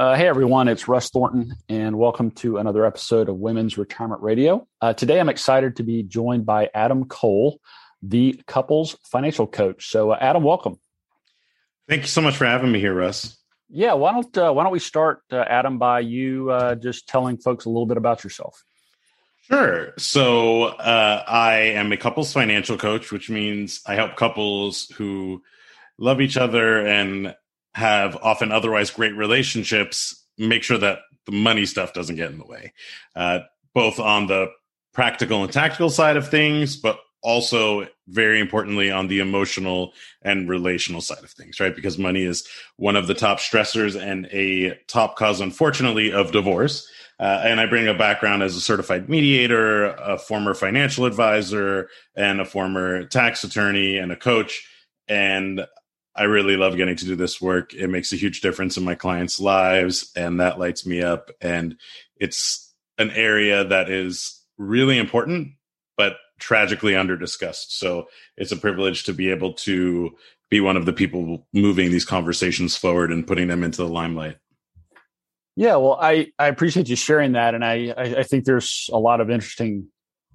Uh, 0.00 0.16
hey 0.16 0.26
everyone, 0.26 0.66
it's 0.66 0.88
Russ 0.88 1.10
Thornton, 1.10 1.54
and 1.68 1.98
welcome 1.98 2.30
to 2.30 2.56
another 2.56 2.86
episode 2.86 3.28
of 3.28 3.36
Women's 3.36 3.76
Retirement 3.76 4.22
Radio. 4.22 4.66
Uh, 4.80 4.94
today 4.94 5.20
I'm 5.20 5.28
excited 5.28 5.76
to 5.76 5.82
be 5.82 6.02
joined 6.02 6.46
by 6.46 6.70
Adam 6.72 7.04
Cole, 7.04 7.60
the 8.00 8.40
couples 8.46 8.96
financial 9.04 9.46
coach. 9.46 9.90
So, 9.90 10.12
uh, 10.12 10.18
Adam, 10.18 10.42
welcome. 10.42 10.80
Thank 11.86 12.00
you 12.00 12.08
so 12.08 12.22
much 12.22 12.34
for 12.38 12.46
having 12.46 12.72
me 12.72 12.80
here, 12.80 12.94
Russ. 12.94 13.36
Yeah, 13.68 13.92
why 13.92 14.12
don't 14.12 14.38
uh, 14.38 14.50
why 14.52 14.62
don't 14.62 14.72
we 14.72 14.78
start, 14.78 15.20
uh, 15.30 15.44
Adam, 15.46 15.76
by 15.76 16.00
you 16.00 16.50
uh, 16.50 16.76
just 16.76 17.06
telling 17.06 17.36
folks 17.36 17.66
a 17.66 17.68
little 17.68 17.84
bit 17.84 17.98
about 17.98 18.24
yourself? 18.24 18.64
Sure. 19.42 19.92
So 19.98 20.68
I 20.78 21.74
am 21.74 21.92
a 21.92 21.98
couples 21.98 22.32
financial 22.32 22.78
coach, 22.78 23.12
which 23.12 23.28
means 23.28 23.82
I 23.84 23.96
help 23.96 24.16
couples 24.16 24.88
who 24.96 25.42
love 25.98 26.22
each 26.22 26.38
other 26.38 26.86
and 26.86 27.34
have 27.74 28.16
often 28.22 28.52
otherwise 28.52 28.90
great 28.90 29.14
relationships 29.16 30.24
make 30.38 30.62
sure 30.62 30.78
that 30.78 31.00
the 31.26 31.32
money 31.32 31.66
stuff 31.66 31.92
doesn't 31.92 32.16
get 32.16 32.30
in 32.30 32.38
the 32.38 32.46
way, 32.46 32.72
uh, 33.14 33.40
both 33.74 34.00
on 34.00 34.26
the 34.26 34.48
practical 34.92 35.44
and 35.44 35.52
tactical 35.52 35.90
side 35.90 36.16
of 36.16 36.28
things, 36.28 36.76
but 36.76 36.98
also 37.22 37.86
very 38.08 38.40
importantly 38.40 38.90
on 38.90 39.08
the 39.08 39.20
emotional 39.20 39.92
and 40.22 40.48
relational 40.48 41.00
side 41.00 41.22
of 41.22 41.30
things, 41.30 41.60
right? 41.60 41.76
Because 41.76 41.98
money 41.98 42.24
is 42.24 42.46
one 42.76 42.96
of 42.96 43.06
the 43.06 43.14
top 43.14 43.38
stressors 43.38 44.00
and 44.00 44.26
a 44.32 44.74
top 44.88 45.16
cause, 45.16 45.40
unfortunately, 45.40 46.12
of 46.12 46.32
divorce. 46.32 46.88
Uh, 47.18 47.42
and 47.44 47.60
I 47.60 47.66
bring 47.66 47.86
a 47.86 47.92
background 47.92 48.42
as 48.42 48.56
a 48.56 48.60
certified 48.60 49.10
mediator, 49.10 49.88
a 49.88 50.16
former 50.16 50.54
financial 50.54 51.04
advisor, 51.04 51.90
and 52.16 52.40
a 52.40 52.46
former 52.46 53.04
tax 53.04 53.44
attorney 53.44 53.98
and 53.98 54.10
a 54.10 54.16
coach. 54.16 54.66
And 55.06 55.66
I 56.14 56.24
really 56.24 56.56
love 56.56 56.76
getting 56.76 56.96
to 56.96 57.04
do 57.04 57.16
this 57.16 57.40
work. 57.40 57.72
It 57.72 57.88
makes 57.88 58.12
a 58.12 58.16
huge 58.16 58.40
difference 58.40 58.76
in 58.76 58.84
my 58.84 58.94
clients' 58.94 59.38
lives, 59.38 60.10
and 60.16 60.40
that 60.40 60.58
lights 60.58 60.84
me 60.84 61.02
up. 61.02 61.30
And 61.40 61.76
it's 62.16 62.74
an 62.98 63.10
area 63.10 63.64
that 63.64 63.88
is 63.88 64.44
really 64.58 64.98
important, 64.98 65.52
but 65.96 66.16
tragically 66.38 66.96
under 66.96 67.16
discussed. 67.16 67.78
So 67.78 68.08
it's 68.36 68.52
a 68.52 68.56
privilege 68.56 69.04
to 69.04 69.12
be 69.12 69.30
able 69.30 69.54
to 69.54 70.10
be 70.50 70.60
one 70.60 70.76
of 70.76 70.84
the 70.84 70.92
people 70.92 71.46
moving 71.52 71.90
these 71.90 72.04
conversations 72.04 72.76
forward 72.76 73.12
and 73.12 73.26
putting 73.26 73.48
them 73.48 73.62
into 73.62 73.78
the 73.78 73.88
limelight. 73.88 74.36
Yeah, 75.56 75.76
well, 75.76 75.98
I, 76.00 76.28
I 76.38 76.48
appreciate 76.48 76.88
you 76.88 76.96
sharing 76.96 77.32
that. 77.32 77.54
And 77.54 77.64
I, 77.64 77.94
I 77.96 78.22
think 78.22 78.44
there's 78.44 78.90
a 78.92 78.98
lot 78.98 79.20
of 79.20 79.30
interesting 79.30 79.88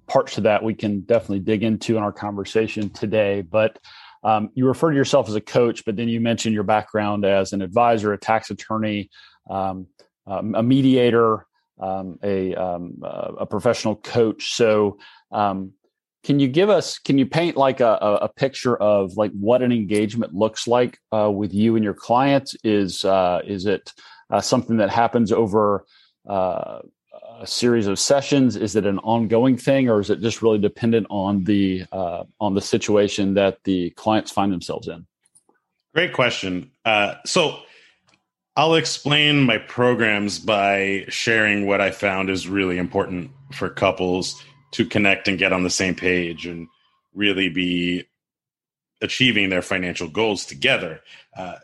parts 0.07 0.35
to 0.35 0.41
that 0.41 0.63
we 0.63 0.73
can 0.73 1.01
definitely 1.01 1.39
dig 1.39 1.63
into 1.63 1.97
in 1.97 2.03
our 2.03 2.11
conversation 2.11 2.89
today. 2.89 3.41
But 3.41 3.79
um, 4.25 4.49
you 4.55 4.67
refer 4.67 4.89
to 4.89 4.97
yourself 4.97 5.29
as 5.29 5.35
a 5.35 5.41
coach, 5.41 5.85
but 5.85 5.95
then 5.95 6.09
you 6.09 6.19
mentioned 6.19 6.55
your 6.55 6.63
background 6.63 7.25
as 7.25 7.53
an 7.53 7.61
advisor, 7.61 8.11
a 8.11 8.17
tax 8.17 8.49
attorney, 8.49 9.11
um, 9.49 9.85
um, 10.25 10.55
a 10.55 10.63
mediator, 10.63 11.45
um, 11.79 12.17
a, 12.23 12.55
um, 12.55 12.97
a 13.03 13.45
professional 13.45 13.95
coach. 13.95 14.53
So, 14.53 14.97
um, 15.31 15.73
can 16.23 16.39
you 16.39 16.47
give 16.47 16.71
us? 16.71 16.97
Can 16.97 17.19
you 17.19 17.27
paint 17.27 17.55
like 17.55 17.81
a, 17.81 18.19
a 18.23 18.27
picture 18.27 18.75
of 18.75 19.15
like 19.15 19.31
what 19.33 19.61
an 19.61 19.71
engagement 19.71 20.33
looks 20.33 20.67
like 20.67 20.97
uh, 21.11 21.29
with 21.29 21.53
you 21.53 21.75
and 21.75 21.83
your 21.83 21.93
clients? 21.93 22.55
Is 22.63 23.05
uh, 23.05 23.41
is 23.45 23.67
it 23.67 23.93
uh, 24.31 24.41
something 24.41 24.77
that 24.77 24.89
happens 24.89 25.31
over 25.31 25.85
uh, 26.27 26.79
a 27.39 27.47
series 27.47 27.87
of 27.87 27.99
sessions? 27.99 28.55
Is 28.55 28.75
it 28.75 28.85
an 28.85 28.99
ongoing 28.99 29.57
thing, 29.57 29.89
or 29.89 29.99
is 29.99 30.09
it 30.09 30.21
just 30.21 30.41
really 30.41 30.59
dependent 30.59 31.07
on 31.09 31.43
the 31.43 31.85
uh, 31.91 32.23
on 32.39 32.53
the 32.55 32.61
situation 32.61 33.33
that 33.35 33.63
the 33.63 33.91
clients 33.91 34.31
find 34.31 34.51
themselves 34.51 34.87
in? 34.87 35.05
Great 35.93 36.13
question. 36.13 36.71
Uh, 36.83 37.15
so 37.25 37.59
I'll 38.57 38.75
explain 38.75 39.43
my 39.43 39.57
programs 39.57 40.39
by 40.39 41.05
sharing 41.09 41.67
what 41.67 41.81
I 41.81 41.91
found 41.91 42.29
is 42.29 42.47
really 42.47 42.77
important 42.77 43.31
for 43.53 43.69
couples 43.69 44.41
to 44.71 44.85
connect 44.85 45.27
and 45.27 45.37
get 45.37 45.53
on 45.53 45.63
the 45.63 45.69
same 45.69 45.95
page 45.95 46.45
and 46.45 46.67
really 47.13 47.49
be 47.49 48.05
achieving 49.01 49.49
their 49.49 49.61
financial 49.61 50.09
goals 50.09 50.45
together. 50.45 51.01
Uh, 51.35 51.55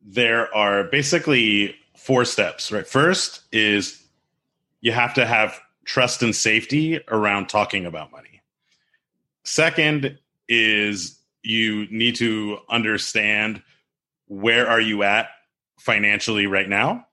there 0.00 0.54
are 0.54 0.84
basically 0.84 1.74
four 1.96 2.24
steps, 2.24 2.70
right? 2.70 2.86
First 2.86 3.42
is 3.52 4.07
you 4.80 4.92
have 4.92 5.14
to 5.14 5.26
have 5.26 5.60
trust 5.84 6.22
and 6.22 6.34
safety 6.34 7.00
around 7.08 7.48
talking 7.48 7.86
about 7.86 8.12
money. 8.12 8.42
Second 9.44 10.18
is 10.48 11.18
you 11.42 11.86
need 11.90 12.16
to 12.16 12.58
understand 12.68 13.62
where 14.26 14.68
are 14.68 14.80
you 14.80 15.02
at 15.02 15.28
financially 15.78 16.46
right 16.46 16.68
now. 16.68 17.06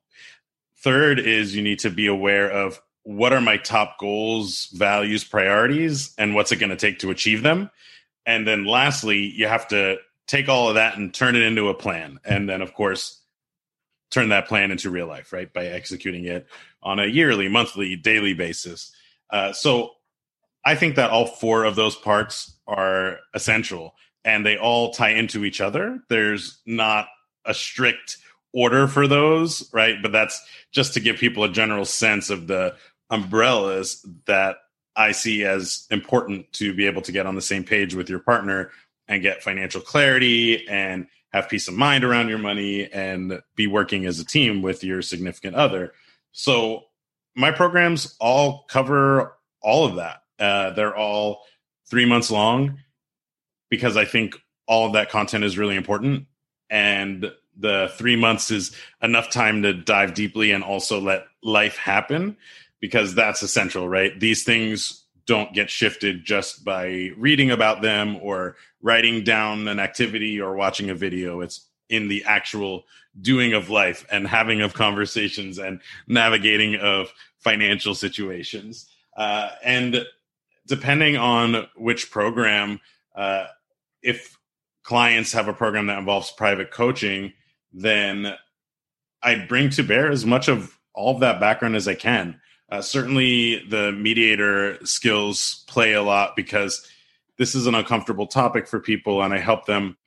Third 0.80 1.20
is 1.20 1.56
you 1.56 1.62
need 1.64 1.80
to 1.80 1.90
be 1.90 2.08
aware 2.08 2.50
of 2.50 2.82
what 3.04 3.34
are 3.34 3.42
my 3.42 3.58
top 3.58 3.98
goals, 4.00 4.68
values, 4.74 5.24
priorities, 5.24 6.14
and 6.18 6.36
what's 6.36 6.52
it 6.52 6.58
going 6.58 6.72
to 6.72 6.76
take 6.76 7.00
to 7.00 7.12
achieve 7.12 7.44
them. 7.44 7.70
And 8.26 8.48
then 8.48 8.66
lastly, 8.66 9.20
you 9.20 9.48
have 9.48 9.68
to 9.70 9.98
take 10.28 10.50
all 10.50 10.70
of 10.70 10.76
that 10.76 10.98
and 10.98 11.14
turn 11.14 11.36
it 11.36 11.44
into 11.44 11.70
a 11.70 11.74
plan. 11.74 12.20
And 12.26 12.50
then, 12.50 12.62
of 12.62 12.74
course, 12.74 13.22
turn 14.10 14.30
that 14.30 14.48
plan 14.48 14.72
into 14.72 14.90
real 14.90 15.08
life, 15.08 15.32
right? 15.32 15.52
By 15.52 15.68
executing 15.68 16.26
it 16.26 16.48
on 16.86 17.00
a 17.00 17.06
yearly, 17.06 17.50
monthly, 17.50 17.98
daily 17.98 18.34
basis. 18.34 18.96
Uh, 19.32 19.52
so 19.52 19.92
I 20.64 20.76
think 20.76 20.96
that 20.96 21.10
all 21.10 21.26
four 21.26 21.66
of 21.66 21.76
those 21.76 21.96
parts 21.96 22.56
are 22.68 23.20
essential 23.34 23.96
and 24.24 24.46
they 24.46 24.58
all 24.58 24.94
tie 24.94 25.10
into 25.10 25.44
each 25.44 25.60
other. 25.60 26.00
There's 26.10 26.62
not 26.66 27.08
a 27.44 27.54
strict 27.54 28.18
order 28.54 28.88
for 28.88 29.08
those, 29.08 29.70
right? 29.74 30.02
But 30.02 30.12
that's 30.12 30.42
just 30.72 30.94
to 30.94 31.00
give 31.00 31.18
people 31.18 31.44
a 31.44 31.52
general 31.52 31.86
sense 31.86 32.30
of 32.30 32.48
the 32.48 32.76
umbrellas 33.10 34.06
that 34.26 34.58
I 34.96 35.12
see 35.12 35.44
as 35.44 35.86
important 35.92 36.52
to 36.54 36.74
be 36.74 36.86
able 36.86 37.02
to 37.04 37.12
get 37.12 37.26
on 37.26 37.36
the 37.36 37.42
same 37.42 37.64
page 37.64 37.94
with 37.94 38.10
your 38.10 38.20
partner 38.20 38.72
and 39.08 39.22
get 39.22 39.44
financial 39.44 39.82
clarity 39.82 40.68
and 40.68 41.08
have 41.34 41.50
peace 41.50 41.68
of 41.68 41.74
mind 41.74 42.04
around 42.04 42.30
your 42.30 42.38
money 42.38 42.90
and 42.92 43.42
be 43.56 43.68
working 43.68 44.06
as 44.06 44.20
a 44.20 44.26
team 44.26 44.62
with 44.62 44.84
your 44.84 45.02
significant 45.02 45.56
other. 45.56 45.92
So 46.38 46.84
my 47.34 47.52
programs 47.52 48.18
all 48.20 48.66
cover 48.68 49.38
all 49.62 49.86
of 49.86 49.96
that. 49.96 50.22
Uh, 50.38 50.72
they're 50.72 50.96
all 50.96 51.44
three 51.90 52.06
months 52.06 52.30
long 52.30 52.80
because 53.70 53.96
I 53.96 54.04
think 54.04 54.36
all 54.68 54.86
of 54.86 54.94
that 54.94 55.10
content 55.10 55.46
is 55.46 55.58
really 55.58 55.78
important. 55.78 56.26
And 56.70 57.32
the 57.58 57.90
three 57.96 58.18
months 58.18 58.52
is 58.52 58.76
enough 59.02 59.30
time 59.30 59.62
to 59.62 59.74
dive 59.74 60.14
deeply 60.14 60.52
and 60.52 60.62
also 60.62 61.00
let 61.00 61.26
life 61.42 61.78
happen 61.78 62.36
because 62.82 63.16
that's 63.16 63.42
essential, 63.42 63.88
right? 63.88 64.20
These 64.20 64.44
things 64.44 65.06
don't 65.26 65.54
get 65.54 65.70
shifted 65.70 66.26
just 66.26 66.66
by 66.66 67.12
reading 67.18 67.50
about 67.50 67.82
them 67.82 68.18
or 68.22 68.58
writing 68.82 69.24
down 69.24 69.70
an 69.70 69.80
activity 69.80 70.42
or 70.42 70.54
watching 70.54 70.90
a 70.90 70.96
video. 70.96 71.40
It's 71.40 71.66
in 71.90 72.10
the 72.10 72.26
actual 72.26 72.84
doing 73.22 73.54
of 73.54 73.70
life 73.70 74.06
and 74.12 74.28
having 74.28 74.62
of 74.62 74.74
conversations 74.74 75.58
and 75.58 75.80
navigating 76.08 76.76
of 76.76 77.12
financial 77.38 77.96
situations. 77.96 78.90
Uh, 79.16 79.50
and 79.64 80.06
depending 80.68 81.16
on 81.16 81.68
which 81.76 82.12
program, 82.12 82.80
uh, 83.16 83.46
if 84.02 84.38
clients 84.84 85.32
have 85.32 85.48
a 85.48 85.54
program 85.54 85.88
that 85.88 85.98
involves 85.98 86.32
private 86.32 86.72
coaching, 86.72 87.34
then 87.72 88.34
I 89.22 89.36
bring 89.36 89.70
to 89.72 89.84
bear 89.84 90.12
as 90.12 90.26
much 90.26 90.48
of 90.48 90.78
all 90.94 91.14
of 91.14 91.22
that 91.22 91.40
background 91.40 91.76
as 91.76 91.88
I 91.88 91.96
can. 91.96 92.40
Uh, 92.70 92.82
certainly, 92.82 93.64
the 93.70 93.92
mediator 93.92 94.84
skills 94.86 95.64
play 95.68 95.94
a 95.94 96.02
lot 96.02 96.36
because 96.36 96.88
this 97.38 97.54
is 97.54 97.68
an 97.68 97.76
uncomfortable 97.76 98.28
topic 98.28 98.68
for 98.68 98.80
people, 98.80 99.22
and 99.22 99.34
I 99.34 99.38
help 99.38 99.66
them 99.66 99.98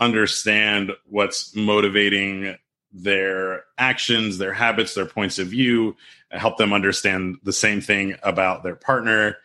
understand 0.00 0.92
what's 1.08 1.54
motivating 1.54 2.56
their 2.92 3.64
actions, 3.78 4.38
their 4.38 4.52
habits, 4.52 4.94
their 4.94 5.06
points 5.06 5.38
of 5.38 5.48
view, 5.48 5.96
help 6.30 6.56
them 6.56 6.72
understand 6.72 7.36
the 7.42 7.52
same 7.52 7.80
thing 7.80 8.14
about 8.22 8.62
their 8.62 8.76
partner, 8.76 9.36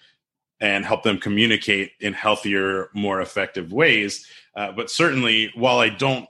and 0.59 0.85
help 0.85 1.03
them 1.03 1.17
communicate 1.17 1.91
in 1.99 2.13
healthier, 2.13 2.89
more 2.93 3.19
effective 3.19 3.73
ways. 3.73 4.27
Uh, 4.55 4.71
but 4.71 4.91
certainly, 4.91 5.51
while 5.55 5.79
I 5.79 5.89
don't 5.89 6.27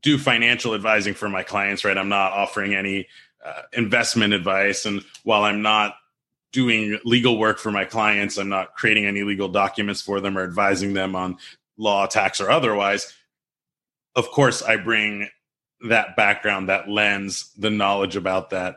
do 0.00 0.16
financial 0.18 0.74
advising 0.74 1.14
for 1.14 1.28
my 1.28 1.42
clients, 1.42 1.84
right, 1.84 1.98
I'm 1.98 2.08
not 2.08 2.32
offering 2.32 2.74
any 2.74 3.08
uh, 3.44 3.62
investment 3.72 4.32
advice. 4.32 4.86
And 4.86 5.04
while 5.24 5.42
I'm 5.44 5.62
not 5.62 5.96
doing 6.52 6.98
legal 7.04 7.38
work 7.38 7.58
for 7.58 7.70
my 7.70 7.84
clients, 7.84 8.38
I'm 8.38 8.48
not 8.48 8.74
creating 8.74 9.06
any 9.06 9.22
legal 9.22 9.48
documents 9.48 10.00
for 10.00 10.20
them 10.20 10.38
or 10.38 10.44
advising 10.44 10.94
them 10.94 11.14
on 11.14 11.36
law, 11.76 12.06
tax, 12.06 12.40
or 12.40 12.50
otherwise. 12.50 13.12
Of 14.14 14.30
course, 14.30 14.62
I 14.62 14.76
bring 14.76 15.28
that 15.88 16.16
background, 16.16 16.68
that 16.68 16.88
lens, 16.88 17.50
the 17.58 17.70
knowledge 17.70 18.16
about 18.16 18.50
that 18.50 18.76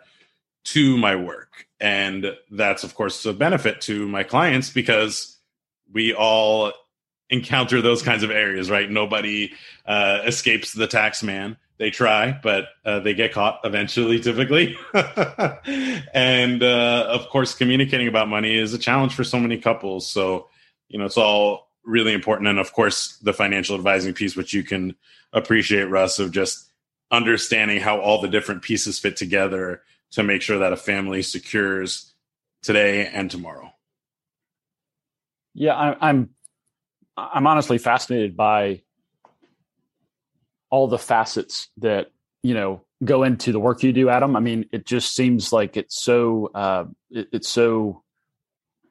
to 0.66 0.98
my 0.98 1.16
work. 1.16 1.68
And 1.80 2.36
that's, 2.50 2.84
of 2.84 2.96
course, 2.96 3.26
a 3.26 3.34
benefit 3.34 3.82
to 3.82 4.08
my 4.08 4.24
clients 4.24 4.70
because 4.70 5.38
we 5.92 6.14
all 6.14 6.74
encounter 7.30 7.82
those 7.82 8.02
kinds 8.02 8.24
of 8.24 8.32
areas, 8.32 8.70
right? 8.70 8.90
Nobody 8.90 9.54
uh, 9.86 10.22
escapes 10.26 10.74
the 10.74 10.88
tax 10.88 11.24
man. 11.24 11.58
they 11.78 11.92
try, 11.92 12.40
but 12.42 12.70
uh, 12.86 13.00
they 13.02 13.14
get 13.14 13.34
caught 13.34 13.60
eventually, 13.64 14.20
typically. 14.20 14.78
and 16.14 16.64
uh, 16.64 17.08
of 17.10 17.28
course, 17.30 17.54
communicating 17.54 18.08
about 18.08 18.30
money 18.30 18.58
is 18.58 18.74
a 18.74 18.78
challenge 18.78 19.14
for 19.14 19.24
so 19.24 19.40
many 19.40 19.58
couples. 19.58 20.10
So, 20.10 20.48
you 20.88 20.98
know, 20.98 21.06
it's 21.06 21.18
all 21.18 21.65
really 21.86 22.14
important. 22.14 22.48
And 22.48 22.60
of 22.60 22.74
course, 22.74 23.18
the 23.18 23.34
financial 23.34 23.76
advising 23.76 24.14
piece, 24.14 24.36
which 24.36 24.54
you 24.54 24.64
can 24.64 24.96
appreciate, 25.34 25.86
Russ, 25.86 26.20
of 26.20 26.32
just 26.32 26.70
understanding 27.12 27.80
how 27.80 28.00
all 28.00 28.22
the 28.22 28.28
different 28.28 28.62
pieces 28.62 29.00
fit 29.00 29.16
together 29.16 29.82
to 30.12 30.24
make 30.24 30.42
sure 30.42 30.60
that 30.60 30.74
a 30.74 30.78
family 30.78 31.22
secures 31.22 32.14
today 32.62 33.08
and 33.08 33.30
tomorrow. 33.30 33.72
Yeah, 35.54 35.76
I, 35.76 36.10
I'm 36.10 36.32
I'm 37.18 37.48
honestly 37.48 37.78
fascinated 37.78 38.36
by 38.36 38.82
all 40.70 40.88
the 40.88 40.98
facets 40.98 41.70
that 41.78 42.08
you 42.44 42.54
know 42.54 42.82
go 43.04 43.24
into 43.24 43.52
the 43.52 43.60
work 43.60 43.84
you 43.84 43.94
do, 43.94 44.10
Adam. 44.10 44.36
I 44.36 44.40
mean, 44.40 44.68
it 44.72 44.86
just 44.86 45.16
seems 45.16 45.54
like 45.54 45.78
it's 45.78 46.02
so 46.02 46.52
uh, 46.54 46.86
it, 47.12 47.30
it's 47.32 47.50
so 47.50 48.04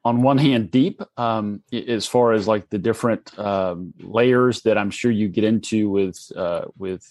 on 0.05 0.21
one 0.21 0.37
hand 0.37 0.69
deep 0.69 1.01
um, 1.17 1.63
as 1.73 2.05
far 2.05 2.31
as 2.31 2.47
like 2.47 2.69
the 2.69 2.77
different 2.77 3.37
um, 3.39 3.91
layers 3.99 4.61
that 4.61 4.77
I'm 4.77 4.91
sure 4.91 5.09
you 5.09 5.27
get 5.27 5.43
into 5.43 5.89
with 5.89 6.31
uh, 6.35 6.65
with 6.77 7.03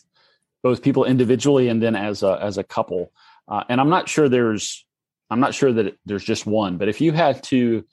both 0.63 0.81
people 0.81 1.05
individually 1.05 1.69
and 1.69 1.83
then 1.83 1.97
as 1.97 2.23
a 2.23 2.39
as 2.41 2.57
a 2.57 2.63
couple. 2.63 3.13
Uh, 3.49 3.65
and 3.69 3.81
I'm 3.81 3.91
not 3.91 4.09
sure 4.09 4.29
there's 4.29 4.87
I'm 5.29 5.41
not 5.41 5.55
sure 5.55 5.73
that 5.73 5.99
there's 6.07 6.25
just 6.25 6.47
one, 6.47 6.79
but 6.79 6.89
if 6.89 7.01
you 7.01 7.11
had 7.11 7.43
to 7.45 7.85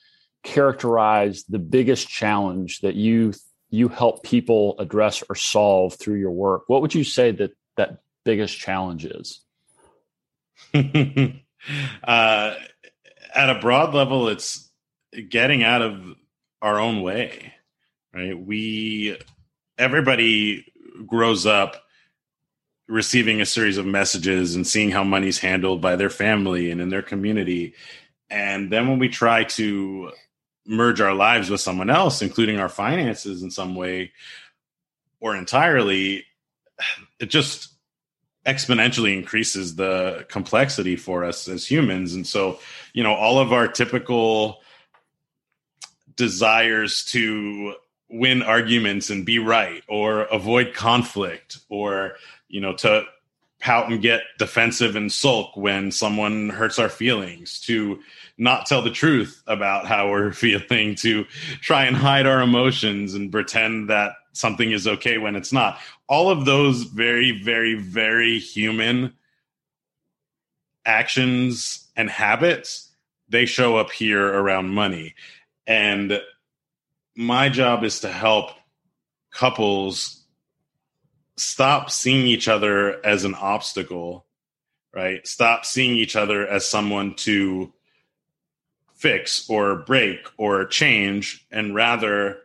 characterize 0.43 1.43
the 1.45 1.59
biggest 1.59 2.07
challenge 2.07 2.81
that 2.81 2.95
you 2.95 3.33
you 3.71 3.87
help 3.87 4.21
people 4.21 4.75
address 4.77 5.23
or 5.27 5.35
solve 5.35 5.95
through 5.95 6.19
your 6.19 6.31
work, 6.31 6.63
what 6.67 6.81
would 6.83 6.93
you 6.93 7.03
say 7.03 7.31
that 7.31 7.51
that 7.75 8.03
biggest 8.23 8.55
challenge 8.55 9.05
is? 9.05 9.41
uh, 12.03 12.53
at 13.33 13.49
a 13.49 13.59
broad 13.59 13.95
level, 13.95 14.27
it's 14.27 14.70
getting 15.29 15.63
out 15.63 15.81
of 15.81 16.15
our 16.61 16.79
own 16.79 17.01
way, 17.01 17.53
right? 18.13 18.37
We 18.39 19.17
everybody 19.77 20.65
grows 21.05 21.45
up 21.45 21.83
receiving 22.87 23.41
a 23.41 23.45
series 23.45 23.77
of 23.77 23.85
messages 23.85 24.55
and 24.55 24.67
seeing 24.67 24.91
how 24.91 25.03
money's 25.03 25.39
handled 25.39 25.81
by 25.81 25.95
their 25.95 26.09
family 26.09 26.71
and 26.71 26.81
in 26.81 26.89
their 26.89 27.01
community. 27.01 27.73
And 28.29 28.71
then 28.71 28.87
when 28.89 28.99
we 28.99 29.07
try 29.09 29.45
to 29.45 30.11
merge 30.65 31.01
our 31.01 31.13
lives 31.13 31.49
with 31.49 31.61
someone 31.61 31.89
else, 31.89 32.21
including 32.21 32.59
our 32.59 32.69
finances 32.69 33.43
in 33.43 33.49
some 33.49 33.75
way 33.75 34.11
or 35.19 35.35
entirely, 35.35 36.25
it 37.19 37.29
just 37.29 37.73
exponentially 38.45 39.17
increases 39.17 39.75
the 39.75 40.25
complexity 40.29 40.95
for 40.95 41.23
us 41.23 41.47
as 41.47 41.65
humans. 41.65 42.13
And 42.13 42.25
so, 42.27 42.59
you 42.93 43.03
know, 43.03 43.13
all 43.13 43.39
of 43.39 43.53
our 43.53 43.67
typical 43.67 44.61
desires 46.21 47.03
to 47.05 47.73
win 48.09 48.43
arguments 48.43 49.09
and 49.09 49.25
be 49.25 49.39
right 49.39 49.83
or 49.87 50.21
avoid 50.23 50.73
conflict 50.73 51.57
or 51.69 52.13
you 52.51 52.59
know, 52.59 52.73
to 52.73 53.03
pout 53.59 53.89
and 53.89 54.01
get 54.01 54.21
defensive 54.37 54.95
and 54.95 55.11
sulk 55.11 55.55
when 55.55 55.91
someone 55.91 56.49
hurts 56.49 56.77
our 56.77 56.89
feelings, 56.89 57.59
to 57.61 57.99
not 58.37 58.65
tell 58.65 58.81
the 58.81 58.91
truth 58.91 59.41
about 59.47 59.87
how 59.87 60.09
we're 60.09 60.31
feeling, 60.33 60.95
to 60.95 61.23
try 61.61 61.85
and 61.85 61.95
hide 61.95 62.27
our 62.27 62.41
emotions 62.41 63.13
and 63.13 63.31
pretend 63.31 63.89
that 63.89 64.13
something 64.33 64.71
is 64.71 64.87
okay 64.87 65.17
when 65.17 65.35
it's 65.35 65.53
not. 65.53 65.79
All 66.07 66.29
of 66.29 66.45
those 66.45 66.83
very, 66.83 67.41
very, 67.43 67.75
very 67.75 68.39
human 68.39 69.13
actions 70.85 71.87
and 71.95 72.09
habits, 72.09 72.89
they 73.29 73.45
show 73.45 73.77
up 73.77 73.91
here 73.91 74.25
around 74.25 74.69
money. 74.69 75.13
And 75.67 76.19
my 77.15 77.49
job 77.49 77.83
is 77.83 78.01
to 78.01 78.09
help 78.09 78.51
couples 79.31 80.23
stop 81.37 81.89
seeing 81.89 82.27
each 82.27 82.47
other 82.47 83.03
as 83.05 83.23
an 83.23 83.35
obstacle, 83.35 84.25
right? 84.93 85.25
Stop 85.25 85.65
seeing 85.65 85.95
each 85.95 86.15
other 86.15 86.47
as 86.47 86.67
someone 86.67 87.15
to 87.15 87.73
fix 88.93 89.49
or 89.49 89.77
break 89.77 90.19
or 90.37 90.65
change, 90.65 91.45
and 91.51 91.73
rather, 91.73 92.37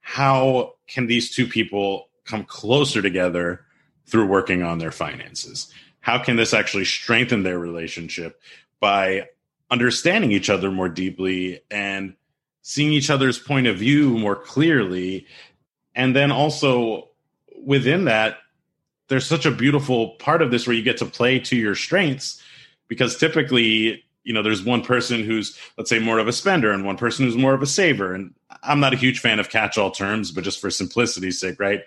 how 0.00 0.74
can 0.88 1.06
these 1.06 1.34
two 1.34 1.46
people 1.46 2.08
come 2.24 2.44
closer 2.44 3.00
together 3.00 3.64
through 4.06 4.26
working 4.26 4.62
on 4.62 4.78
their 4.78 4.90
finances? 4.90 5.72
How 6.00 6.22
can 6.22 6.36
this 6.36 6.54
actually 6.54 6.84
strengthen 6.84 7.42
their 7.42 7.58
relationship 7.58 8.40
by 8.80 9.28
understanding 9.70 10.32
each 10.32 10.50
other 10.50 10.70
more 10.70 10.88
deeply 10.88 11.60
and 11.70 12.14
seeing 12.68 12.92
each 12.92 13.10
other's 13.10 13.38
point 13.38 13.68
of 13.68 13.78
view 13.78 14.18
more 14.18 14.34
clearly? 14.34 15.24
And 15.94 16.16
then 16.16 16.32
also 16.32 17.10
within 17.64 18.06
that, 18.06 18.38
there's 19.06 19.24
such 19.24 19.46
a 19.46 19.52
beautiful 19.52 20.16
part 20.18 20.42
of 20.42 20.50
this 20.50 20.66
where 20.66 20.74
you 20.74 20.82
get 20.82 20.96
to 20.96 21.06
play 21.06 21.38
to 21.38 21.54
your 21.54 21.76
strengths 21.76 22.42
because 22.88 23.16
typically 23.16 24.04
you 24.24 24.34
know 24.34 24.42
there's 24.42 24.64
one 24.64 24.82
person 24.82 25.22
who's 25.22 25.56
let's 25.78 25.88
say 25.88 26.00
more 26.00 26.18
of 26.18 26.26
a 26.26 26.32
spender 26.32 26.72
and 26.72 26.84
one 26.84 26.96
person 26.96 27.24
who's 27.24 27.36
more 27.36 27.54
of 27.54 27.62
a 27.62 27.66
saver. 27.66 28.12
And 28.12 28.34
i'm 28.64 28.80
not 28.80 28.92
a 28.92 28.96
huge 28.96 29.20
fan 29.20 29.38
of 29.38 29.48
catch-all 29.48 29.92
terms 29.92 30.32
but 30.32 30.42
just 30.42 30.60
for 30.60 30.68
simplicity's 30.68 31.38
sake 31.38 31.60
right? 31.60 31.82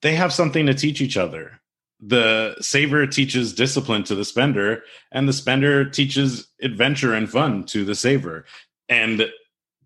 They 0.00 0.14
have 0.14 0.32
something 0.32 0.64
to 0.64 0.72
teach 0.72 1.02
each 1.02 1.18
other. 1.18 1.60
The 2.00 2.56
saver 2.62 3.06
teaches 3.06 3.52
discipline 3.52 4.04
to 4.04 4.14
the 4.14 4.24
spender 4.24 4.82
and 5.12 5.28
the 5.28 5.34
spender 5.34 5.90
teaches 5.90 6.48
adventure 6.62 7.12
and 7.12 7.28
fun 7.28 7.64
to 7.64 7.84
the 7.84 7.94
saver. 7.94 8.46
And 8.88 9.30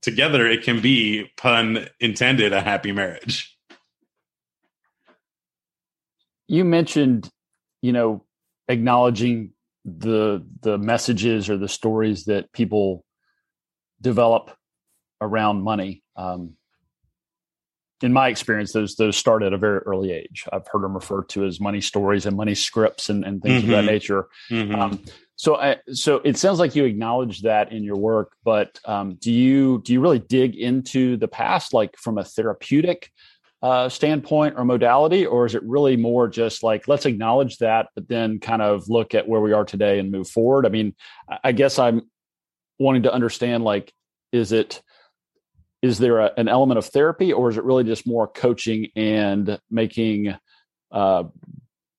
together 0.05 0.47
it 0.47 0.62
can 0.62 0.81
be 0.81 1.25
pun 1.37 1.89
intended 1.99 2.53
a 2.53 2.61
happy 2.61 2.93
marriage 2.93 3.55
you 6.49 6.65
mentioned, 6.65 7.31
you 7.83 7.93
know, 7.93 8.25
acknowledging 8.69 9.53
the 9.85 10.45
the 10.62 10.79
messages 10.79 11.51
or 11.51 11.56
the 11.56 11.69
stories 11.69 12.25
that 12.25 12.53
people 12.53 13.05
develop 14.01 14.51
around 15.21 15.62
money. 15.62 16.03
Um, 16.17 16.55
in 18.02 18.12
my 18.12 18.29
experience, 18.29 18.73
those 18.73 18.96
those 18.96 19.17
start 19.17 19.43
at 19.43 19.52
a 19.52 19.58
very 19.58 19.79
early 19.81 20.11
age. 20.12 20.44
I've 20.52 20.67
heard 20.67 20.82
them 20.82 20.94
referred 20.94 21.29
to 21.31 21.44
as 21.44 21.61
money 21.61 21.81
stories 21.81 22.26
and 22.26 22.37
money 22.37 22.55
scripts 22.55 23.08
and, 23.08 23.25
and 23.25 23.43
things 23.43 23.62
mm-hmm. 23.62 23.70
of 23.70 23.76
that 23.76 23.85
mm-hmm. 23.85 23.93
nature. 23.93 24.26
Mm-hmm. 24.50 24.75
Um, 24.75 25.04
so, 25.37 25.57
I, 25.57 25.78
so 25.92 26.16
it 26.25 26.37
sounds 26.37 26.61
like 26.61 26.76
you 26.76 26.85
acknowledge 26.85 27.42
that 27.42 27.73
in 27.73 27.83
your 27.83 27.97
work, 27.97 28.33
but 28.45 28.78
um, 28.85 29.14
do 29.14 29.33
you 29.33 29.83
do 29.85 29.92
you 29.92 30.00
really 30.00 30.21
dig 30.21 30.54
into 30.57 31.16
the 31.16 31.28
past, 31.28 31.75
like 31.75 31.97
from 31.97 32.19
a 32.19 32.25
therapeutic 32.25 33.11
uh, 33.62 33.88
standpoint 33.88 34.54
or 34.57 34.64
modality, 34.64 35.26
or 35.26 35.47
is 35.47 35.54
it 35.54 35.62
really 35.64 35.97
more 35.97 36.28
just 36.28 36.62
like 36.62 36.87
let's 36.87 37.07
acknowledge 37.07 37.59
that, 37.59 37.88
but 37.95 38.09
then 38.09 38.38
kind 38.38 38.62
of 38.62 38.88
look 38.88 39.14
at 39.14 39.26
where 39.28 39.40
we 39.40 39.52
are 39.52 39.64
today 39.64 39.99
and 39.99 40.12
move 40.12 40.28
forward? 40.28 40.66
I 40.66 40.69
mean, 40.69 40.95
I 41.42 41.52
guess 41.52 41.78
I'm 41.78 42.02
wanting 42.78 43.04
to 43.04 43.12
understand 43.12 43.64
like, 43.64 43.92
is 44.33 44.52
it 44.52 44.83
is 45.85 45.99
there 45.99 46.19
a, 46.19 46.33
an 46.38 46.49
element 46.49 46.79
of 46.79 46.87
therapy, 46.87 47.31
or 47.31 47.50
is 47.50 47.59
it 47.59 47.64
really 47.64 47.85
just 47.85 48.07
more 48.07 48.26
coaching 48.26 48.88
and 48.97 49.61
making 49.71 50.35
uh, 50.91 51.25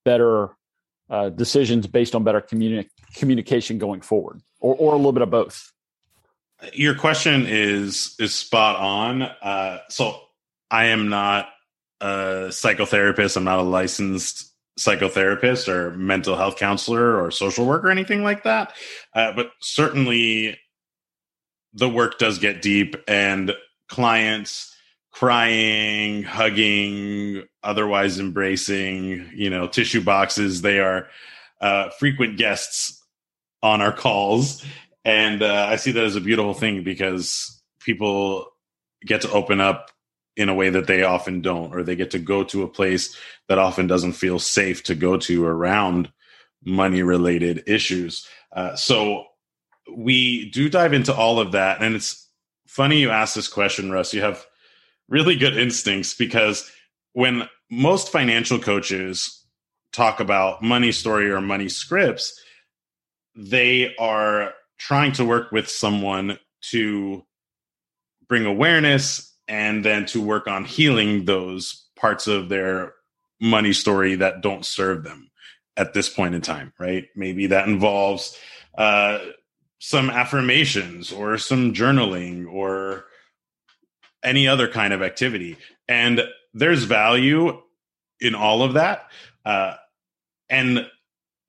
better 0.04 0.50
uh, 1.08 1.30
decisions 1.30 1.86
based 1.86 2.16
on 2.16 2.24
better 2.24 2.42
communi- 2.42 2.88
communication 3.16 3.78
going 3.78 4.02
forward, 4.02 4.42
or 4.60 4.74
or 4.76 4.94
a 4.94 4.98
little 4.98 5.12
bit 5.12 5.22
of 5.22 5.30
both? 5.30 5.72
Your 6.74 6.96
question 6.96 7.46
is 7.46 8.16
is 8.18 8.34
spot 8.34 8.78
on. 8.78 9.22
Uh, 9.22 9.82
so 9.90 10.20
I 10.72 10.86
am 10.86 11.10
not 11.10 11.50
a 12.02 12.48
psychotherapist. 12.50 13.38
I'm 13.38 13.44
not 13.44 13.60
a 13.60 13.62
licensed 13.62 14.52
psychotherapist 14.80 15.68
or 15.68 15.92
mental 15.92 16.36
health 16.36 16.58
counselor 16.58 17.22
or 17.22 17.30
social 17.30 17.68
worker 17.68 17.88
or 17.88 17.92
anything 17.92 18.24
like 18.24 18.44
that. 18.44 18.74
Uh, 19.14 19.32
but 19.32 19.52
certainly 19.62 20.58
the 21.76 21.88
work 21.88 22.18
does 22.18 22.40
get 22.40 22.64
deep 22.64 22.96
and 23.08 23.54
clients 23.88 24.76
crying, 25.16 26.24
hugging, 26.24 27.44
otherwise 27.64 28.20
embracing, 28.20 29.32
you 29.34 29.50
know, 29.50 29.66
tissue 29.66 30.02
boxes. 30.02 30.62
They 30.62 30.80
are 30.80 31.08
uh, 31.62 31.90
frequent 32.00 32.38
guests 32.38 33.02
on 33.64 33.82
our 33.82 33.94
calls. 33.94 34.64
And 35.06 35.42
uh, 35.42 35.68
I 35.70 35.78
see 35.78 35.94
that 35.94 36.04
as 36.04 36.18
a 36.18 36.22
beautiful 36.22 36.54
thing 36.54 36.84
because 36.84 37.62
people 37.80 38.48
get 39.06 39.22
to 39.22 39.32
open 39.32 39.62
up 39.62 39.92
in 40.36 40.50
a 40.50 40.54
way 40.54 40.70
that 40.70 40.88
they 40.88 41.04
often 41.04 41.42
don't, 41.42 41.74
or 41.74 41.82
they 41.82 41.96
get 41.96 42.12
to 42.12 42.20
go 42.20 42.44
to 42.44 42.64
a 42.64 42.68
place 42.68 43.16
that 43.48 43.58
often 43.58 43.88
doesn't 43.88 44.14
feel 44.14 44.38
safe 44.38 44.84
to 44.84 44.96
go 44.96 45.16
to 45.16 45.46
around 45.46 46.12
money 46.66 47.04
related 47.04 47.64
issues. 47.68 48.28
Uh, 48.52 48.76
so 48.76 49.28
we 49.96 50.50
do 50.50 50.68
dive 50.68 50.92
into 50.92 51.16
all 51.16 51.40
of 51.40 51.54
that. 51.54 51.82
And 51.82 51.96
it's 51.96 52.25
funny 52.76 53.00
you 53.00 53.10
ask 53.10 53.36
this 53.36 53.48
question, 53.48 53.90
Russ. 53.90 54.14
You 54.14 54.22
have 54.22 54.46
really 55.08 55.38
good 55.38 55.58
instincts 55.58 56.14
because 56.14 56.70
when 57.14 57.48
most 57.72 58.12
financial 58.12 58.60
coaches 58.60 59.46
talk 59.94 60.20
about 60.20 60.62
money 60.62 60.92
story 60.92 61.32
or 61.32 61.40
money 61.40 61.70
scripts, 61.70 62.38
they 63.34 63.96
are 63.96 64.54
trying 64.78 65.14
to 65.14 65.24
work 65.24 65.54
with 65.54 65.70
someone 65.70 66.38
to 66.72 67.24
bring 68.28 68.46
awareness 68.46 69.34
and 69.48 69.86
then 69.86 70.06
to 70.08 70.22
work 70.22 70.48
on 70.48 70.66
healing 70.66 71.24
those 71.24 71.88
parts 71.96 72.28
of 72.28 72.50
their 72.50 72.94
money 73.40 73.72
story 73.72 74.16
that 74.16 74.42
don't 74.42 74.66
serve 74.66 75.04
them 75.04 75.32
at 75.78 75.94
this 75.94 76.10
point 76.10 76.36
in 76.36 76.42
time, 76.42 76.74
right? 76.78 77.06
Maybe 77.16 77.48
that 77.48 77.70
involves 77.70 78.38
uh, 78.78 79.20
some 79.80 80.10
affirmations 80.10 81.12
or 81.12 81.38
some 81.38 81.74
journaling 81.74 82.52
or 82.52 83.06
any 84.24 84.48
other 84.48 84.68
kind 84.68 84.94
of 84.94 85.02
activity. 85.02 85.58
And 85.88 86.22
there's 86.54 86.84
value 86.84 87.62
in 88.20 88.36
all 88.36 88.64
of 88.64 88.74
that. 88.74 89.10
Uh, 89.46 89.76
and 90.50 90.88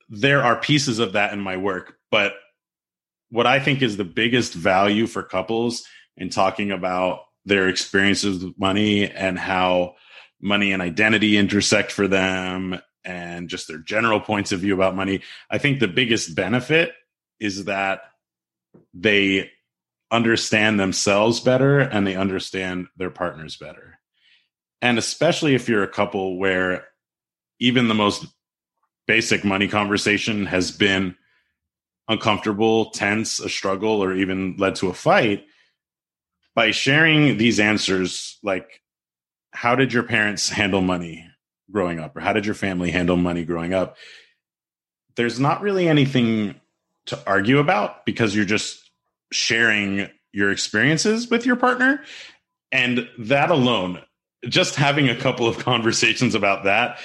there 0.08 0.42
are 0.42 0.56
pieces 0.56 0.98
of 0.98 1.12
that 1.12 1.32
in 1.32 1.40
my 1.40 1.56
work. 1.56 1.96
But 2.10 2.34
what 3.30 3.46
I 3.46 3.58
think 3.60 3.82
is 3.82 3.96
the 3.96 4.04
biggest 4.04 4.54
value 4.54 5.06
for 5.06 5.22
couples 5.22 5.84
in 6.16 6.30
talking 6.30 6.70
about 6.70 7.20
their 7.44 7.68
experiences 7.68 8.44
with 8.44 8.58
money 8.58 9.10
and 9.10 9.38
how 9.38 9.94
money 10.40 10.72
and 10.72 10.82
identity 10.82 11.36
intersect 11.36 11.92
for 11.92 12.08
them 12.08 12.80
and 13.04 13.48
just 13.48 13.68
their 13.68 13.78
general 13.78 14.20
points 14.20 14.52
of 14.52 14.60
view 14.60 14.74
about 14.74 14.96
money. 14.96 15.22
I 15.50 15.58
think 15.58 15.78
the 15.78 15.88
biggest 15.88 16.34
benefit 16.34 16.92
is 17.38 17.64
that 17.64 18.00
they 18.94 19.50
understand 20.10 20.78
themselves 20.78 21.40
better 21.40 21.80
and 21.80 22.06
they 22.06 22.14
understand 22.14 22.86
their 22.96 23.10
partners 23.10 23.56
better. 23.56 23.98
And 24.80 24.98
especially 24.98 25.54
if 25.54 25.68
you're 25.68 25.82
a 25.82 25.88
couple 25.88 26.38
where 26.38 26.86
even 27.58 27.88
the 27.88 27.94
most 27.94 28.26
basic 29.06 29.44
money 29.44 29.68
conversation 29.68 30.46
has 30.46 30.70
been 30.70 31.16
uncomfortable, 32.08 32.90
tense, 32.90 33.40
a 33.40 33.48
struggle, 33.48 34.02
or 34.02 34.14
even 34.14 34.56
led 34.58 34.76
to 34.76 34.88
a 34.88 34.94
fight, 34.94 35.44
by 36.54 36.70
sharing 36.70 37.36
these 37.36 37.58
answers, 37.60 38.38
like 38.42 38.80
how 39.50 39.74
did 39.74 39.92
your 39.92 40.02
parents 40.02 40.48
handle 40.48 40.80
money 40.80 41.28
growing 41.70 41.98
up, 41.98 42.16
or 42.16 42.20
how 42.20 42.32
did 42.32 42.46
your 42.46 42.54
family 42.54 42.90
handle 42.90 43.16
money 43.16 43.44
growing 43.44 43.74
up? 43.74 43.96
There's 45.16 45.40
not 45.40 45.62
really 45.62 45.88
anything 45.88 46.60
to 47.06 47.18
argue 47.26 47.58
about 47.58 48.04
because 48.04 48.34
you're 48.34 48.44
just 48.44 48.90
sharing 49.32 50.08
your 50.32 50.50
experiences 50.50 51.30
with 51.30 51.46
your 51.46 51.56
partner. 51.56 52.02
And 52.72 53.08
that 53.18 53.50
alone, 53.50 54.02
just 54.48 54.74
having 54.74 55.08
a 55.08 55.16
couple 55.16 55.46
of 55.46 55.58
conversations 55.64 56.34
about 56.34 56.64
that 56.64 56.98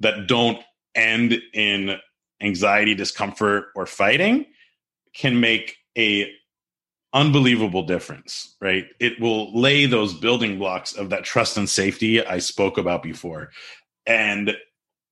that 0.00 0.26
don't 0.26 0.58
end 0.94 1.40
in 1.52 1.96
anxiety, 2.40 2.94
discomfort, 2.94 3.66
or 3.74 3.86
fighting 3.86 4.46
can 5.14 5.40
make 5.40 5.76
a 5.96 6.30
unbelievable 7.12 7.82
difference, 7.82 8.54
right? 8.60 8.86
It 9.00 9.20
will 9.20 9.58
lay 9.58 9.86
those 9.86 10.14
building 10.14 10.58
blocks 10.58 10.94
of 10.94 11.10
that 11.10 11.24
trust 11.24 11.56
and 11.56 11.68
safety 11.68 12.24
I 12.24 12.38
spoke 12.38 12.78
about 12.78 13.02
before. 13.02 13.50
And 14.06 14.56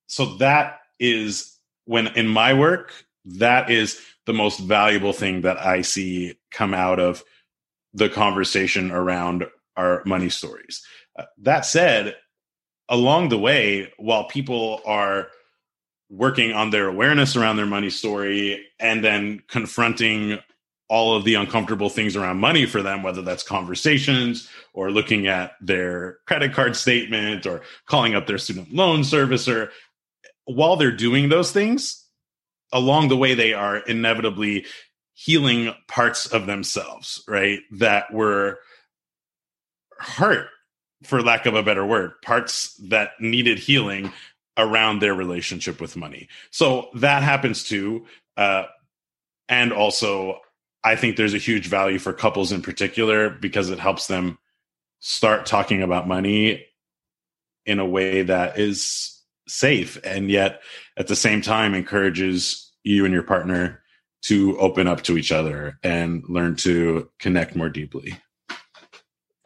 so 0.07 0.37
that 0.37 0.79
is 0.99 1.57
when 1.85 2.07
in 2.07 2.27
my 2.27 2.53
work, 2.53 2.93
that 3.27 3.69
is 3.69 3.99
the 4.25 4.33
most 4.33 4.59
valuable 4.59 5.13
thing 5.13 5.41
that 5.41 5.59
I 5.59 5.81
see 5.81 6.37
come 6.51 6.73
out 6.73 6.99
of 6.99 7.23
the 7.93 8.09
conversation 8.09 8.91
around 8.91 9.45
our 9.75 10.01
money 10.05 10.29
stories. 10.29 10.85
Uh, 11.17 11.23
that 11.39 11.65
said, 11.65 12.15
along 12.89 13.29
the 13.29 13.37
way, 13.37 13.91
while 13.97 14.25
people 14.25 14.81
are 14.85 15.27
working 16.09 16.53
on 16.53 16.69
their 16.69 16.87
awareness 16.87 17.35
around 17.35 17.57
their 17.57 17.65
money 17.65 17.89
story 17.89 18.65
and 18.79 19.03
then 19.03 19.41
confronting 19.47 20.39
all 20.89 21.15
of 21.15 21.25
the 21.25 21.35
uncomfortable 21.35 21.89
things 21.89 22.15
around 22.15 22.37
money 22.37 22.65
for 22.65 22.81
them, 22.81 23.03
whether 23.03 23.21
that's 23.21 23.43
conversations 23.43 24.47
or 24.73 24.89
looking 24.89 25.27
at 25.27 25.51
their 25.59 26.19
credit 26.25 26.53
card 26.53 26.77
statement 26.77 27.45
or 27.45 27.61
calling 27.87 28.15
up 28.15 28.25
their 28.25 28.37
student 28.37 28.73
loan 28.73 29.01
servicer. 29.01 29.69
While 30.45 30.77
they're 30.77 30.95
doing 30.95 31.27
those 31.27 31.51
things, 31.51 32.06
along 32.71 33.09
the 33.09 33.17
way, 33.17 33.33
they 33.33 33.53
are 33.53 33.77
inevitably 33.77 34.65
healing 35.13 35.73
parts 35.87 36.27
of 36.27 36.45
themselves, 36.45 37.23
right? 37.27 37.59
That 37.71 38.13
were 38.13 38.59
hurt, 39.99 40.47
for 41.03 41.21
lack 41.21 41.45
of 41.45 41.55
a 41.55 41.63
better 41.63 41.85
word, 41.85 42.13
parts 42.21 42.75
that 42.89 43.11
needed 43.19 43.59
healing 43.59 44.11
around 44.57 44.99
their 44.99 45.13
relationship 45.13 45.79
with 45.79 45.95
money. 45.95 46.27
So 46.51 46.89
that 46.95 47.23
happens 47.23 47.63
too. 47.63 48.05
Uh, 48.35 48.63
and 49.49 49.71
also, 49.71 50.39
I 50.83 50.95
think 50.95 51.15
there's 51.15 51.33
a 51.33 51.39
huge 51.39 51.67
value 51.67 51.99
for 51.99 52.13
couples 52.13 52.51
in 52.51 52.61
particular 52.61 53.29
because 53.29 53.69
it 53.69 53.79
helps 53.79 54.07
them 54.07 54.37
start 54.99 55.45
talking 55.45 55.83
about 55.83 56.07
money 56.07 56.65
in 57.65 57.79
a 57.79 57.85
way 57.85 58.23
that 58.23 58.57
is 58.57 59.16
safe 59.47 59.97
and 60.03 60.29
yet 60.29 60.61
at 60.97 61.07
the 61.07 61.15
same 61.15 61.41
time 61.41 61.73
encourages 61.73 62.71
you 62.83 63.05
and 63.05 63.13
your 63.13 63.23
partner 63.23 63.81
to 64.23 64.57
open 64.59 64.87
up 64.87 65.03
to 65.03 65.17
each 65.17 65.31
other 65.31 65.77
and 65.83 66.23
learn 66.27 66.55
to 66.55 67.09
connect 67.19 67.55
more 67.55 67.69
deeply. 67.69 68.19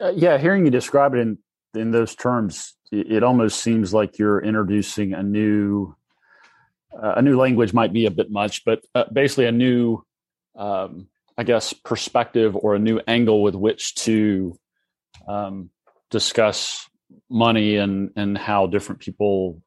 Uh, 0.00 0.12
yeah, 0.16 0.38
hearing 0.38 0.64
you 0.64 0.70
describe 0.70 1.14
it 1.14 1.18
in 1.18 1.38
in 1.74 1.90
those 1.90 2.14
terms, 2.14 2.74
it, 2.90 3.10
it 3.10 3.22
almost 3.22 3.60
seems 3.60 3.94
like 3.94 4.18
you're 4.18 4.40
introducing 4.40 5.14
a 5.14 5.22
new 5.22 5.94
uh, 6.92 7.14
a 7.16 7.22
new 7.22 7.36
language. 7.36 7.72
Might 7.72 7.92
be 7.92 8.06
a 8.06 8.10
bit 8.10 8.30
much, 8.30 8.64
but 8.64 8.84
uh, 8.94 9.04
basically 9.12 9.46
a 9.46 9.52
new, 9.52 10.04
um, 10.56 11.06
I 11.38 11.44
guess, 11.44 11.72
perspective 11.72 12.56
or 12.56 12.74
a 12.74 12.80
new 12.80 13.00
angle 13.06 13.42
with 13.42 13.54
which 13.54 13.94
to 13.96 14.58
um, 15.28 15.70
discuss 16.10 16.88
money 17.30 17.76
and 17.76 18.10
and 18.16 18.36
how 18.36 18.66
different 18.66 19.00
people 19.00 19.62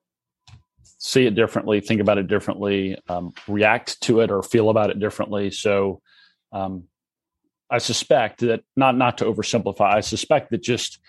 see 1.05 1.27
it 1.27 1.35
differently, 1.35 1.79
think 1.81 2.01
about 2.01 2.17
it 2.17 2.27
differently, 2.27 2.97
um, 3.07 3.31
react 3.47 4.01
to 4.01 4.21
it 4.21 4.31
or 4.31 4.41
feel 4.41 4.71
about 4.71 4.89
it 4.89 5.00
differently. 5.00 5.51
So, 5.51 6.01
um, 6.51 6.85
I 7.69 7.77
suspect 7.77 8.39
that 8.41 8.63
not 8.75 8.97
not 8.97 9.19
to 9.19 9.25
oversimplify, 9.25 9.93
I 9.93 10.00
suspect 10.01 10.50
that 10.50 10.63
just 10.63 11.00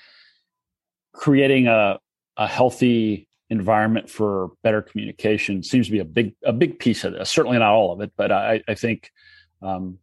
creating 1.12 1.66
a 1.66 1.98
a 2.36 2.46
healthy 2.46 3.26
environment 3.48 4.10
for 4.10 4.50
better 4.62 4.82
communication 4.82 5.62
seems 5.62 5.86
to 5.86 5.92
be 5.92 5.98
a 5.98 6.04
big 6.04 6.34
a 6.44 6.52
big 6.52 6.78
piece 6.78 7.04
of 7.04 7.14
this. 7.14 7.30
Certainly 7.30 7.58
not 7.58 7.72
all 7.72 7.92
of 7.92 8.02
it, 8.02 8.12
but 8.16 8.30
I, 8.30 8.62
I 8.68 8.74
think 8.74 9.10
um, 9.62 9.98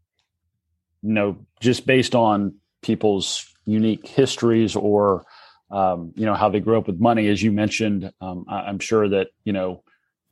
you 1.04 1.14
know 1.14 1.46
just 1.60 1.86
based 1.86 2.16
on 2.16 2.56
people's 2.82 3.46
unique 3.66 4.08
histories 4.08 4.76
or 4.76 5.26
um, 5.70 6.14
you 6.16 6.26
know 6.26 6.36
how 6.36 6.50
they 6.50 6.60
grew 6.60 6.78
up 6.78 6.88
with 6.88 7.00
money, 7.00 7.28
as 7.28 7.42
you 7.42 7.52
mentioned. 7.52 8.12
Um, 8.22 8.46
I, 8.48 8.70
am 8.70 8.80
sure 8.80 9.10
that 9.10 9.28
you 9.44 9.54
know 9.54 9.83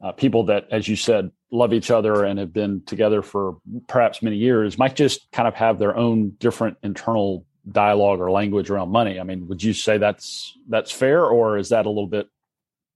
uh, 0.02 0.12
people 0.12 0.46
that, 0.46 0.68
as 0.72 0.88
you 0.88 0.96
said, 0.96 1.32
love 1.52 1.74
each 1.74 1.92
other 1.92 2.24
and 2.24 2.40
have 2.40 2.54
been 2.54 2.82
together 2.86 3.22
for 3.22 3.58
perhaps 3.88 4.22
many 4.22 4.38
years 4.38 4.78
might 4.78 4.96
just 4.96 5.32
kind 5.32 5.48
of 5.48 5.54
have 5.54 5.80
their 5.80 5.96
own 5.96 6.32
different 6.40 6.78
internal 6.82 7.46
dialogue 7.70 8.20
or 8.20 8.32
language 8.32 8.70
around 8.70 8.90
money. 8.90 9.20
I 9.20 9.24
mean, 9.24 9.48
would 9.48 9.62
you 9.62 9.74
say 9.74 9.98
that's 9.98 10.58
that's 10.68 10.92
fair, 10.92 11.26
or 11.26 11.58
is 11.58 11.70
that 11.70 11.86
a 11.86 11.90
little 11.90 12.08
bit 12.08 12.28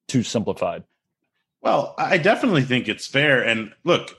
too 0.07 0.23
simplified? 0.23 0.83
Well, 1.61 1.95
I 1.97 2.17
definitely 2.17 2.63
think 2.63 2.87
it's 2.87 3.07
fair. 3.07 3.43
And 3.43 3.73
look, 3.83 4.11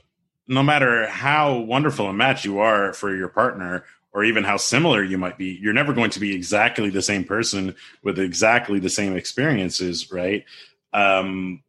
no 0.48 0.62
matter 0.62 1.06
how 1.06 1.58
wonderful 1.58 2.08
a 2.08 2.12
match 2.12 2.44
you 2.44 2.58
are 2.58 2.92
for 2.92 3.14
your 3.14 3.28
partner, 3.28 3.84
or 4.12 4.24
even 4.24 4.44
how 4.44 4.56
similar 4.56 5.02
you 5.02 5.18
might 5.18 5.36
be, 5.36 5.58
you're 5.60 5.74
never 5.74 5.92
going 5.92 6.10
to 6.10 6.20
be 6.20 6.34
exactly 6.34 6.88
the 6.88 7.02
same 7.02 7.22
person 7.22 7.74
with 8.02 8.18
exactly 8.18 8.78
the 8.78 8.88
same 8.88 9.16
experiences, 9.16 10.10
right? 10.10 10.44
Um, 10.92 11.62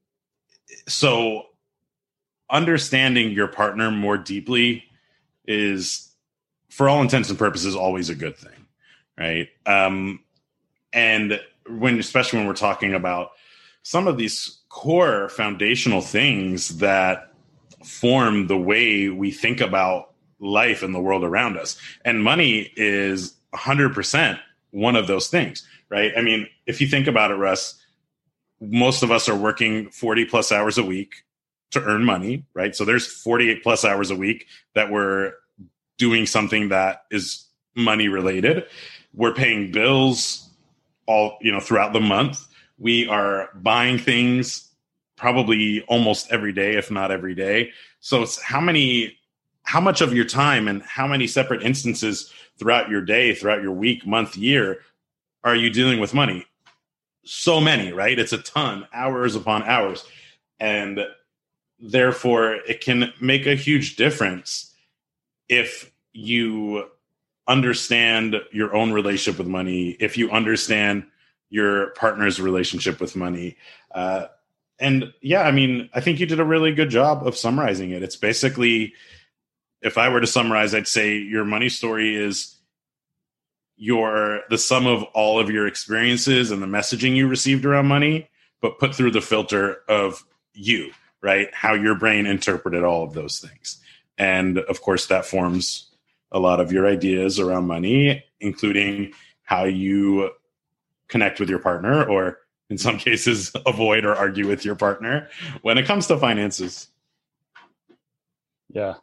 so, 0.88 1.48
understanding 2.50 3.32
your 3.32 3.48
partner 3.48 3.92
more 3.92 4.18
deeply 4.18 4.84
is, 5.46 6.12
for 6.70 6.90
all 6.90 7.02
intents 7.02 7.30
and 7.30 7.38
purposes, 7.38 7.76
always 7.76 8.10
a 8.10 8.16
good 8.16 8.38
thing 8.38 8.68
right? 9.18 9.50
Um, 9.66 10.20
and 10.94 11.40
when, 11.68 12.00
especially 12.00 12.40
when 12.40 12.48
we're 12.48 12.54
talking 12.54 12.94
about 12.94 13.32
some 13.84 14.08
of 14.08 14.18
these 14.18 14.60
core 14.70 15.30
foundational 15.30 16.02
things 16.02 16.78
that 16.78 17.34
form 17.84 18.48
the 18.48 18.58
way 18.58 19.10
we 19.10 19.32
think 19.32 19.62
about 19.62 20.14
life 20.40 20.84
and 20.84 20.94
the 20.94 21.00
world 21.00 21.24
around 21.24 21.58
us, 21.58 21.78
and 22.06 22.24
money 22.24 22.72
is 22.76 23.36
100% 23.54 24.40
one 24.72 24.96
of 24.96 25.08
those 25.08 25.28
things, 25.28 25.66
right? 25.90 26.12
I 26.18 26.22
mean, 26.22 26.48
if 26.66 26.82
you 26.82 26.88
think 26.88 27.08
about 27.08 27.32
it, 27.32 27.36
Russ, 27.36 27.82
most 28.60 29.04
of 29.04 29.12
us 29.12 29.30
are 29.30 29.36
working 29.36 29.90
40 29.90 30.26
plus 30.26 30.52
hours 30.52 30.78
a 30.78 30.84
week 30.84 31.24
to 31.72 31.84
earn 31.84 32.04
money, 32.04 32.46
right? 32.54 32.76
So 32.76 32.86
there's 32.86 33.06
48 33.06 33.64
plus 33.64 33.84
hours 33.86 34.10
a 34.10 34.16
week 34.16 34.48
that 34.74 34.90
we're 34.92 35.34
doing 35.98 36.26
something 36.26 36.70
that 36.70 37.06
is 37.12 37.46
money 37.76 38.08
related 38.08 38.66
we're 39.14 39.34
paying 39.34 39.72
bills 39.72 40.50
all 41.06 41.38
you 41.42 41.52
know 41.52 41.60
throughout 41.60 41.94
the 41.94 42.00
month 42.00 42.48
we 42.80 43.08
are 43.08 43.50
buying 43.56 43.98
things 43.98 44.68
probably 45.18 45.82
almost 45.88 46.32
every 46.32 46.54
day, 46.54 46.76
if 46.76 46.90
not 46.90 47.12
every 47.12 47.36
day. 47.36 47.72
So 48.00 48.22
it's 48.22 48.42
how 48.42 48.62
many, 48.62 49.18
how 49.64 49.82
much 49.82 50.02
of 50.02 50.14
your 50.14 50.26
time 50.26 50.68
and 50.68 50.82
how 50.84 51.08
many 51.08 51.28
separate 51.28 51.64
instances 51.64 52.32
throughout 52.58 52.90
your 52.90 53.02
day, 53.02 53.34
throughout 53.34 53.62
your 53.62 53.74
week, 53.74 54.06
month, 54.06 54.38
year 54.38 54.82
are 55.44 55.56
you 55.56 55.70
dealing 55.70 56.00
with 56.00 56.14
money? 56.14 56.46
So 57.28 57.60
many, 57.60 57.92
right? 57.92 58.18
It's 58.18 58.34
a 58.34 58.38
ton, 58.38 58.88
hours 58.94 59.36
upon 59.36 59.64
hours. 59.64 60.04
And 60.60 61.00
therefore, 61.80 62.54
it 62.54 62.82
can 62.82 63.14
make 63.22 63.46
a 63.46 63.56
huge 63.56 63.96
difference 63.96 64.74
if 65.50 65.92
you 66.14 66.86
understand 67.48 68.36
your 68.52 68.76
own 68.76 68.92
relationship 68.92 69.38
with 69.38 69.48
money, 69.48 69.92
if 70.00 70.18
you 70.18 70.32
understand 70.32 71.06
your 71.50 71.92
partner's 71.92 72.42
relationship 72.42 73.00
with 73.00 73.16
money. 73.16 73.56
Uh, 73.94 74.28
and 74.80 75.14
yeah, 75.22 75.42
I 75.42 75.52
mean, 75.52 75.90
I 75.94 76.02
think 76.02 76.20
you 76.20 76.26
did 76.26 76.40
a 76.40 76.46
really 76.46 76.74
good 76.74 76.90
job 76.90 77.26
of 77.26 77.38
summarizing 77.38 77.92
it. 77.92 78.04
It's 78.04 78.16
basically, 78.16 78.94
if 79.82 79.98
I 79.98 80.10
were 80.10 80.22
to 80.22 80.28
summarize, 80.28 80.74
I'd 80.74 80.88
say 80.88 81.18
your 81.18 81.46
money 81.46 81.70
story 81.70 82.16
is 82.16 82.57
your 83.78 84.42
the 84.50 84.58
sum 84.58 84.88
of 84.88 85.04
all 85.14 85.40
of 85.40 85.50
your 85.50 85.68
experiences 85.68 86.52
and 86.52 86.62
the 86.62 86.68
messaging 86.68 87.16
you 87.16 87.28
received 87.28 87.66
around 87.66 87.88
money, 87.88 88.30
but 88.62 88.80
put 88.80 88.96
through 88.96 89.12
the 89.12 89.22
filter 89.22 89.78
of 89.88 90.26
you, 90.54 90.92
right? 91.22 91.54
How 91.54 91.74
your 91.74 91.96
brain 91.96 92.26
interpreted 92.26 92.84
all 92.84 93.04
of 93.04 93.14
those 93.14 93.40
things. 93.40 93.80
And 94.18 94.58
of 94.58 94.82
course, 94.82 95.08
that 95.08 95.26
forms 95.26 95.92
a 96.32 96.40
lot 96.40 96.60
of 96.60 96.72
your 96.72 96.88
ideas 96.88 97.40
around 97.40 97.68
money, 97.68 98.24
including 98.40 99.14
how 99.44 99.64
you 99.64 100.32
connect 101.08 101.40
with 101.40 101.50
your 101.50 101.60
partner 101.60 102.04
or 102.04 102.40
in 102.70 102.78
some 102.78 102.98
cases 103.08 103.52
avoid 103.66 104.06
or 104.06 104.16
argue 104.16 104.48
with 104.48 104.66
your 104.66 104.76
partner 104.76 105.30
when 105.62 105.78
it 105.78 105.86
comes 105.86 106.08
to 106.08 106.18
finances 106.18 106.90
yeah 108.70 108.96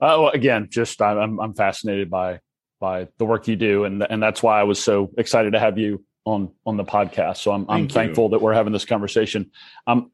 uh, 0.00 0.30
again 0.32 0.68
just 0.70 1.02
I'm, 1.02 1.40
I'm 1.40 1.54
fascinated 1.54 2.10
by 2.10 2.40
by 2.80 3.08
the 3.18 3.24
work 3.24 3.48
you 3.48 3.56
do 3.56 3.84
and 3.84 4.02
and 4.10 4.22
that's 4.22 4.42
why 4.42 4.60
i 4.60 4.64
was 4.64 4.82
so 4.82 5.10
excited 5.16 5.52
to 5.52 5.60
have 5.60 5.78
you 5.78 6.04
on 6.24 6.50
on 6.66 6.76
the 6.76 6.84
podcast. 6.84 7.38
So 7.38 7.52
i'm, 7.52 7.66
I'm 7.68 7.88
thankful 7.88 8.30
that 8.30 8.40
we're 8.40 8.54
having 8.54 8.72
this 8.72 8.84
conversation. 8.84 9.50
Um 9.86 10.10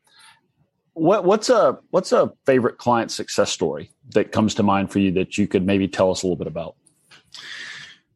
what 0.93 1.25
what's 1.25 1.49
a 1.49 1.79
what's 1.90 2.12
a 2.12 2.33
favorite 2.47 2.79
client 2.79 3.11
success 3.11 3.50
story 3.50 3.90
that 4.12 4.33
comes 4.33 4.57
to 4.57 4.62
mind 4.62 4.90
for 4.90 4.99
you 4.99 5.12
that 5.12 5.38
you 5.38 5.47
could 5.47 5.64
maybe 5.64 5.88
tell 5.88 6.11
us 6.11 6.23
a 6.23 6.26
little 6.26 6.37
bit 6.37 6.49
about? 6.49 6.75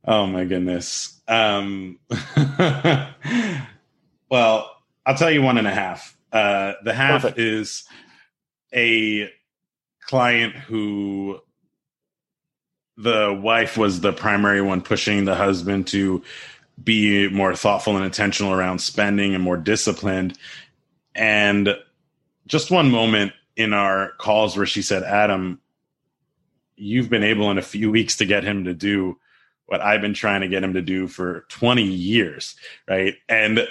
Oh 0.04 0.26
my 0.26 0.44
goodness. 0.44 1.20
Um 1.28 1.98
well 4.28 4.76
i'll 5.06 5.16
tell 5.16 5.30
you 5.30 5.42
one 5.42 5.58
and 5.58 5.68
a 5.68 5.74
half. 5.74 6.16
Uh 6.32 6.72
the 6.82 6.92
half 6.92 7.22
Perfect. 7.22 7.38
is 7.38 7.84
a 8.74 9.30
client 10.00 10.54
who 10.54 11.38
the 12.96 13.38
wife 13.42 13.76
was 13.76 14.00
the 14.00 14.12
primary 14.12 14.62
one 14.62 14.80
pushing 14.80 15.24
the 15.24 15.34
husband 15.34 15.86
to 15.88 16.22
be 16.82 17.28
more 17.28 17.54
thoughtful 17.54 17.96
and 17.96 18.04
intentional 18.04 18.52
around 18.52 18.80
spending 18.80 19.34
and 19.34 19.42
more 19.42 19.56
disciplined 19.56 20.36
and 21.14 21.76
just 22.46 22.70
one 22.70 22.90
moment 22.90 23.32
in 23.56 23.72
our 23.72 24.12
calls 24.18 24.56
where 24.56 24.66
she 24.66 24.82
said, 24.82 25.02
Adam, 25.02 25.60
you've 26.76 27.08
been 27.08 27.22
able 27.22 27.50
in 27.50 27.58
a 27.58 27.62
few 27.62 27.90
weeks 27.90 28.16
to 28.16 28.26
get 28.26 28.44
him 28.44 28.64
to 28.64 28.74
do 28.74 29.18
what 29.66 29.80
I've 29.80 30.00
been 30.00 30.14
trying 30.14 30.42
to 30.42 30.48
get 30.48 30.62
him 30.62 30.74
to 30.74 30.82
do 30.82 31.06
for 31.06 31.46
20 31.48 31.82
years. 31.82 32.56
Right. 32.88 33.14
And 33.28 33.66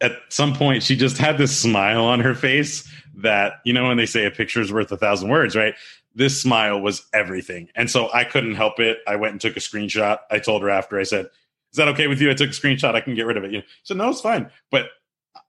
at 0.00 0.12
some 0.28 0.54
point, 0.54 0.82
she 0.82 0.96
just 0.96 1.18
had 1.18 1.38
this 1.38 1.56
smile 1.56 2.04
on 2.04 2.20
her 2.20 2.34
face 2.34 2.88
that, 3.16 3.54
you 3.64 3.72
know, 3.72 3.88
when 3.88 3.96
they 3.96 4.06
say 4.06 4.26
a 4.26 4.30
picture 4.30 4.60
is 4.60 4.72
worth 4.72 4.92
a 4.92 4.96
thousand 4.96 5.28
words, 5.28 5.56
right? 5.56 5.74
This 6.18 6.42
smile 6.42 6.80
was 6.80 7.06
everything. 7.14 7.68
And 7.76 7.88
so 7.88 8.12
I 8.12 8.24
couldn't 8.24 8.56
help 8.56 8.80
it. 8.80 8.98
I 9.06 9.14
went 9.14 9.32
and 9.32 9.40
took 9.40 9.56
a 9.56 9.60
screenshot. 9.60 10.18
I 10.28 10.40
told 10.40 10.62
her 10.62 10.68
after 10.68 10.98
I 10.98 11.04
said, 11.04 11.26
Is 11.26 11.76
that 11.76 11.86
okay 11.88 12.08
with 12.08 12.20
you? 12.20 12.28
I 12.28 12.34
took 12.34 12.50
a 12.50 12.52
screenshot. 12.52 12.96
I 12.96 13.00
can 13.00 13.14
get 13.14 13.24
rid 13.24 13.36
of 13.36 13.44
it. 13.44 13.52
You 13.52 13.58
know, 13.58 13.64
so 13.84 13.94
no, 13.94 14.10
it's 14.10 14.20
fine. 14.20 14.50
But 14.72 14.86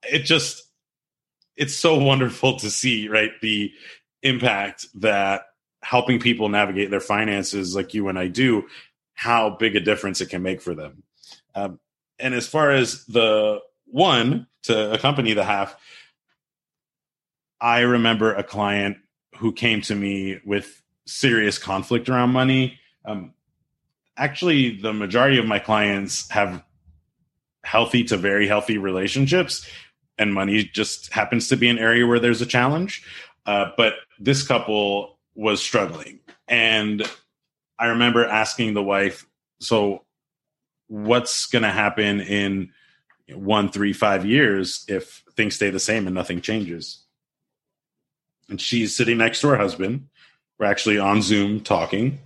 it 0.04 0.20
just, 0.20 0.62
it's 1.56 1.74
so 1.74 1.98
wonderful 1.98 2.60
to 2.60 2.70
see, 2.70 3.08
right? 3.08 3.32
The 3.42 3.72
impact 4.22 4.86
that 5.00 5.46
helping 5.82 6.20
people 6.20 6.48
navigate 6.48 6.88
their 6.92 7.00
finances 7.00 7.74
like 7.74 7.92
you 7.92 8.06
and 8.06 8.16
I 8.16 8.28
do, 8.28 8.68
how 9.14 9.50
big 9.50 9.74
a 9.74 9.80
difference 9.80 10.20
it 10.20 10.30
can 10.30 10.42
make 10.42 10.62
for 10.62 10.76
them. 10.76 11.02
Um, 11.56 11.80
and 12.20 12.32
as 12.32 12.46
far 12.46 12.70
as 12.70 13.06
the 13.06 13.58
one 13.86 14.46
to 14.64 14.92
accompany 14.92 15.32
the 15.32 15.42
half, 15.42 15.74
I 17.60 17.80
remember 17.80 18.32
a 18.32 18.44
client 18.44 18.98
who 19.36 19.52
came 19.52 19.80
to 19.82 19.94
me 19.94 20.40
with 20.44 20.82
serious 21.06 21.58
conflict 21.58 22.08
around 22.08 22.30
money. 22.30 22.78
Um, 23.04 23.34
actually, 24.16 24.80
the 24.80 24.92
majority 24.92 25.38
of 25.38 25.46
my 25.46 25.58
clients 25.58 26.28
have 26.30 26.62
healthy 27.64 28.04
to 28.04 28.16
very 28.16 28.46
healthy 28.46 28.78
relationships 28.78 29.68
and 30.20 30.34
money 30.34 30.62
just 30.64 31.12
happens 31.12 31.48
to 31.48 31.56
be 31.56 31.68
an 31.68 31.78
area 31.78 32.06
where 32.06 32.20
there's 32.20 32.42
a 32.42 32.46
challenge. 32.46 33.02
Uh, 33.46 33.70
but 33.76 33.94
this 34.20 34.46
couple 34.46 35.18
was 35.34 35.62
struggling. 35.62 36.20
And 36.46 37.02
I 37.78 37.86
remember 37.86 38.26
asking 38.26 38.74
the 38.74 38.82
wife, 38.82 39.26
so 39.60 40.04
what's 40.88 41.46
going 41.46 41.62
to 41.62 41.70
happen 41.70 42.20
in 42.20 42.70
one, 43.32 43.70
three, 43.70 43.94
five 43.94 44.26
years 44.26 44.84
if 44.88 45.24
things 45.36 45.54
stay 45.54 45.70
the 45.70 45.80
same 45.80 46.06
and 46.06 46.14
nothing 46.14 46.42
changes? 46.42 47.02
And 48.50 48.60
she's 48.60 48.94
sitting 48.94 49.18
next 49.18 49.40
to 49.40 49.48
her 49.48 49.56
husband. 49.56 50.08
We're 50.58 50.66
actually 50.66 50.98
on 50.98 51.22
Zoom 51.22 51.60
talking. 51.60 52.18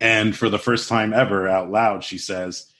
And 0.00 0.36
for 0.36 0.48
the 0.48 0.58
first 0.58 0.88
time 0.88 1.12
ever 1.12 1.48
out 1.48 1.70
loud, 1.70 2.02
she 2.02 2.16
says, 2.16 2.72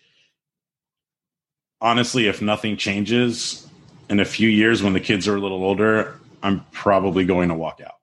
honestly, 1.80 2.26
if 2.28 2.40
nothing 2.40 2.76
changes 2.76 3.66
in 4.08 4.20
a 4.20 4.24
few 4.24 4.48
years 4.48 4.82
when 4.82 4.92
the 4.92 5.00
kids 5.00 5.28
are 5.28 5.36
a 5.36 5.40
little 5.40 5.62
older, 5.62 6.18
I'm 6.42 6.64
probably 6.70 7.24
going 7.24 7.50
to 7.50 7.54
walk 7.54 7.80
out. 7.84 7.96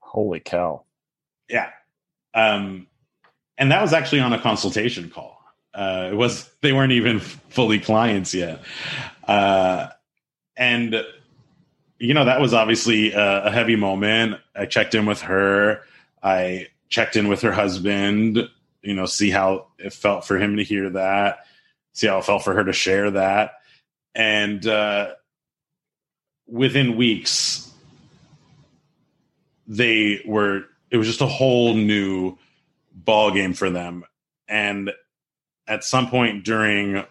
Holy 0.00 0.40
cow. 0.40 0.84
Yeah. 1.48 1.70
Um, 2.34 2.86
and 3.58 3.70
that 3.72 3.82
was 3.82 3.92
actually 3.92 4.20
on 4.20 4.32
a 4.32 4.40
consultation 4.40 5.10
call. 5.10 5.42
Uh, 5.72 6.08
it 6.12 6.14
was 6.14 6.50
they 6.62 6.72
weren't 6.72 6.92
even 6.92 7.20
fully 7.20 7.78
clients 7.78 8.34
yet. 8.34 8.62
Uh, 9.26 9.88
and 10.56 11.02
you 11.98 12.14
know 12.14 12.24
that 12.24 12.40
was 12.40 12.54
obviously 12.54 13.12
a, 13.12 13.44
a 13.44 13.50
heavy 13.50 13.76
moment. 13.76 14.40
I 14.54 14.66
checked 14.66 14.94
in 14.94 15.06
with 15.06 15.22
her. 15.22 15.82
I 16.22 16.68
checked 16.88 17.16
in 17.16 17.28
with 17.28 17.42
her 17.42 17.52
husband. 17.52 18.48
You 18.82 18.94
know, 18.94 19.06
see 19.06 19.30
how 19.30 19.66
it 19.78 19.92
felt 19.92 20.24
for 20.24 20.38
him 20.38 20.56
to 20.56 20.64
hear 20.64 20.90
that 20.90 21.38
see 21.96 22.06
how 22.06 22.18
it 22.18 22.24
felt 22.24 22.44
for 22.44 22.54
her 22.54 22.62
to 22.62 22.74
share 22.74 23.10
that. 23.10 23.52
And 24.14 24.66
uh, 24.66 25.14
within 26.46 26.96
weeks, 26.96 27.72
they 29.66 30.20
were, 30.26 30.64
it 30.90 30.98
was 30.98 31.06
just 31.06 31.22
a 31.22 31.26
whole 31.26 31.74
new 31.74 32.36
ball 32.92 33.30
game 33.30 33.54
for 33.54 33.70
them. 33.70 34.04
And 34.46 34.92
at 35.66 35.84
some 35.84 36.08
point 36.08 36.44
during 36.44 37.02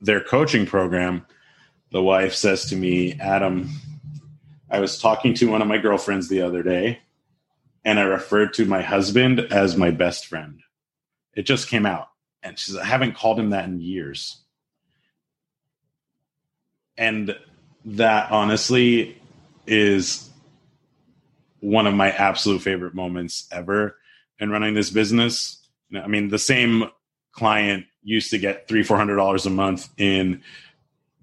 their 0.00 0.22
coaching 0.22 0.64
program, 0.64 1.26
the 1.92 2.02
wife 2.02 2.34
says 2.34 2.64
to 2.70 2.76
me, 2.76 3.18
Adam, 3.20 3.68
I 4.76 4.80
was 4.80 4.98
talking 4.98 5.32
to 5.36 5.50
one 5.50 5.62
of 5.62 5.68
my 5.68 5.78
girlfriends 5.78 6.28
the 6.28 6.42
other 6.42 6.62
day, 6.62 7.00
and 7.82 7.98
I 7.98 8.02
referred 8.02 8.52
to 8.54 8.66
my 8.66 8.82
husband 8.82 9.40
as 9.40 9.74
my 9.74 9.90
best 9.90 10.26
friend. 10.26 10.60
It 11.34 11.44
just 11.44 11.68
came 11.68 11.86
out. 11.86 12.08
And 12.42 12.58
she 12.58 12.78
I 12.78 12.84
haven't 12.84 13.16
called 13.16 13.40
him 13.40 13.50
that 13.50 13.64
in 13.64 13.80
years. 13.80 14.36
And 16.98 17.34
that 17.86 18.30
honestly 18.30 19.18
is 19.66 20.28
one 21.60 21.86
of 21.86 21.94
my 21.94 22.10
absolute 22.10 22.60
favorite 22.60 22.94
moments 22.94 23.48
ever 23.50 23.96
in 24.38 24.50
running 24.50 24.74
this 24.74 24.90
business. 24.90 25.66
I 25.94 26.06
mean, 26.06 26.28
the 26.28 26.38
same 26.38 26.90
client 27.32 27.86
used 28.02 28.30
to 28.32 28.38
get 28.38 28.68
three, 28.68 28.82
four 28.82 28.98
hundred 28.98 29.16
dollars 29.16 29.46
a 29.46 29.50
month 29.50 29.88
in 29.96 30.42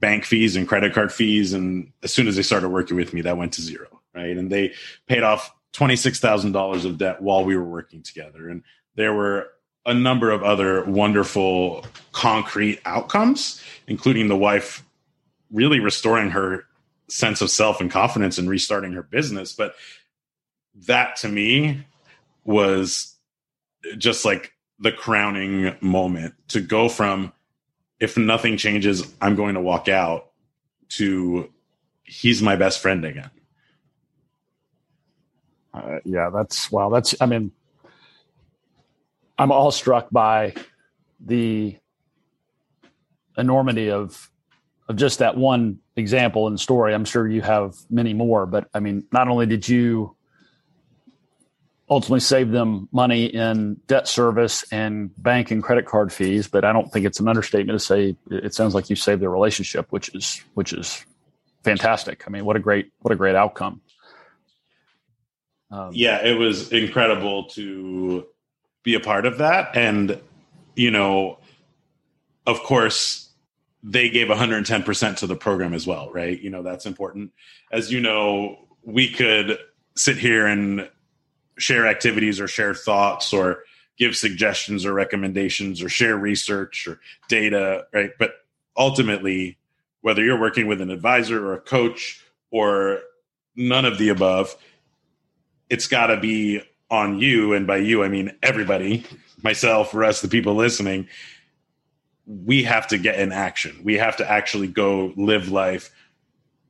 bank 0.04 0.26
fees 0.26 0.58
and 0.58 0.68
credit 0.68 0.94
card 0.94 1.14
fees, 1.14 1.54
and 1.54 1.90
as 2.04 2.14
soon 2.14 2.28
as 2.28 2.36
they 2.36 2.42
started 2.42 2.68
working 2.68 2.98
with 2.98 3.14
me, 3.14 3.22
that 3.22 3.38
went 3.38 3.54
to 3.54 3.62
zero, 3.62 3.88
right? 4.14 4.36
And 4.36 4.52
they 4.52 4.74
paid 5.08 5.24
off 5.24 5.50
twenty 5.72 5.96
six 5.96 6.20
thousand 6.20 6.52
dollars 6.52 6.84
of 6.84 6.98
debt 6.98 7.22
while 7.22 7.46
we 7.46 7.56
were 7.56 7.64
working 7.64 8.04
together, 8.04 8.50
and 8.50 8.64
there 8.96 9.14
were 9.14 9.48
a 9.86 9.94
number 9.94 10.30
of 10.30 10.44
other 10.44 10.84
wonderful 10.84 11.86
concrete 12.12 12.82
outcomes, 12.84 13.62
including 13.88 14.28
the 14.28 14.36
wife 14.36 14.84
really 15.54 15.80
restoring 15.80 16.32
her 16.32 16.66
sense 17.08 17.40
of 17.40 17.50
self 17.50 17.80
and 17.80 17.90
confidence 17.90 18.38
and 18.38 18.50
restarting 18.50 18.92
her 18.92 19.04
business. 19.04 19.54
But 19.54 19.74
that 20.86 21.16
to 21.18 21.30
me 21.30 21.86
was 22.44 23.16
just 23.98 24.26
like 24.26 24.52
the 24.80 24.92
crowning 24.92 25.78
moment 25.80 26.34
to 26.50 26.60
go 26.60 26.90
from 26.90 27.32
if 28.00 28.18
nothing 28.18 28.58
changes, 28.58 29.14
I'm 29.22 29.36
going 29.36 29.56
to 29.56 29.62
walk 29.62 29.88
out 29.88 30.32
to 30.90 31.50
he's 32.04 32.42
my 32.42 32.56
best 32.56 32.82
friend 32.82 33.06
again. 33.06 33.32
Uh, 35.74 36.00
yeah, 36.06 36.30
that's 36.34 36.72
wow. 36.72 36.90
That's 36.90 37.16
I 37.20 37.26
mean, 37.26 37.52
I'm 39.38 39.52
all 39.52 39.72
struck 39.72 40.10
by 40.12 40.54
the 41.20 41.78
enormity 43.38 43.90
of 43.90 44.30
of 44.88 44.98
just 44.98 45.20
that 45.20 45.38
one 45.38 45.80
example 45.96 46.48
and 46.48 46.60
story. 46.60 46.94
I'm 46.94 47.06
sure 47.06 47.28
you 47.28 47.42
have 47.42 47.76
many 47.90 48.14
more, 48.14 48.46
but 48.46 48.68
I 48.74 48.80
mean, 48.80 49.06
not 49.12 49.28
only 49.28 49.46
did 49.46 49.68
you 49.68 50.13
ultimately 51.90 52.20
save 52.20 52.52
them 52.52 52.88
money 52.92 53.26
in 53.26 53.76
debt 53.88 54.08
service 54.08 54.64
and 54.72 55.12
bank 55.22 55.52
and 55.52 55.62
credit 55.62 55.86
card 55.86 56.14
fees, 56.14 56.48
but 56.48 56.64
I 56.64 56.72
don't 56.72 56.92
think 56.92 57.06
it's 57.06 57.20
an 57.20 57.28
understatement 57.28 57.78
to 57.78 57.86
say 57.86 58.16
it 58.30 58.54
sounds 58.54 58.74
like 58.74 58.90
you 58.90 58.96
saved 58.96 59.22
their 59.22 59.30
relationship, 59.30 59.92
which 59.92 60.14
is 60.16 60.42
which 60.54 60.74
is 60.74 61.06
fantastic. 61.64 62.24
I 62.26 62.30
mean, 62.30 62.46
what 62.46 62.56
a 62.56 62.60
great 62.60 62.92
what 63.00 63.12
a 63.12 63.16
great 63.16 63.36
outcome. 63.36 63.82
Um, 65.72 65.90
yeah, 65.94 66.24
it 66.24 66.38
was 66.38 66.72
incredible 66.72 67.46
to 67.50 68.28
be 68.84 68.96
a 68.96 69.00
part 69.00 69.26
of 69.26 69.40
that, 69.40 69.76
and 69.76 70.20
you 70.76 70.92
know, 70.92 71.40
of 72.46 72.62
course, 72.64 73.30
they 73.84 74.10
gave 74.10 74.28
110% 74.28 75.18
to 75.18 75.28
the 75.28 75.36
program 75.36 75.74
as 75.74 75.86
well, 75.86 76.12
right? 76.12 76.40
You 76.40 76.50
know, 76.50 76.64
that's 76.64 76.86
important. 76.86 77.32
As 77.72 77.92
you 77.92 78.00
know, 78.00 78.68
we 78.84 79.10
could 79.10 79.58
sit 79.96 80.18
here 80.18 80.46
and 80.46 80.90
share 81.58 81.88
activities 81.88 82.40
or 82.40 82.48
share 82.48 82.74
thoughts 82.74 83.34
or 83.34 83.64
give 83.98 84.16
suggestions 84.16 84.86
or 84.86 84.94
recommendations 84.94 85.82
or 85.82 85.90
share 85.90 86.18
research 86.18 86.88
or 86.88 87.00
data, 87.30 87.86
right? 87.94 88.12
But 88.18 88.34
ultimately, 88.76 89.58
whether 90.02 90.24
you're 90.24 90.40
working 90.40 90.68
with 90.68 90.82
an 90.82 90.90
advisor 90.90 91.46
or 91.46 91.54
a 91.54 91.62
coach 91.62 92.24
or 92.52 93.00
none 93.56 93.86
of 93.86 93.98
the 93.98 94.10
above, 94.10 94.56
it's 95.70 95.88
got 95.88 96.08
to 96.08 96.20
be 96.20 96.62
on 96.90 97.20
you. 97.20 97.54
And 97.54 97.66
by 97.66 97.78
you, 97.78 98.04
I 98.04 98.10
mean 98.10 98.36
everybody, 98.42 99.06
myself, 99.42 99.94
of 99.94 100.22
the 100.22 100.28
people 100.28 100.56
listening. 100.56 101.08
We 102.26 102.64
have 102.64 102.88
to 102.88 102.98
get 102.98 103.20
in 103.20 103.32
action. 103.32 103.82
We 103.84 103.98
have 103.98 104.18
to 104.18 104.30
actually 104.30 104.68
go 104.68 105.14
live 105.18 105.50
life, 105.50 105.92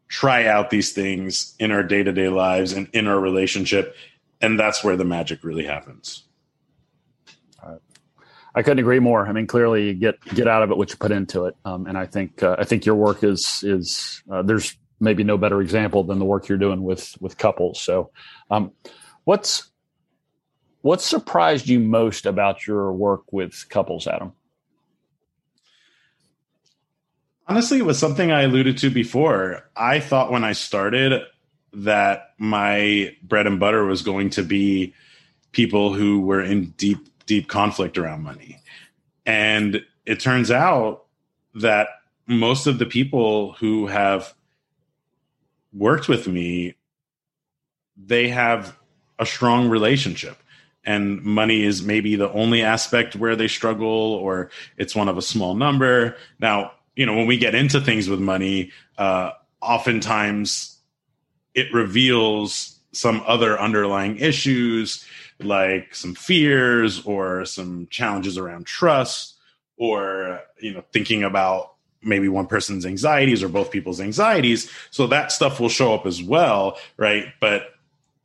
try 0.07 0.47
out 0.47 0.69
these 0.69 0.93
things 0.93 1.55
in 1.59 1.71
our 1.71 1.83
day 1.83 2.03
to 2.03 2.11
day 2.11 2.29
lives 2.29 2.73
and 2.73 2.89
in 2.93 3.07
our 3.07 3.19
relationship 3.19 3.95
and 4.41 4.59
that's 4.59 4.83
where 4.83 4.97
the 4.97 5.05
magic 5.05 5.43
really 5.43 5.65
happens. 5.65 6.23
I 8.55 8.61
couldn't 8.61 8.79
agree 8.79 8.99
more. 8.99 9.27
I 9.27 9.31
mean, 9.31 9.47
clearly, 9.47 9.87
you 9.87 9.93
get 9.95 10.23
get 10.25 10.47
out 10.47 10.61
of 10.61 10.69
it 10.69 10.77
what 10.77 10.91
you 10.91 10.97
put 10.97 11.11
into 11.11 11.45
it, 11.45 11.55
um, 11.65 11.87
and 11.87 11.97
I 11.97 12.05
think 12.05 12.43
uh, 12.43 12.55
I 12.59 12.65
think 12.65 12.85
your 12.85 12.95
work 12.95 13.23
is 13.23 13.63
is 13.63 14.21
uh, 14.31 14.43
there's 14.43 14.77
maybe 14.99 15.23
no 15.23 15.37
better 15.37 15.61
example 15.61 16.03
than 16.03 16.19
the 16.19 16.25
work 16.25 16.47
you're 16.47 16.57
doing 16.57 16.83
with 16.83 17.15
with 17.19 17.37
couples. 17.37 17.81
So, 17.81 18.11
um, 18.51 18.71
what's 19.23 19.71
what 20.81 21.01
surprised 21.01 21.67
you 21.67 21.79
most 21.79 22.25
about 22.27 22.67
your 22.67 22.93
work 22.93 23.33
with 23.33 23.65
couples, 23.69 24.05
Adam? 24.05 24.33
Honestly, 27.47 27.79
it 27.79 27.85
was 27.85 27.97
something 27.97 28.31
I 28.31 28.43
alluded 28.43 28.77
to 28.79 28.89
before. 28.89 29.69
I 29.75 29.99
thought 29.99 30.31
when 30.31 30.43
I 30.43 30.53
started, 30.53 31.23
that 31.73 32.33
my 32.37 33.15
bread 33.23 33.47
and 33.47 33.59
butter 33.59 33.85
was 33.85 34.01
going 34.01 34.29
to 34.31 34.43
be 34.43 34.93
people 35.51 35.93
who 35.93 36.21
were 36.21 36.41
in 36.41 36.71
deep, 36.77 36.99
deep 37.25 37.47
conflict 37.47 37.97
around 37.97 38.21
money. 38.23 38.59
And 39.25 39.83
it 40.05 40.19
turns 40.19 40.51
out 40.51 41.05
that 41.55 41.87
most 42.27 42.67
of 42.67 42.79
the 42.79 42.85
people 42.85 43.53
who 43.53 43.87
have 43.87 44.33
worked 45.71 46.07
with 46.07 46.27
me, 46.27 46.75
they 47.97 48.29
have 48.29 48.77
a 49.19 49.25
strong 49.25 49.69
relationship. 49.69 50.37
And 50.85 51.23
money 51.23 51.63
is 51.63 51.81
maybe 51.81 52.15
the 52.15 52.31
only 52.31 52.61
aspect 52.61 53.15
where 53.15 53.35
they 53.35 53.47
struggle, 53.47 53.87
or 53.87 54.51
it's 54.77 54.95
one 54.95 55.07
of 55.07 55.17
a 55.17 55.21
small 55.21 55.55
number. 55.55 56.17
Now, 56.39 56.73
you 56.95 57.05
know, 57.05 57.15
when 57.15 57.27
we 57.27 57.37
get 57.37 57.55
into 57.55 57.79
things 57.79 58.09
with 58.09 58.19
money, 58.19 58.71
uh, 58.97 59.31
oftentimes 59.61 60.72
it 61.53 61.73
reveals 61.73 62.79
some 62.91 63.23
other 63.25 63.59
underlying 63.59 64.17
issues 64.17 65.05
like 65.39 65.93
some 65.95 66.15
fears 66.15 67.05
or 67.05 67.45
some 67.45 67.87
challenges 67.89 68.37
around 68.37 68.65
trust 68.65 69.35
or 69.77 70.41
you 70.59 70.73
know 70.73 70.83
thinking 70.93 71.23
about 71.23 71.73
maybe 72.01 72.27
one 72.27 72.47
person's 72.47 72.85
anxieties 72.85 73.41
or 73.41 73.47
both 73.47 73.71
people's 73.71 74.01
anxieties. 74.01 74.69
So 74.91 75.07
that 75.07 75.31
stuff 75.31 75.59
will 75.59 75.69
show 75.69 75.93
up 75.93 76.05
as 76.05 76.21
well 76.21 76.77
right? 76.97 77.27
But 77.39 77.73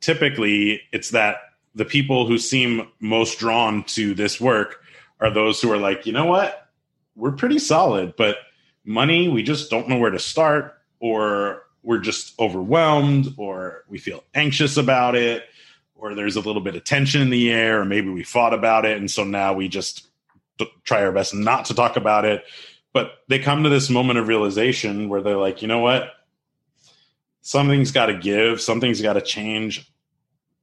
typically 0.01 0.81
it's 0.91 1.09
that 1.11 1.37
the 1.75 1.85
people 1.85 2.27
who 2.27 2.37
seem 2.37 2.87
most 2.99 3.39
drawn 3.39 3.83
to 3.83 4.13
this 4.13 4.39
work 4.39 4.81
are 5.19 5.31
those 5.31 5.61
who 5.61 5.71
are 5.71 5.77
like 5.77 6.05
you 6.05 6.13
know 6.13 6.25
what? 6.25 6.67
We're 7.15 7.31
pretty 7.31 7.59
solid 7.59 8.15
but 8.15 8.37
money 8.85 9.27
we 9.27 9.43
just 9.43 9.69
don't 9.69 9.89
know 9.89 9.97
where 9.97 10.11
to 10.11 10.19
start 10.19 10.75
or 10.99 11.63
we're 11.83 11.99
just 11.99 12.37
overwhelmed 12.39 13.33
or 13.37 13.83
we 13.87 13.97
feel 13.97 14.23
anxious 14.33 14.77
about 14.77 15.15
it 15.15 15.43
or 15.95 16.15
there's 16.15 16.35
a 16.35 16.41
little 16.41 16.61
bit 16.61 16.75
of 16.75 16.83
tension 16.83 17.21
in 17.21 17.29
the 17.29 17.51
air 17.51 17.81
or 17.81 17.85
maybe 17.85 18.09
we 18.09 18.23
fought 18.23 18.53
about 18.53 18.85
it 18.85 18.97
and 18.97 19.09
so 19.09 19.23
now 19.23 19.53
we 19.53 19.67
just 19.67 20.07
try 20.83 21.03
our 21.03 21.11
best 21.11 21.33
not 21.33 21.65
to 21.65 21.73
talk 21.73 21.95
about 21.95 22.25
it. 22.25 22.43
But 22.91 23.11
they 23.27 23.39
come 23.39 23.63
to 23.63 23.69
this 23.69 23.89
moment 23.89 24.19
of 24.19 24.27
realization 24.27 25.09
where 25.09 25.21
they're 25.21 25.37
like 25.37 25.61
you 25.61 25.67
know 25.67 25.79
what? 25.79 26.11
Something's 27.41 27.91
got 27.91 28.07
to 28.07 28.17
give 28.17 28.61
something's 28.61 29.01
got 29.01 29.13
to 29.13 29.21
change. 29.21 29.89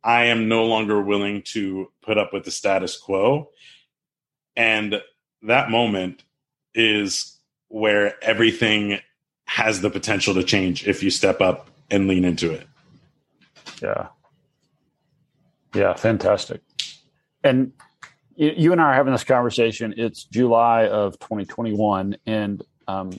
I 0.03 0.27
am 0.27 0.49
no 0.49 0.67
longer 0.67 1.01
willing 1.01 1.43
to 1.47 1.91
put 2.03 2.19
up 2.19 2.33
with 2.33 2.45
the 2.45 2.51
status 2.51 2.97
quo. 2.97 3.51
And 4.55 5.03
that 5.43 5.71
moment 5.71 6.23
is 6.75 7.39
where 7.69 8.23
everything 8.23 9.01
has 9.47 9.81
the 9.81 9.91
potential 9.91 10.35
to 10.35 10.45
change 10.45 10.87
if 10.87 11.03
you 11.03 11.11
step 11.11 11.41
up 11.41 11.71
and 11.91 12.07
lean 12.09 12.25
into 12.25 12.53
it. 12.53 12.67
Yeah. 13.83 14.09
Yeah, 15.75 15.95
fantastic. 15.95 16.61
And 17.43 17.73
you 18.37 18.73
and 18.73 18.81
I 18.81 18.85
are 18.85 18.95
having 18.95 19.13
this 19.13 19.25
conversation. 19.25 19.95
It's 19.97 20.25
July 20.25 20.89
of 20.89 21.19
2021, 21.19 22.17
and 22.27 22.63
um, 22.87 23.19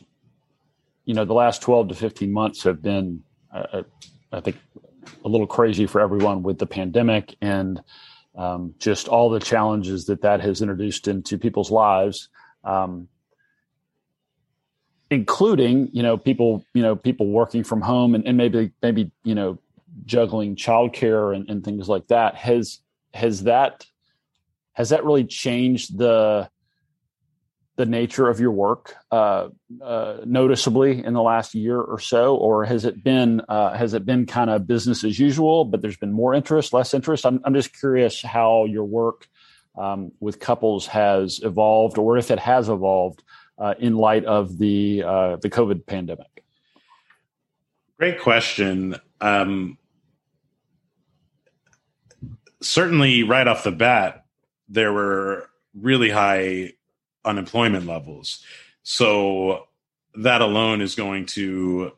you 1.06 1.13
know 1.13 1.26
the 1.26 1.34
last 1.34 1.62
12 1.62 1.90
to 1.90 1.96
15 1.96 2.32
months 2.32 2.63
have 2.63 2.82
been, 2.82 3.24
uh, 3.54 3.66
uh, 3.74 3.84
I 4.32 4.42
think, 4.42 4.58
a 5.26 5.28
little 5.28 5.48
crazy 5.48 5.88
for 5.88 6.02
everyone 6.02 6.44
with 6.44 6.60
the 6.60 6.68
pandemic 6.68 7.36
and 7.42 7.82
um, 8.38 8.76
just 8.78 9.08
all 9.08 9.30
the 9.30 9.40
challenges 9.40 10.06
that 10.06 10.22
that 10.22 10.42
has 10.42 10.62
introduced 10.62 11.08
into 11.08 11.38
people's 11.38 11.72
lives. 11.72 12.30
Um, 12.63 13.08
including 15.10 15.89
you 15.93 16.04
know 16.04 16.17
people 16.17 16.65
you 16.74 16.82
know 16.82 16.96
people 16.96 17.28
working 17.28 17.63
from 17.63 17.82
home 17.82 18.15
and, 18.15 18.26
and 18.28 18.38
maybe 18.38 18.72
maybe 18.82 19.12
you 19.24 19.36
know 19.36 19.58
juggling 20.06 20.56
childcare 20.56 21.36
and, 21.36 21.50
and 21.50 21.63
things 21.63 21.88
like 21.88 22.08
that 22.08 22.36
has 22.36 22.80
has 23.13 23.43
that 23.43 23.86
has 24.74 24.89
that 24.89 25.06
really 25.06 25.24
changed 25.24 25.98
the 25.98 26.50
the 27.78 27.86
nature 27.86 28.28
of 28.28 28.39
your 28.39 28.52
work 28.52 28.96
uh, 29.12 29.50
uh, 29.84 30.17
noticeably 30.26 31.06
in 31.06 31.13
the 31.13 31.22
last 31.22 31.54
year 31.54 31.80
or 31.80 32.00
so, 32.00 32.36
or 32.36 32.65
has 32.65 32.86
it 32.86 33.04
been 33.04 33.39
uh, 33.48 33.78
has 33.78 33.93
it 33.93 34.04
been 34.04 34.26
kind 34.26 34.50
of 34.50 34.67
business 34.67 35.04
as 35.04 35.20
usual? 35.20 35.63
But 35.63 35.82
there's 35.82 35.98
been 35.98 36.12
more 36.12 36.34
interest, 36.34 36.74
less 36.74 36.93
interest. 36.93 37.26
I'm 37.26 37.39
I'm 37.46 37.54
just 37.54 37.78
curious 37.80 38.22
how 38.22 38.65
your 38.65 38.84
work 38.84 39.28
um, 39.78 40.12
with 40.20 40.39
couples 40.39 40.88
has 40.88 41.39
evolved, 41.43 42.00
or 42.00 42.17
if 42.17 42.32
it 42.32 42.39
has 42.39 42.67
evolved 42.67 43.24
uh, 43.58 43.74
in 43.80 43.96
light 43.96 44.26
of 44.26 44.58
the 44.58 45.04
uh, 45.04 45.36
the 45.38 45.50
COVID 45.50 45.86
pandemic? 45.86 46.43
Great 47.98 48.20
question. 48.20 48.96
Um, 49.22 49.78
certainly, 52.62 53.24
right 53.24 53.48
off 53.48 53.63
the 53.63 53.72
bat, 53.72 54.26
there 54.70 54.93
were 54.93 55.50
really 55.74 56.10
high 56.10 56.74
unemployment 57.26 57.86
levels. 57.86 58.43
So 58.84 59.67
that 60.15 60.41
alone 60.41 60.82
is 60.82 60.96
going 60.96 61.26
to 61.28 61.91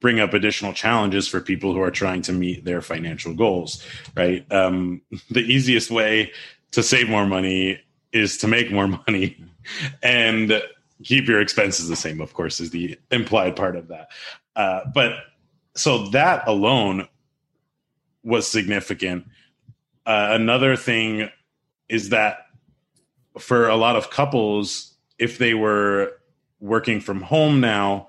bring 0.00 0.18
up 0.18 0.32
additional 0.32 0.72
challenges 0.72 1.28
for 1.28 1.40
people 1.40 1.74
who 1.74 1.82
are 1.82 1.90
trying 1.90 2.22
to 2.22 2.32
meet 2.32 2.64
their 2.64 2.80
financial 2.80 3.34
goals, 3.34 3.84
right? 4.16 4.50
Um, 4.50 5.02
the 5.30 5.40
easiest 5.40 5.90
way 5.90 6.32
to 6.72 6.82
save 6.82 7.08
more 7.08 7.26
money 7.26 7.80
is 8.12 8.38
to 8.38 8.48
make 8.48 8.70
more 8.72 8.88
money 8.88 9.36
and 10.02 10.62
keep 11.02 11.28
your 11.28 11.40
expenses 11.40 11.88
the 11.88 11.96
same, 11.96 12.20
of 12.20 12.34
course, 12.34 12.60
is 12.60 12.70
the 12.70 12.98
implied 13.10 13.56
part 13.56 13.76
of 13.76 13.88
that. 13.88 14.08
Uh, 14.56 14.80
but 14.92 15.12
so 15.74 16.08
that 16.08 16.46
alone 16.46 17.08
was 18.22 18.46
significant. 18.46 19.26
Uh, 20.04 20.28
another 20.32 20.76
thing 20.76 21.30
is 21.88 22.10
that 22.10 22.46
for 23.38 23.68
a 23.68 23.76
lot 23.76 23.96
of 23.96 24.10
couples, 24.10 24.94
if 25.18 25.38
they 25.38 25.54
were 25.54 26.12
working 26.58 27.00
from 27.00 27.22
home 27.22 27.60
now, 27.60 28.08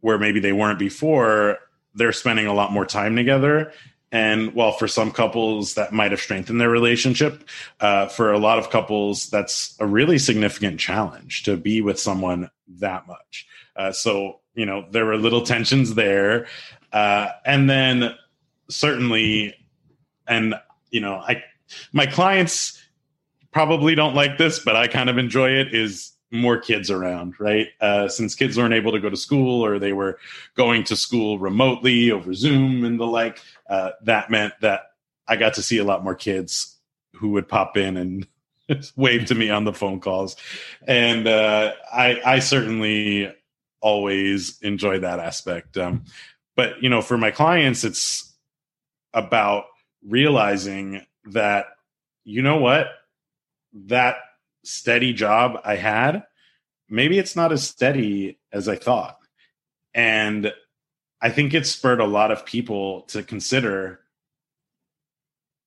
where 0.00 0.18
maybe 0.18 0.40
they 0.40 0.52
weren't 0.52 0.78
before, 0.78 1.58
they're 1.94 2.12
spending 2.12 2.46
a 2.46 2.54
lot 2.54 2.72
more 2.72 2.86
time 2.86 3.16
together. 3.16 3.72
And 4.14 4.54
while 4.54 4.70
for 4.70 4.86
some 4.86 5.10
couples 5.10 5.74
that 5.74 5.92
might 5.92 6.12
have 6.12 6.20
strengthened 6.20 6.60
their 6.60 6.70
relationship, 6.70 7.48
uh, 7.80 8.06
for 8.06 8.30
a 8.30 8.38
lot 8.38 8.60
of 8.60 8.70
couples, 8.70 9.28
that's 9.28 9.74
a 9.80 9.86
really 9.86 10.18
significant 10.18 10.78
challenge 10.78 11.42
to 11.42 11.56
be 11.56 11.80
with 11.80 11.98
someone 11.98 12.48
that 12.78 13.08
much. 13.08 13.44
Uh, 13.74 13.90
so, 13.90 14.38
you 14.54 14.66
know, 14.66 14.86
there 14.92 15.04
were 15.04 15.16
little 15.16 15.42
tensions 15.42 15.96
there. 15.96 16.46
Uh, 16.92 17.30
and 17.44 17.68
then 17.68 18.14
certainly, 18.68 19.56
and, 20.28 20.54
you 20.92 21.00
know, 21.00 21.14
I, 21.16 21.42
my 21.92 22.06
clients 22.06 22.80
probably 23.50 23.96
don't 23.96 24.14
like 24.14 24.38
this, 24.38 24.60
but 24.60 24.76
I 24.76 24.86
kind 24.86 25.10
of 25.10 25.18
enjoy 25.18 25.50
it 25.50 25.74
is 25.74 26.12
more 26.30 26.58
kids 26.58 26.90
around, 26.90 27.34
right? 27.40 27.68
Uh, 27.80 28.08
since 28.08 28.34
kids 28.34 28.56
weren't 28.56 28.74
able 28.74 28.92
to 28.92 29.00
go 29.00 29.10
to 29.10 29.16
school 29.16 29.64
or 29.64 29.78
they 29.78 29.92
were 29.92 30.18
going 30.56 30.84
to 30.84 30.96
school 30.96 31.38
remotely 31.38 32.10
over 32.10 32.32
Zoom 32.32 32.84
and 32.84 32.98
the 32.98 33.06
like, 33.06 33.40
uh, 33.68 33.90
that 34.02 34.30
meant 34.30 34.54
that 34.60 34.82
I 35.26 35.36
got 35.36 35.54
to 35.54 35.62
see 35.62 35.78
a 35.78 35.84
lot 35.84 36.04
more 36.04 36.14
kids 36.14 36.78
who 37.14 37.30
would 37.30 37.48
pop 37.48 37.76
in 37.76 37.96
and 37.96 38.26
wave 38.96 39.26
to 39.26 39.34
me 39.34 39.50
on 39.50 39.64
the 39.64 39.72
phone 39.72 40.00
calls, 40.00 40.36
and 40.86 41.26
uh, 41.26 41.72
I, 41.92 42.20
I 42.24 42.38
certainly 42.38 43.34
always 43.80 44.58
enjoy 44.62 45.00
that 45.00 45.20
aspect. 45.20 45.76
Um, 45.76 46.04
but 46.56 46.82
you 46.82 46.88
know, 46.88 47.02
for 47.02 47.18
my 47.18 47.30
clients, 47.30 47.84
it's 47.84 48.32
about 49.12 49.64
realizing 50.06 51.04
that 51.26 51.66
you 52.24 52.42
know 52.42 52.58
what 52.58 52.88
that 53.86 54.16
steady 54.64 55.12
job 55.12 55.60
I 55.64 55.76
had, 55.76 56.24
maybe 56.88 57.18
it's 57.18 57.36
not 57.36 57.52
as 57.52 57.62
steady 57.64 58.38
as 58.52 58.68
I 58.68 58.76
thought. 58.76 59.18
And 59.94 60.52
I 61.24 61.30
think 61.30 61.54
it 61.54 61.66
spurred 61.66 62.00
a 62.00 62.06
lot 62.06 62.30
of 62.30 62.44
people 62.44 63.00
to 63.08 63.22
consider 63.22 64.00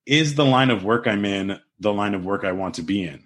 is 0.06 0.36
the 0.36 0.46
line 0.46 0.70
of 0.70 0.84
work 0.84 1.08
I'm 1.08 1.26
in 1.26 1.60
the 1.80 1.92
line 1.92 2.14
of 2.14 2.24
work 2.24 2.44
I 2.44 2.52
want 2.52 2.76
to 2.76 2.84
be 2.84 3.04
in? 3.04 3.24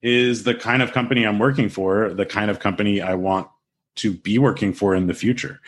Is 0.00 0.44
the 0.44 0.54
kind 0.54 0.82
of 0.82 0.92
company 0.92 1.26
I'm 1.26 1.38
working 1.38 1.68
for 1.68 2.14
the 2.14 2.24
kind 2.24 2.50
of 2.50 2.58
company 2.58 3.02
I 3.02 3.14
want 3.14 3.48
to 3.96 4.14
be 4.14 4.38
working 4.38 4.72
for 4.72 4.94
in 4.94 5.08
the 5.08 5.14
future? 5.14 5.60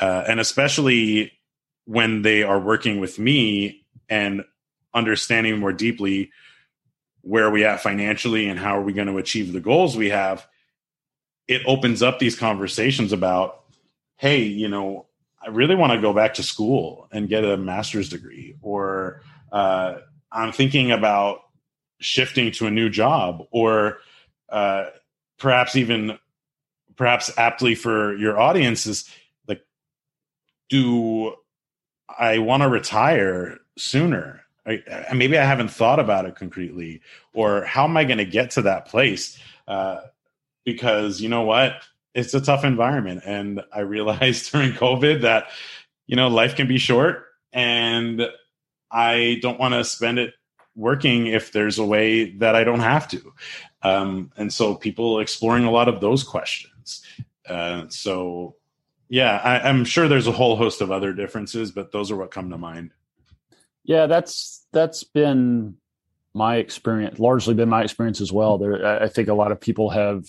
Uh, 0.00 0.22
and 0.28 0.38
especially 0.38 1.32
when 1.84 2.22
they 2.22 2.44
are 2.44 2.60
working 2.60 3.00
with 3.00 3.18
me 3.18 3.84
and 4.08 4.44
understanding 4.94 5.58
more 5.58 5.72
deeply 5.72 6.30
where 7.22 7.44
are 7.44 7.50
we 7.50 7.64
at 7.64 7.80
financially 7.80 8.48
and 8.48 8.60
how 8.60 8.78
are 8.78 8.82
we 8.82 8.92
going 8.92 9.08
to 9.08 9.18
achieve 9.18 9.52
the 9.52 9.60
goals 9.60 9.96
we 9.96 10.10
have 10.10 10.46
it 11.48 11.60
opens 11.66 12.02
up 12.02 12.18
these 12.18 12.38
conversations 12.38 13.12
about 13.12 13.64
hey 14.16 14.42
you 14.42 14.68
know 14.68 15.06
i 15.46 15.50
really 15.50 15.74
want 15.74 15.92
to 15.92 16.00
go 16.00 16.12
back 16.12 16.34
to 16.34 16.42
school 16.42 17.08
and 17.12 17.28
get 17.28 17.44
a 17.44 17.56
master's 17.56 18.08
degree 18.08 18.56
or 18.60 19.22
uh, 19.52 19.96
i'm 20.32 20.52
thinking 20.52 20.90
about 20.90 21.40
shifting 21.98 22.50
to 22.50 22.66
a 22.66 22.70
new 22.70 22.90
job 22.90 23.42
or 23.50 23.98
uh, 24.50 24.86
perhaps 25.38 25.76
even 25.76 26.18
perhaps 26.96 27.30
aptly 27.38 27.74
for 27.74 28.16
your 28.16 28.38
audience 28.38 28.86
is 28.86 29.08
like 29.48 29.64
do 30.68 31.34
i 32.18 32.38
want 32.38 32.62
to 32.62 32.68
retire 32.68 33.58
sooner 33.78 34.42
I, 34.66 35.14
maybe 35.14 35.38
I 35.38 35.44
haven't 35.44 35.68
thought 35.68 36.00
about 36.00 36.24
it 36.26 36.34
concretely, 36.34 37.00
or 37.32 37.64
how 37.64 37.84
am 37.84 37.96
I 37.96 38.04
going 38.04 38.18
to 38.18 38.24
get 38.24 38.50
to 38.52 38.62
that 38.62 38.86
place? 38.86 39.38
Uh, 39.68 40.00
because 40.64 41.20
you 41.20 41.28
know 41.28 41.42
what, 41.42 41.82
it's 42.16 42.34
a 42.34 42.40
tough 42.40 42.64
environment, 42.64 43.22
and 43.24 43.62
I 43.72 43.80
realized 43.80 44.50
during 44.52 44.72
COVID 44.72 45.22
that 45.22 45.48
you 46.06 46.16
know 46.16 46.28
life 46.28 46.56
can 46.56 46.66
be 46.66 46.78
short, 46.78 47.24
and 47.52 48.28
I 48.90 49.38
don't 49.42 49.60
want 49.60 49.74
to 49.74 49.84
spend 49.84 50.18
it 50.18 50.34
working 50.74 51.26
if 51.28 51.52
there's 51.52 51.78
a 51.78 51.84
way 51.84 52.32
that 52.32 52.54
I 52.54 52.64
don't 52.64 52.80
have 52.80 53.08
to. 53.08 53.32
Um, 53.82 54.32
and 54.36 54.52
so 54.52 54.74
people 54.74 55.20
exploring 55.20 55.64
a 55.64 55.70
lot 55.70 55.88
of 55.88 56.00
those 56.00 56.22
questions. 56.22 57.02
Uh, 57.48 57.84
so 57.88 58.56
yeah, 59.08 59.40
I, 59.42 59.68
I'm 59.68 59.84
sure 59.84 60.08
there's 60.08 60.26
a 60.26 60.32
whole 60.32 60.56
host 60.56 60.80
of 60.80 60.90
other 60.90 61.12
differences, 61.12 61.70
but 61.70 61.92
those 61.92 62.10
are 62.10 62.16
what 62.16 62.30
come 62.30 62.50
to 62.50 62.58
mind. 62.58 62.90
Yeah, 63.84 64.06
that's 64.06 64.66
that's 64.72 65.04
been 65.04 65.76
my 66.34 66.56
experience, 66.56 67.18
largely 67.18 67.54
been 67.54 67.68
my 67.68 67.82
experience 67.82 68.20
as 68.20 68.32
well. 68.32 68.58
There, 68.58 69.02
I 69.02 69.08
think 69.08 69.28
a 69.28 69.34
lot 69.34 69.52
of 69.52 69.60
people 69.60 69.90
have, 69.90 70.26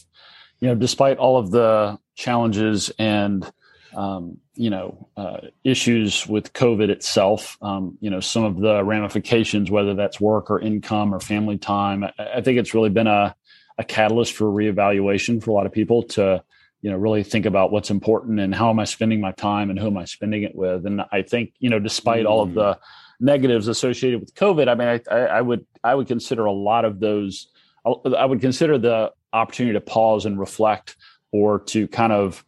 you 0.60 0.68
know, 0.68 0.76
despite 0.76 1.18
all 1.18 1.38
of 1.38 1.52
the 1.52 1.98
challenges 2.16 2.92
and 2.98 3.50
um, 3.96 4.38
you 4.56 4.70
know 4.70 5.10
uh, 5.18 5.38
issues 5.64 6.28
with 6.28 6.54
COVID 6.54 6.90
itself, 6.90 7.58
um, 7.62 7.98
you 8.02 8.10
know, 8.10 8.20
some 8.20 8.44
of 8.44 8.60
the 8.60 8.84
ramifications, 8.84 9.72
whether 9.72 9.94
that's 9.94 10.20
work 10.20 10.50
or 10.50 10.60
income 10.60 11.14
or 11.14 11.20
family 11.20 11.58
time, 11.58 12.04
I, 12.04 12.12
I 12.36 12.42
think 12.42 12.60
it's 12.60 12.74
really 12.74 12.90
been 12.90 13.08
a 13.08 13.36
a 13.78 13.84
catalyst 13.84 14.34
for 14.34 14.46
reevaluation 14.46 15.44
for 15.44 15.52
a 15.52 15.54
lot 15.54 15.68
of 15.68 15.72
people 15.72 16.04
to 16.04 16.44
you 16.82 16.92
know 16.92 16.98
really 16.98 17.24
think 17.24 17.46
about 17.46 17.72
what's 17.72 17.92
important 17.92 18.40
and 18.40 18.54
how 18.54 18.72
am 18.72 18.80
i 18.80 18.86
spending 18.86 19.22
my 19.22 19.32
time 19.34 19.70
and 19.70 19.78
who 19.78 19.86
am 19.88 19.98
i 19.98 20.06
spending 20.06 20.42
it 20.42 20.56
with 20.56 20.86
and 20.88 21.02
i 21.12 21.22
think 21.22 21.54
you 21.60 21.70
know 21.70 21.78
despite 21.78 22.26
mm. 22.26 22.30
all 22.30 22.42
of 22.42 22.56
the 22.56 22.80
negatives 23.20 23.68
associated 23.68 24.20
with 24.20 24.34
COVID, 24.36 24.68
I 24.68 24.76
mean, 24.76 24.88
I, 24.88 25.02
I, 25.14 25.20
I 25.38 25.42
would 25.42 25.66
I 25.84 25.96
would 25.96 26.08
consider 26.08 26.46
a 26.46 26.52
lot 26.52 26.86
of 26.86 27.00
those. 27.00 27.48
I 27.86 28.26
would 28.26 28.42
consider 28.42 28.78
the 28.78 29.12
opportunity 29.34 29.74
to 29.74 29.82
pause 29.82 30.26
and 30.26 30.40
reflect, 30.40 30.96
or 31.32 31.60
to 31.60 31.88
kind 31.88 32.14
of, 32.14 32.46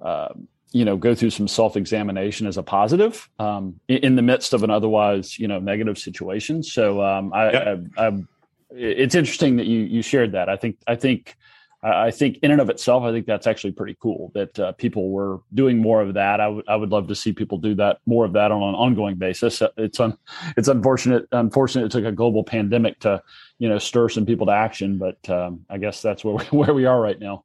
uh, 0.00 0.28
you 0.72 0.84
know, 0.84 0.96
go 0.96 1.14
through 1.14 1.30
some 1.30 1.48
self 1.48 1.76
examination 1.76 2.46
as 2.46 2.56
a 2.56 2.62
positive 2.62 3.28
um, 3.38 3.78
in, 3.88 3.98
in, 3.98 4.16
the 4.16 4.22
midst 4.22 4.52
of 4.52 4.62
an 4.62 4.70
otherwise, 4.70 5.38
you 5.38 5.46
know, 5.46 5.60
negative 5.60 5.98
situation. 5.98 6.62
So 6.62 7.02
um, 7.02 7.32
I, 7.32 7.52
yep. 7.52 7.78
I, 7.96 8.06
I, 8.06 8.22
it's 8.70 9.14
interesting 9.14 9.56
that 9.56 9.66
you 9.66 9.80
you 9.80 10.02
shared 10.02 10.32
that. 10.32 10.48
I 10.48 10.56
think 10.56 10.78
I 10.86 10.96
think 10.96 11.36
I 11.84 12.12
think 12.12 12.38
in 12.42 12.52
and 12.52 12.60
of 12.60 12.70
itself, 12.70 13.02
I 13.02 13.10
think 13.10 13.26
that's 13.26 13.48
actually 13.48 13.72
pretty 13.72 13.96
cool 14.00 14.30
that 14.34 14.56
uh, 14.58 14.70
people 14.72 15.10
were 15.10 15.40
doing 15.52 15.78
more 15.78 16.00
of 16.00 16.14
that. 16.14 16.40
I, 16.40 16.44
w- 16.44 16.62
I 16.68 16.76
would 16.76 16.90
love 16.90 17.08
to 17.08 17.16
see 17.16 17.32
people 17.32 17.58
do 17.58 17.74
that 17.74 17.98
more 18.06 18.24
of 18.24 18.34
that 18.34 18.52
on 18.52 18.62
an 18.62 18.76
ongoing 18.76 19.16
basis. 19.16 19.60
Uh, 19.60 19.68
it's 19.76 19.98
un- 19.98 20.16
it's 20.56 20.68
unfortunate. 20.68 21.26
Unfortunate, 21.32 21.86
it 21.86 21.90
took 21.90 22.04
a 22.04 22.12
global 22.12 22.44
pandemic 22.44 23.00
to 23.00 23.20
you 23.58 23.68
know 23.68 23.78
stir 23.78 24.08
some 24.08 24.24
people 24.24 24.46
to 24.46 24.52
action, 24.52 24.96
but 24.96 25.28
um, 25.28 25.66
I 25.68 25.78
guess 25.78 26.00
that's 26.02 26.24
where 26.24 26.36
we, 26.36 26.44
where 26.56 26.72
we 26.72 26.84
are 26.84 27.00
right 27.00 27.18
now. 27.18 27.44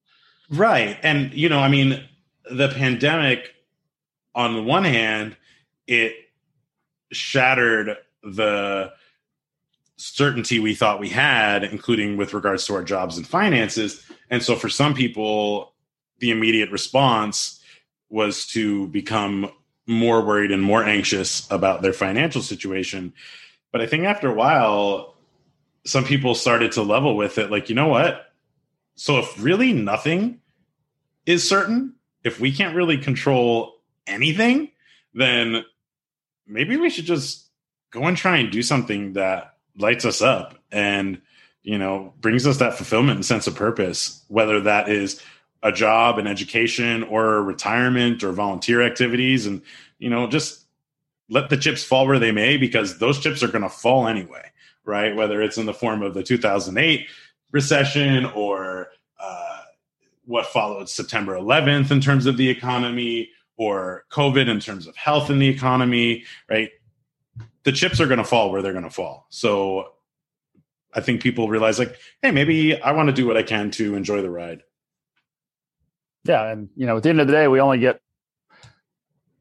Right, 0.52 1.00
and 1.02 1.34
you 1.34 1.50
know, 1.50 1.60
I 1.60 1.70
mean, 1.70 2.04
the 2.50 2.70
pandemic. 2.70 3.54
On 4.36 4.54
the 4.54 4.62
one 4.62 4.84
hand, 4.84 5.36
it 5.88 6.14
shattered 7.12 7.98
the 8.22 8.94
certainty 9.96 10.60
we 10.60 10.76
thought 10.76 11.00
we 11.00 11.10
had, 11.10 11.64
including 11.64 12.18
with 12.18 12.36
regards 12.36 12.68
to 12.68 12.76
our 12.76 12.84
jobs 12.84 13.18
and 13.18 13.28
finances 13.28 14.06
and 14.30 14.44
so 14.44 14.56
for 14.56 14.70
some 14.70 14.94
people, 14.94 15.74
the 16.20 16.32
immediate 16.32 16.72
response 16.72 17.62
was 18.10 18.46
to 18.48 18.88
become 18.88 19.52
more 19.86 20.24
worried 20.24 20.52
and 20.52 20.62
more 20.62 20.84
anxious 20.84 21.50
about 21.50 21.82
their 21.82 21.94
financial 21.94 22.42
situation. 22.42 23.14
But 23.72 23.82
I 23.82 23.88
think 23.88 24.06
after 24.06 24.30
a 24.30 24.34
while, 24.34 25.16
some 25.86 26.04
people 26.04 26.36
started 26.36 26.74
to 26.74 26.82
level 26.82 27.16
with 27.16 27.38
it 27.38 27.50
like, 27.50 27.70
you 27.70 27.76
know 27.76 27.88
what? 27.88 28.34
So 28.96 29.20
if 29.20 29.42
really 29.42 29.74
nothing 29.74 30.42
is 31.26 31.48
certain, 31.48 31.94
if 32.24 32.40
we 32.40 32.52
can't 32.52 32.76
really 32.76 32.98
control 32.98 33.76
anything, 34.06 34.72
then 35.14 35.64
maybe 36.46 36.78
we 36.78 36.90
should 36.90 37.06
just 37.06 37.50
go 37.92 38.04
and 38.04 38.18
try 38.18 38.38
and 38.38 38.52
do 38.52 38.62
something 38.62 39.14
that 39.14 39.56
lights 39.78 40.06
us 40.06 40.22
up 40.22 40.58
and 40.72 41.22
you 41.68 41.78
know, 41.78 42.14
brings 42.22 42.48
us 42.48 42.60
that 42.60 42.76
fulfillment 42.76 43.18
and 43.18 43.26
sense 43.26 43.46
of 43.46 43.54
purpose, 43.54 44.24
whether 44.30 44.62
that 44.62 44.88
is 44.88 45.22
a 45.62 45.70
job, 45.70 46.18
an 46.18 46.26
education, 46.26 47.04
or 47.04 47.44
retirement 47.44 48.24
or 48.24 48.32
volunteer 48.32 48.82
activities. 48.82 49.46
And, 49.46 49.62
you 50.00 50.10
know, 50.10 50.28
just 50.28 50.66
let 51.30 51.50
the 51.50 51.58
chips 51.58 51.84
fall 51.84 52.08
where 52.08 52.20
they 52.20 52.32
may, 52.32 52.56
because 52.56 53.00
those 53.00 53.20
chips 53.20 53.44
are 53.44 53.50
going 53.50 53.64
to 53.64 53.70
fall 53.70 54.08
anyway, 54.08 54.50
right? 54.86 55.14
Whether 55.14 55.42
it's 55.42 55.58
in 55.58 55.66
the 55.66 55.74
form 55.74 56.04
of 56.04 56.14
the 56.14 56.24
2008 56.24 57.06
recession 57.52 58.24
or 58.28 58.88
uh, 59.20 59.64
what 60.24 60.46
followed 60.46 60.88
September 60.88 61.36
11th 61.36 61.92
in 61.92 62.00
terms 62.00 62.28
of 62.28 62.38
the 62.38 62.48
economy 62.48 63.30
or 63.58 64.06
COVID 64.10 64.48
in 64.48 64.62
terms 64.62 64.88
of 64.88 64.96
health 64.96 65.30
in 65.30 65.38
the 65.38 65.50
economy, 65.50 66.24
right? 66.50 66.70
The 67.64 67.74
chips 67.74 68.00
are 68.00 68.08
going 68.08 68.20
to 68.20 68.24
fall 68.24 68.54
where 68.54 68.62
they're 68.62 68.72
going 68.72 68.86
to 68.86 68.90
fall. 68.90 69.28
So 69.28 69.97
I 70.98 71.02
think 71.02 71.22
people 71.22 71.48
realize 71.48 71.80
like, 71.80 71.96
hey, 72.22 72.32
maybe 72.32 72.82
I 72.82 72.92
want 72.92 73.08
to 73.08 73.14
do 73.14 73.26
what 73.26 73.38
I 73.38 73.44
can 73.44 73.72
to 73.72 73.96
enjoy 73.96 74.22
the 74.22 74.30
ride. 74.30 74.64
Yeah, 76.26 76.52
and 76.52 76.70
you 76.76 76.86
know, 76.86 76.98
at 76.98 77.04
the 77.04 77.10
end 77.10 77.22
of 77.22 77.28
the 77.28 77.34
day, 77.34 77.48
we 77.48 77.62
only 77.62 77.80
get 77.80 78.02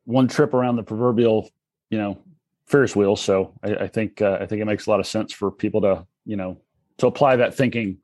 one 0.04 0.28
trip 0.28 0.54
around 0.54 0.76
the 0.76 0.84
proverbial, 0.84 1.50
you 1.90 1.98
know, 1.98 2.18
Ferris 2.66 2.94
wheel. 2.94 3.16
So 3.16 3.54
I, 3.62 3.74
I 3.74 3.86
think 3.88 4.22
uh, 4.22 4.38
I 4.40 4.46
think 4.46 4.62
it 4.62 4.66
makes 4.66 4.86
a 4.86 4.90
lot 4.90 5.00
of 5.00 5.06
sense 5.06 5.32
for 5.32 5.50
people 5.50 5.80
to 5.80 6.06
you 6.24 6.36
know 6.36 6.60
to 6.98 7.08
apply 7.08 7.36
that 7.36 7.54
thinking, 7.56 7.98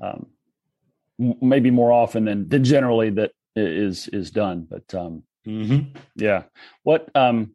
um, 0.00 0.26
maybe 1.18 1.70
more 1.70 1.90
often 1.90 2.24
than, 2.24 2.48
than 2.48 2.62
generally 2.62 3.10
that 3.10 3.32
is 3.56 4.06
is 4.08 4.30
done. 4.30 4.66
But 4.70 4.94
um, 4.94 5.24
Mm-hmm. 5.46 5.96
Yeah. 6.16 6.44
What 6.82 7.08
um 7.14 7.54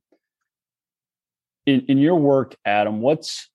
in 1.66 1.82
in 1.88 1.98
your 1.98 2.16
work, 2.16 2.56
Adam? 2.66 3.02
What's 3.02 3.50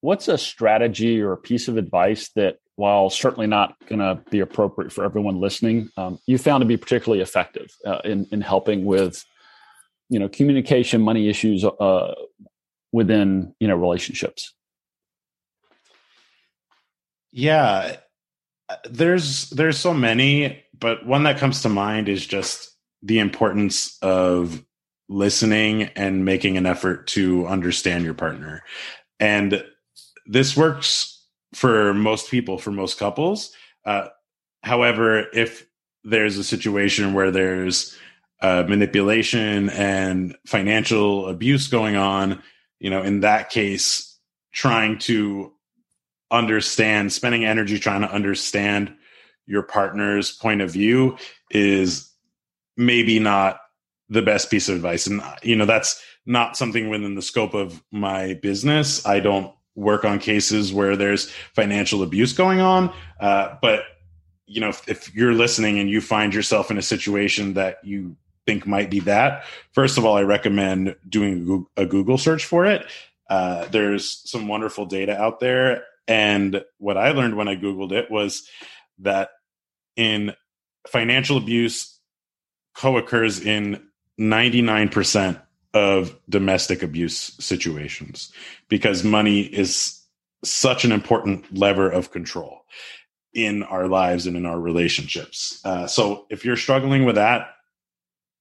what's 0.00 0.28
a 0.28 0.38
strategy 0.38 1.20
or 1.20 1.32
a 1.32 1.36
piece 1.36 1.68
of 1.68 1.76
advice 1.76 2.30
that, 2.36 2.58
while 2.76 3.08
certainly 3.08 3.46
not 3.46 3.74
going 3.86 4.00
to 4.00 4.20
be 4.30 4.40
appropriate 4.40 4.92
for 4.92 5.02
everyone 5.02 5.40
listening, 5.40 5.88
um, 5.96 6.18
you 6.26 6.36
found 6.36 6.60
to 6.60 6.66
be 6.66 6.76
particularly 6.76 7.22
effective 7.22 7.68
uh, 7.86 8.00
in 8.04 8.26
in 8.32 8.40
helping 8.40 8.84
with 8.84 9.24
you 10.08 10.18
know 10.18 10.28
communication, 10.28 11.00
money 11.00 11.28
issues 11.28 11.64
uh, 11.64 12.14
within 12.92 13.54
you 13.60 13.68
know 13.68 13.76
relationships? 13.76 14.52
Yeah, 17.32 17.96
there's 18.88 19.50
there's 19.50 19.78
so 19.78 19.94
many, 19.94 20.64
but 20.78 21.06
one 21.06 21.24
that 21.24 21.38
comes 21.38 21.62
to 21.62 21.68
mind 21.68 22.08
is 22.08 22.26
just 22.26 22.76
the 23.02 23.18
importance 23.18 23.98
of 24.02 24.64
listening 25.08 25.84
and 25.94 26.24
making 26.24 26.56
an 26.56 26.66
effort 26.66 27.06
to 27.06 27.46
understand 27.46 28.04
your 28.04 28.14
partner. 28.14 28.62
And 29.20 29.64
this 30.26 30.56
works 30.56 31.24
for 31.54 31.94
most 31.94 32.30
people, 32.30 32.58
for 32.58 32.70
most 32.70 32.98
couples. 32.98 33.52
Uh, 33.84 34.08
however, 34.62 35.26
if 35.32 35.66
there's 36.04 36.38
a 36.38 36.44
situation 36.44 37.14
where 37.14 37.30
there's 37.30 37.96
uh, 38.42 38.64
manipulation 38.68 39.70
and 39.70 40.36
financial 40.46 41.28
abuse 41.28 41.68
going 41.68 41.96
on, 41.96 42.42
you 42.78 42.90
know, 42.90 43.02
in 43.02 43.20
that 43.20 43.50
case, 43.50 44.18
trying 44.52 44.98
to 44.98 45.52
understand, 46.30 47.12
spending 47.12 47.44
energy 47.44 47.78
trying 47.78 48.02
to 48.02 48.12
understand 48.12 48.94
your 49.46 49.62
partner's 49.62 50.32
point 50.32 50.60
of 50.60 50.70
view 50.70 51.16
is 51.50 52.12
maybe 52.76 53.18
not 53.18 53.60
the 54.08 54.22
best 54.22 54.50
piece 54.50 54.68
of 54.68 54.76
advice. 54.76 55.06
And, 55.06 55.22
you 55.42 55.56
know, 55.56 55.66
that's 55.66 56.00
not 56.26 56.56
something 56.56 56.88
within 56.88 57.14
the 57.14 57.22
scope 57.22 57.54
of 57.54 57.82
my 57.90 58.34
business. 58.34 59.06
I 59.06 59.20
don't 59.20 59.52
work 59.76 60.04
on 60.04 60.18
cases 60.18 60.72
where 60.72 60.96
there's 60.96 61.30
financial 61.54 62.02
abuse 62.02 62.32
going 62.32 62.60
on. 62.60 62.92
Uh, 63.20 63.56
but, 63.62 63.84
you 64.46 64.60
know, 64.60 64.70
if, 64.70 64.88
if 64.88 65.14
you're 65.14 65.34
listening 65.34 65.78
and 65.78 65.88
you 65.88 66.00
find 66.00 66.34
yourself 66.34 66.70
in 66.70 66.78
a 66.78 66.82
situation 66.82 67.54
that 67.54 67.78
you 67.84 68.16
think 68.46 68.66
might 68.66 68.90
be 68.90 69.00
that, 69.00 69.44
first 69.72 69.98
of 69.98 70.04
all, 70.04 70.16
I 70.16 70.22
recommend 70.22 70.96
doing 71.08 71.66
a 71.76 71.86
Google 71.86 72.18
search 72.18 72.44
for 72.44 72.66
it. 72.66 72.86
Uh, 73.28 73.66
there's 73.66 74.22
some 74.28 74.48
wonderful 74.48 74.86
data 74.86 75.20
out 75.20 75.40
there. 75.40 75.84
And 76.08 76.64
what 76.78 76.96
I 76.96 77.10
learned 77.10 77.36
when 77.36 77.48
I 77.48 77.56
Googled 77.56 77.92
it 77.92 78.10
was 78.10 78.48
that 79.00 79.30
in 79.96 80.34
financial 80.86 81.36
abuse 81.36 81.98
co 82.74 82.96
occurs 82.96 83.40
in 83.40 83.82
99% 84.18 85.40
of 85.76 86.18
domestic 86.30 86.82
abuse 86.82 87.36
situations 87.38 88.32
because 88.70 89.04
money 89.04 89.40
is 89.40 90.00
such 90.42 90.86
an 90.86 90.92
important 90.92 91.54
lever 91.54 91.90
of 91.90 92.10
control 92.10 92.62
in 93.34 93.62
our 93.64 93.86
lives 93.86 94.26
and 94.26 94.38
in 94.38 94.46
our 94.46 94.58
relationships. 94.58 95.60
Uh, 95.66 95.86
so 95.86 96.24
if 96.30 96.46
you're 96.46 96.56
struggling 96.56 97.04
with 97.04 97.16
that, 97.16 97.48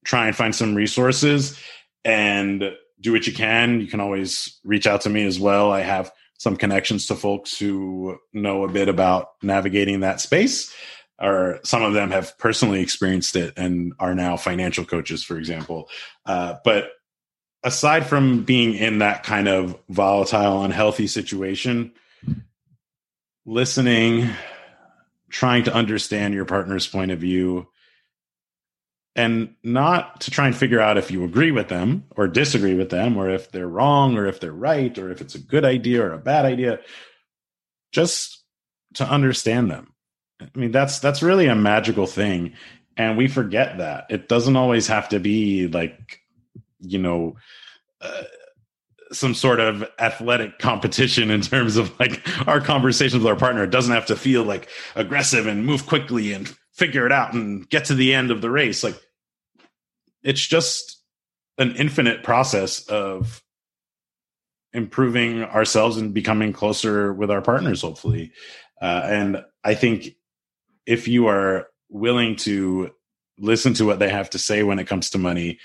try 0.05 0.27
and 0.27 0.35
find 0.35 0.55
some 0.55 0.75
resources 0.75 1.59
and 2.05 2.71
do 3.01 3.11
what 3.11 3.27
you 3.27 3.33
can. 3.33 3.81
You 3.81 3.87
can 3.87 3.99
always 3.99 4.57
reach 4.63 4.87
out 4.87 5.01
to 5.01 5.09
me 5.09 5.25
as 5.25 5.37
well. 5.37 5.73
I 5.73 5.81
have 5.81 6.09
some 6.37 6.55
connections 6.55 7.07
to 7.07 7.15
folks 7.15 7.59
who 7.59 8.17
know 8.31 8.63
a 8.63 8.71
bit 8.71 8.87
about 8.87 9.31
navigating 9.41 9.99
that 10.01 10.21
space 10.21 10.73
or 11.19 11.59
some 11.63 11.83
of 11.83 11.93
them 11.93 12.11
have 12.11 12.37
personally 12.37 12.81
experienced 12.81 13.35
it 13.35 13.53
and 13.57 13.93
are 13.99 14.15
now 14.15 14.37
financial 14.37 14.85
coaches, 14.85 15.23
for 15.23 15.37
example. 15.37 15.89
Uh, 16.25 16.55
but 16.63 16.91
aside 17.65 18.05
from 18.05 18.43
being 18.43 18.75
in 18.75 18.99
that 18.99 19.23
kind 19.23 19.47
of 19.47 19.77
volatile, 19.89 20.63
unhealthy 20.63 21.07
situation, 21.07 21.91
listening, 23.45 24.29
trying 25.29 25.63
to 25.63 25.73
understand 25.73 26.33
your 26.33 26.45
partner's 26.45 26.87
point 26.87 27.11
of 27.11 27.19
view, 27.19 27.67
and 29.15 29.55
not 29.63 30.21
to 30.21 30.31
try 30.31 30.45
and 30.45 30.55
figure 30.55 30.79
out 30.79 30.97
if 30.97 31.09
you 31.09 31.23
agree 31.23 31.51
with 31.51 31.67
them 31.67 32.03
or 32.15 32.27
disagree 32.27 32.75
with 32.75 32.89
them 32.89 33.17
or 33.17 33.29
if 33.29 33.51
they're 33.51 33.67
wrong 33.67 34.17
or 34.17 34.27
if 34.27 34.39
they're 34.39 34.51
right 34.51 34.97
or 34.97 35.09
if 35.09 35.21
it's 35.21 35.35
a 35.35 35.39
good 35.39 35.65
idea 35.65 36.03
or 36.03 36.13
a 36.13 36.19
bad 36.19 36.45
idea 36.45 36.79
just 37.91 38.43
to 38.93 39.09
understand 39.09 39.71
them. 39.71 39.93
I 40.41 40.49
mean 40.53 40.71
that's 40.71 40.99
that's 40.99 41.23
really 41.23 41.47
a 41.47 41.55
magical 41.55 42.07
thing 42.07 42.55
and 42.97 43.17
we 43.17 43.29
forget 43.29 43.77
that. 43.77 44.07
It 44.09 44.27
doesn't 44.27 44.57
always 44.57 44.87
have 44.87 45.07
to 45.09 45.19
be 45.19 45.67
like 45.67 46.19
you 46.85 46.99
know 46.99 47.35
uh, 48.01 48.23
some 49.11 49.33
sort 49.33 49.59
of 49.59 49.83
athletic 49.99 50.59
competition 50.59 51.31
in 51.31 51.41
terms 51.41 51.77
of 51.77 51.97
like 51.99 52.21
our 52.47 52.61
conversations 52.61 53.23
with 53.23 53.31
our 53.31 53.35
partner. 53.35 53.63
It 53.63 53.71
doesn't 53.71 53.93
have 53.93 54.07
to 54.07 54.15
feel 54.15 54.43
like 54.43 54.69
aggressive 54.95 55.47
and 55.47 55.65
move 55.65 55.85
quickly 55.85 56.33
and 56.33 56.47
figure 56.73 57.05
it 57.05 57.11
out 57.11 57.33
and 57.33 57.69
get 57.69 57.85
to 57.85 57.95
the 57.95 58.13
end 58.13 58.31
of 58.31 58.41
the 58.41 58.49
race. 58.49 58.83
Like 58.83 58.99
it's 60.23 60.45
just 60.45 61.01
an 61.57 61.75
infinite 61.75 62.23
process 62.23 62.85
of 62.87 63.41
improving 64.73 65.43
ourselves 65.43 65.95
and 65.95 66.13
becoming 66.13 66.51
closer 66.51 67.13
with 67.13 67.31
our 67.31 67.41
partners 67.41 67.81
hopefully. 67.81 68.33
Uh, 68.81 69.01
and 69.05 69.45
i 69.63 69.73
think 69.73 70.09
if 70.85 71.07
you 71.07 71.27
are 71.27 71.67
willing 71.89 72.35
to 72.35 72.91
listen 73.39 73.73
to 73.73 73.85
what 73.85 73.99
they 73.99 74.09
have 74.09 74.29
to 74.29 74.37
say 74.37 74.63
when 74.63 74.79
it 74.79 74.87
comes 74.87 75.09
to 75.09 75.17
money 75.17 75.59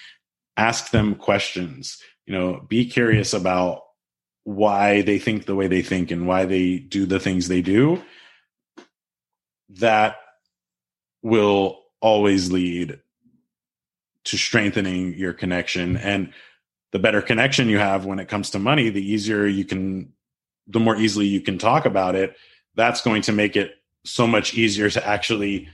ask 0.60 0.90
them 0.90 1.14
questions. 1.14 1.98
You 2.26 2.34
know 2.34 2.66
be 2.68 2.84
curious 2.84 3.32
about 3.32 3.82
why 4.44 5.02
they 5.02 5.18
think 5.18 5.46
the 5.46 5.54
way 5.54 5.68
they 5.68 5.82
think 5.82 6.10
and 6.10 6.26
why 6.26 6.44
they 6.44 6.78
do 6.78 7.06
the 7.06 7.18
things 7.18 7.48
they 7.48 7.62
do. 7.62 8.02
That 9.70 10.16
will 11.22 11.80
always 12.00 12.52
lead 12.52 13.00
to 14.24 14.36
strengthening 14.36 15.14
your 15.14 15.32
connection. 15.32 15.96
And 15.96 16.32
the 16.92 16.98
better 16.98 17.22
connection 17.22 17.68
you 17.68 17.78
have 17.78 18.04
when 18.04 18.18
it 18.18 18.28
comes 18.28 18.50
to 18.50 18.58
money 18.58 18.90
the 18.90 19.04
easier 19.04 19.46
you 19.46 19.64
can 19.64 20.12
the 20.66 20.80
more 20.80 20.96
easily 20.96 21.26
you 21.26 21.40
can 21.40 21.58
talk 21.58 21.86
about 21.86 22.14
it. 22.14 22.36
That's 22.74 23.00
going 23.00 23.22
to 23.22 23.32
make 23.32 23.56
it 23.56 23.72
so 24.04 24.26
much 24.26 24.54
easier 24.54 24.90
to 24.90 25.06
actually 25.06 25.68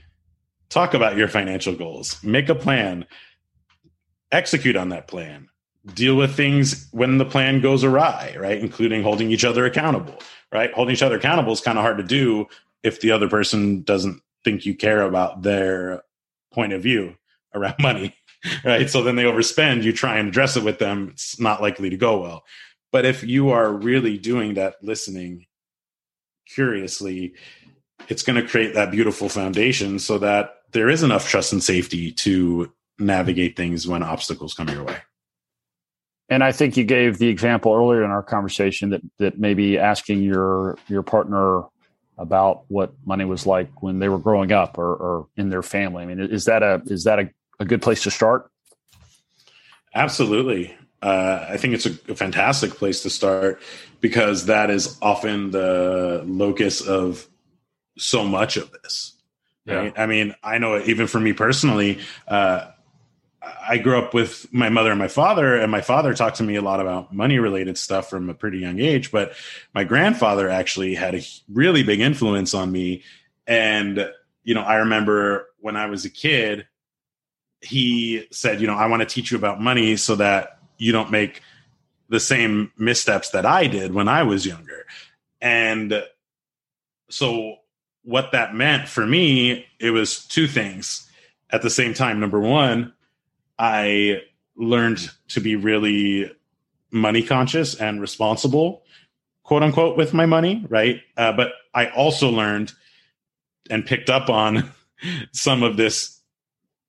talk 0.69 0.93
about 0.93 1.17
your 1.17 1.27
financial 1.27 1.75
goals. 1.75 2.23
Make 2.23 2.49
a 2.49 2.55
plan 2.55 3.05
execute 4.31 4.75
on 4.75 4.89
that 4.89 5.07
plan 5.07 5.47
deal 5.93 6.15
with 6.15 6.35
things 6.35 6.87
when 6.91 7.17
the 7.17 7.25
plan 7.25 7.61
goes 7.61 7.83
awry 7.83 8.35
right 8.37 8.59
including 8.59 9.03
holding 9.03 9.31
each 9.31 9.45
other 9.45 9.65
accountable 9.65 10.19
right 10.51 10.73
holding 10.73 10.93
each 10.93 11.03
other 11.03 11.17
accountable 11.17 11.53
is 11.53 11.61
kind 11.61 11.77
of 11.77 11.83
hard 11.83 11.97
to 11.97 12.03
do 12.03 12.45
if 12.83 12.99
the 12.99 13.11
other 13.11 13.29
person 13.29 13.83
doesn't 13.83 14.21
think 14.43 14.65
you 14.65 14.75
care 14.75 15.01
about 15.01 15.43
their 15.43 16.03
point 16.51 16.73
of 16.73 16.81
view 16.81 17.15
around 17.53 17.75
money 17.79 18.13
right? 18.63 18.89
So 18.89 19.03
then 19.03 19.15
they 19.15 19.23
overspend, 19.23 19.83
you 19.83 19.93
try 19.93 20.17
and 20.17 20.29
address 20.29 20.57
it 20.57 20.63
with 20.63 20.79
them, 20.79 21.09
it's 21.11 21.39
not 21.39 21.61
likely 21.61 21.89
to 21.89 21.97
go 21.97 22.21
well. 22.21 22.43
But 22.91 23.05
if 23.05 23.23
you 23.23 23.49
are 23.49 23.71
really 23.71 24.17
doing 24.17 24.55
that 24.55 24.75
listening 24.81 25.45
curiously, 26.47 27.33
it's 28.07 28.23
going 28.23 28.41
to 28.41 28.47
create 28.47 28.75
that 28.75 28.91
beautiful 28.91 29.29
foundation 29.29 29.99
so 29.99 30.17
that 30.19 30.55
there 30.71 30.89
is 30.89 31.03
enough 31.03 31.27
trust 31.27 31.53
and 31.53 31.63
safety 31.63 32.11
to 32.11 32.71
navigate 32.99 33.55
things 33.55 33.87
when 33.87 34.03
obstacles 34.03 34.53
come 34.53 34.69
your 34.69 34.83
way. 34.83 34.97
And 36.29 36.43
I 36.43 36.51
think 36.51 36.75
you 36.75 36.83
gave 36.83 37.19
the 37.19 37.27
example 37.27 37.73
earlier 37.73 38.03
in 38.03 38.11
our 38.11 38.23
conversation 38.23 38.89
that 38.89 39.01
that 39.19 39.39
maybe 39.39 39.77
asking 39.77 40.21
your 40.21 40.77
your 40.87 41.03
partner 41.03 41.63
about 42.17 42.63
what 42.67 42.93
money 43.05 43.23
was 43.23 43.45
like 43.45 43.81
when 43.81 43.99
they 43.99 44.09
were 44.09 44.17
growing 44.17 44.51
up 44.51 44.77
or, 44.77 44.95
or 44.95 45.27
in 45.37 45.49
their 45.49 45.61
family. 45.61 46.03
I 46.03 46.05
mean, 46.07 46.19
is 46.19 46.45
that 46.45 46.63
a 46.63 46.81
is 46.85 47.05
that 47.05 47.19
a 47.19 47.29
a 47.59 47.65
good 47.65 47.81
place 47.81 48.03
to 48.03 48.11
start? 48.11 48.51
Absolutely. 49.93 50.75
Uh, 51.01 51.45
I 51.49 51.57
think 51.57 51.75
it's 51.75 51.85
a, 51.85 51.91
a, 52.09 52.15
fantastic 52.15 52.71
place 52.71 53.03
to 53.03 53.09
start 53.09 53.61
because 54.01 54.47
that 54.47 54.71
is 54.71 54.97
often 55.01 55.51
the 55.51 56.23
locus 56.25 56.81
of 56.81 57.27
so 57.97 58.23
much 58.23 58.57
of 58.57 58.71
this. 58.71 59.13
Right? 59.67 59.93
Yeah. 59.95 60.01
I 60.01 60.07
mean, 60.07 60.35
I 60.43 60.57
know 60.57 60.79
even 60.79 61.05
for 61.07 61.19
me 61.19 61.33
personally, 61.33 61.99
uh, 62.27 62.71
I 63.67 63.77
grew 63.77 63.97
up 63.97 64.13
with 64.13 64.51
my 64.53 64.69
mother 64.69 64.91
and 64.91 64.99
my 64.99 65.07
father, 65.07 65.55
and 65.55 65.71
my 65.71 65.81
father 65.81 66.13
talked 66.13 66.37
to 66.37 66.43
me 66.43 66.55
a 66.55 66.61
lot 66.61 66.79
about 66.79 67.13
money 67.13 67.39
related 67.39 67.77
stuff 67.77 68.09
from 68.09 68.29
a 68.29 68.33
pretty 68.33 68.59
young 68.59 68.79
age. 68.79 69.11
But 69.11 69.33
my 69.73 69.83
grandfather 69.83 70.49
actually 70.49 70.95
had 70.95 71.15
a 71.15 71.21
really 71.51 71.83
big 71.83 71.99
influence 71.99 72.53
on 72.53 72.71
me. 72.71 73.03
And, 73.45 74.09
you 74.43 74.53
know, 74.53 74.61
I 74.61 74.75
remember 74.75 75.47
when 75.59 75.75
I 75.75 75.87
was 75.87 76.05
a 76.05 76.09
kid, 76.09 76.67
he 77.61 78.27
said, 78.31 78.61
you 78.61 78.67
know, 78.67 78.75
I 78.75 78.87
want 78.87 79.01
to 79.01 79.05
teach 79.07 79.31
you 79.31 79.37
about 79.37 79.61
money 79.61 79.95
so 79.97 80.15
that 80.15 80.59
you 80.77 80.91
don't 80.91 81.11
make 81.11 81.41
the 82.09 82.19
same 82.19 82.71
missteps 82.77 83.31
that 83.31 83.45
I 83.45 83.67
did 83.67 83.93
when 83.93 84.07
I 84.07 84.23
was 84.23 84.45
younger. 84.45 84.85
And 85.41 86.03
so 87.09 87.55
what 88.03 88.31
that 88.31 88.55
meant 88.55 88.87
for 88.87 89.05
me, 89.05 89.65
it 89.79 89.91
was 89.91 90.25
two 90.25 90.47
things 90.47 91.09
at 91.49 91.61
the 91.61 91.69
same 91.69 91.93
time. 91.93 92.19
Number 92.19 92.39
one, 92.39 92.93
I 93.57 94.21
learned 94.55 95.09
to 95.29 95.39
be 95.39 95.55
really 95.55 96.31
money 96.91 97.23
conscious 97.23 97.75
and 97.75 98.01
responsible, 98.01 98.83
quote 99.43 99.63
unquote, 99.63 99.97
with 99.97 100.13
my 100.13 100.25
money, 100.25 100.65
right? 100.69 101.01
Uh, 101.15 101.31
but 101.31 101.51
I 101.73 101.87
also 101.87 102.29
learned 102.29 102.73
and 103.69 103.85
picked 103.85 104.09
up 104.09 104.29
on 104.29 104.71
some 105.31 105.63
of 105.63 105.77
this 105.77 106.21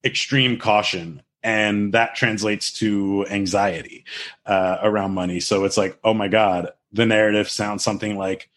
extreme 0.05 0.59
caution 0.59 1.23
and 1.43 1.93
that 1.95 2.15
translates 2.15 2.73
to 2.73 3.27
anxiety 3.31 4.05
uh, 4.47 4.79
around 4.83 5.13
money 5.13 5.41
so 5.41 5.65
it's 5.65 5.77
like 5.77 5.99
oh 6.05 6.15
my 6.15 6.29
god 6.29 6.71
the 6.93 7.07
narrative 7.07 7.49
sounds 7.49 7.83
something 7.83 8.17
like 8.17 8.49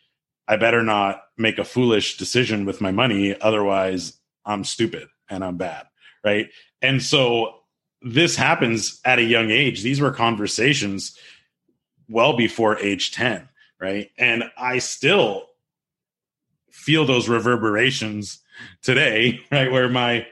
i 0.47 0.55
better 0.55 0.84
not 0.84 1.24
make 1.38 1.57
a 1.57 1.64
foolish 1.64 2.18
decision 2.18 2.66
with 2.66 2.80
my 2.80 2.91
money 2.91 3.39
otherwise 3.41 4.20
i'm 4.45 4.64
stupid 4.64 5.07
and 5.30 5.43
i'm 5.43 5.57
bad 5.57 5.86
right 6.24 6.49
and 6.82 7.01
so 7.01 7.61
this 8.01 8.35
happens 8.35 8.99
at 9.05 9.19
a 9.19 9.23
young 9.23 9.51
age 9.51 9.81
these 9.83 10.01
were 10.01 10.11
conversations 10.11 11.17
well 12.09 12.35
before 12.35 12.77
age 12.79 13.11
10 13.11 13.47
right 13.79 14.11
and 14.17 14.43
i 14.57 14.79
still 14.79 15.47
feel 16.71 17.05
those 17.05 17.29
reverberations 17.29 18.39
today 18.81 19.39
right 19.51 19.71
where 19.71 19.89
my 19.89 20.25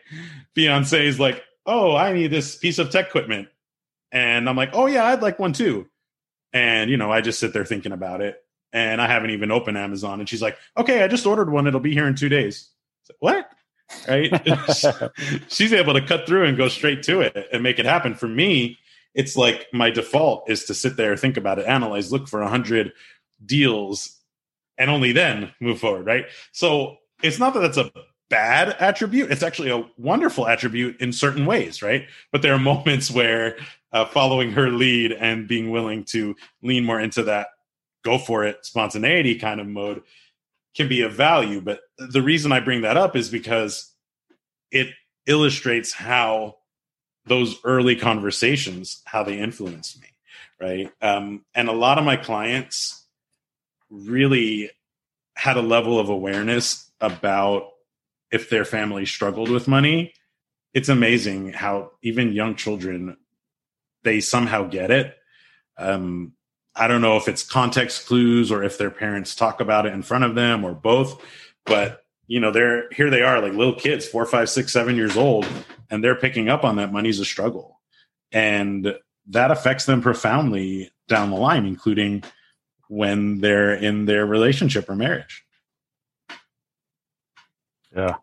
fiance 0.56 1.06
is 1.06 1.20
like 1.20 1.44
oh, 1.70 1.96
I 1.96 2.14
need 2.14 2.32
this 2.32 2.56
piece 2.56 2.80
of 2.80 2.90
tech 2.90 3.08
equipment. 3.08 3.48
And 4.12 4.50
I'm 4.50 4.56
like, 4.56 4.72
oh, 4.74 4.88
yeah, 4.88 5.06
I'd 5.06 5.22
like 5.22 5.38
one 5.38 5.54
too. 5.54 5.88
And, 6.52 6.90
you 6.90 6.98
know, 6.98 7.12
I 7.12 7.22
just 7.22 7.40
sit 7.40 7.54
there 7.54 7.64
thinking 7.64 7.92
about 7.92 8.22
it. 8.22 8.44
And 8.74 9.00
I 9.00 9.08
haven't 9.08 9.30
even 9.30 9.52
opened 9.52 9.78
Amazon. 9.78 10.20
And 10.20 10.28
she's 10.28 10.42
like, 10.42 10.58
okay, 10.76 11.04
I 11.04 11.08
just 11.08 11.28
ordered 11.28 11.52
one. 11.52 11.68
It'll 11.68 11.80
be 11.80 11.94
here 11.94 12.08
in 12.08 12.16
two 12.16 12.30
days. 12.30 12.70
Like, 13.08 13.18
what? 13.20 13.52
Right. 14.08 14.32
she's 15.48 15.74
able 15.74 15.94
to 15.94 16.06
cut 16.06 16.28
through 16.28 16.46
and 16.46 16.58
go 16.58 16.68
straight 16.68 17.04
to 17.04 17.22
it 17.22 17.48
and 17.52 17.64
make 17.64 17.80
it 17.80 17.86
happen. 17.86 18.16
For 18.16 18.28
me, 18.28 18.80
it's 19.14 19.36
like 19.36 19.68
my 19.74 19.90
default 19.90 20.50
is 20.50 20.66
to 20.66 20.74
sit 20.74 20.98
there, 20.98 21.16
think 21.18 21.38
about 21.38 21.60
it, 21.60 21.66
analyze, 21.66 22.12
look 22.12 22.28
for 22.28 22.42
a 22.42 22.50
hundred 22.50 22.94
deals, 23.46 24.18
and 24.78 24.90
only 24.90 25.12
then 25.12 25.52
move 25.60 25.80
forward. 25.80 26.06
Right. 26.06 26.26
So 26.52 26.98
it's 27.24 27.40
not 27.40 27.54
that 27.54 27.62
that's 27.62 27.78
a 27.78 27.92
bad 28.30 28.76
attribute. 28.80 29.32
It's 29.32 29.44
actually 29.44 29.72
a 29.72 29.86
wonderful 29.98 30.48
attribute 30.48 31.02
in 31.02 31.12
certain 31.12 31.46
ways, 31.46 31.82
right? 31.82 32.08
But 32.32 32.42
there 32.42 32.54
are 32.54 32.60
moments 32.60 33.12
where 33.12 33.58
uh, 33.92 34.06
following 34.06 34.52
her 34.52 34.70
lead 34.70 35.12
and 35.12 35.48
being 35.48 35.72
willing 35.72 36.04
to 36.06 36.36
lean 36.62 36.86
more 36.86 37.00
into 37.00 37.24
that 37.24 37.48
go 38.06 38.18
for 38.18 38.46
it 38.46 38.66
spontaneity 38.66 39.36
kind 39.36 39.60
of 39.60 39.68
mode 39.68 40.02
can 40.76 40.88
be 40.88 41.02
of 41.02 41.14
value. 41.14 41.62
But 41.62 41.82
the 41.98 42.22
reason 42.22 42.52
I 42.52 42.60
bring 42.60 42.82
that 42.82 42.98
up 42.98 43.16
is 43.16 43.30
because 43.30 43.94
it 44.72 44.90
illustrates 45.26 45.94
how 45.94 46.56
those 47.26 47.60
early 47.64 47.96
conversations 47.96 49.02
how 49.06 49.22
they 49.22 49.38
influenced 49.38 50.02
me 50.02 50.08
right 50.60 50.92
um, 51.02 51.46
and 51.54 51.70
a 51.70 51.74
lot 51.74 52.00
of 52.00 52.04
my 52.04 52.16
clients 52.16 53.06
really 53.90 54.72
had 55.36 55.58
a 55.58 55.62
level 55.62 56.00
of 56.00 56.10
awareness 56.10 56.92
about 57.00 57.70
if 58.30 58.50
their 58.50 58.66
family 58.66 59.06
struggled 59.06 59.50
with 59.50 59.68
money, 59.68 60.14
it's 60.74 60.90
amazing 60.90 61.54
how 61.54 61.92
even 62.04 62.34
young 62.34 62.56
children 62.56 63.18
they 64.04 64.20
somehow 64.20 64.64
get 64.68 64.92
it. 64.92 65.16
Um, 65.78 66.34
I 66.76 66.88
don't 66.88 67.02
know 67.02 67.18
if 67.18 67.28
it's 67.28 67.44
context 67.44 68.06
clues 68.08 68.52
or 68.52 68.64
if 68.64 68.78
their 68.78 68.92
parents 68.92 69.36
talk 69.36 69.60
about 69.60 69.86
it 69.86 69.94
in 69.94 70.02
front 70.02 70.24
of 70.24 70.36
them 70.36 70.64
or 70.64 70.74
both, 70.74 71.22
but 71.66 72.06
you 72.28 72.40
know, 72.40 72.52
they're 72.52 72.90
here 72.92 73.10
they 73.10 73.24
are 73.24 73.42
like 73.42 73.54
little 73.54 73.74
kids, 73.74 74.08
four, 74.08 74.26
five, 74.26 74.50
six, 74.50 74.72
seven 74.72 74.96
years 74.96 75.18
old, 75.18 75.48
and 75.90 76.04
they're 76.04 76.16
picking 76.16 76.48
up 76.48 76.64
on 76.64 76.76
that 76.76 76.94
money's 76.94 77.20
a 77.20 77.26
struggle. 77.26 77.82
And 78.32 78.96
that 79.30 79.52
affects 79.52 79.86
them 79.86 80.02
profoundly 80.02 80.92
down 81.08 81.32
the 81.32 81.38
line, 81.38 81.66
including 81.66 82.24
when 82.88 83.40
they're 83.40 83.74
in 83.74 84.06
their 84.06 84.26
relationship 84.26 84.90
or 84.90 84.96
marriage. 84.96 85.44
Yeah. 87.96 88.16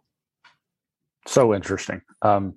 So 1.26 1.52
interesting. 1.54 2.02
Um, 2.22 2.54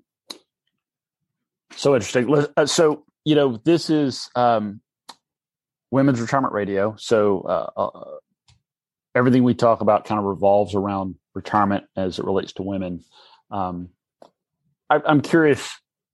so 1.76 1.96
interesting. 1.96 2.48
Uh, 2.56 2.66
so, 2.66 3.06
you 3.26 3.36
know, 3.36 3.58
this 3.64 3.90
is 3.90 4.30
um, 4.36 4.82
Women's 5.92 6.22
Retirement 6.22 6.54
Radio. 6.54 6.96
So, 6.98 7.42
uh, 7.42 7.70
uh, 7.80 8.18
everything 9.16 9.44
we 9.44 9.54
talk 9.54 9.82
about 9.82 10.06
kind 10.06 10.20
of 10.20 10.26
revolves 10.26 10.76
around 10.76 11.16
retirement 11.34 11.86
as 11.96 12.20
it 12.20 12.26
relates 12.26 12.54
to 12.54 12.64
women. 12.64 13.04
Um, 13.52 13.90
I, 14.90 15.02
I'm 15.06 15.22
curious, 15.22 15.70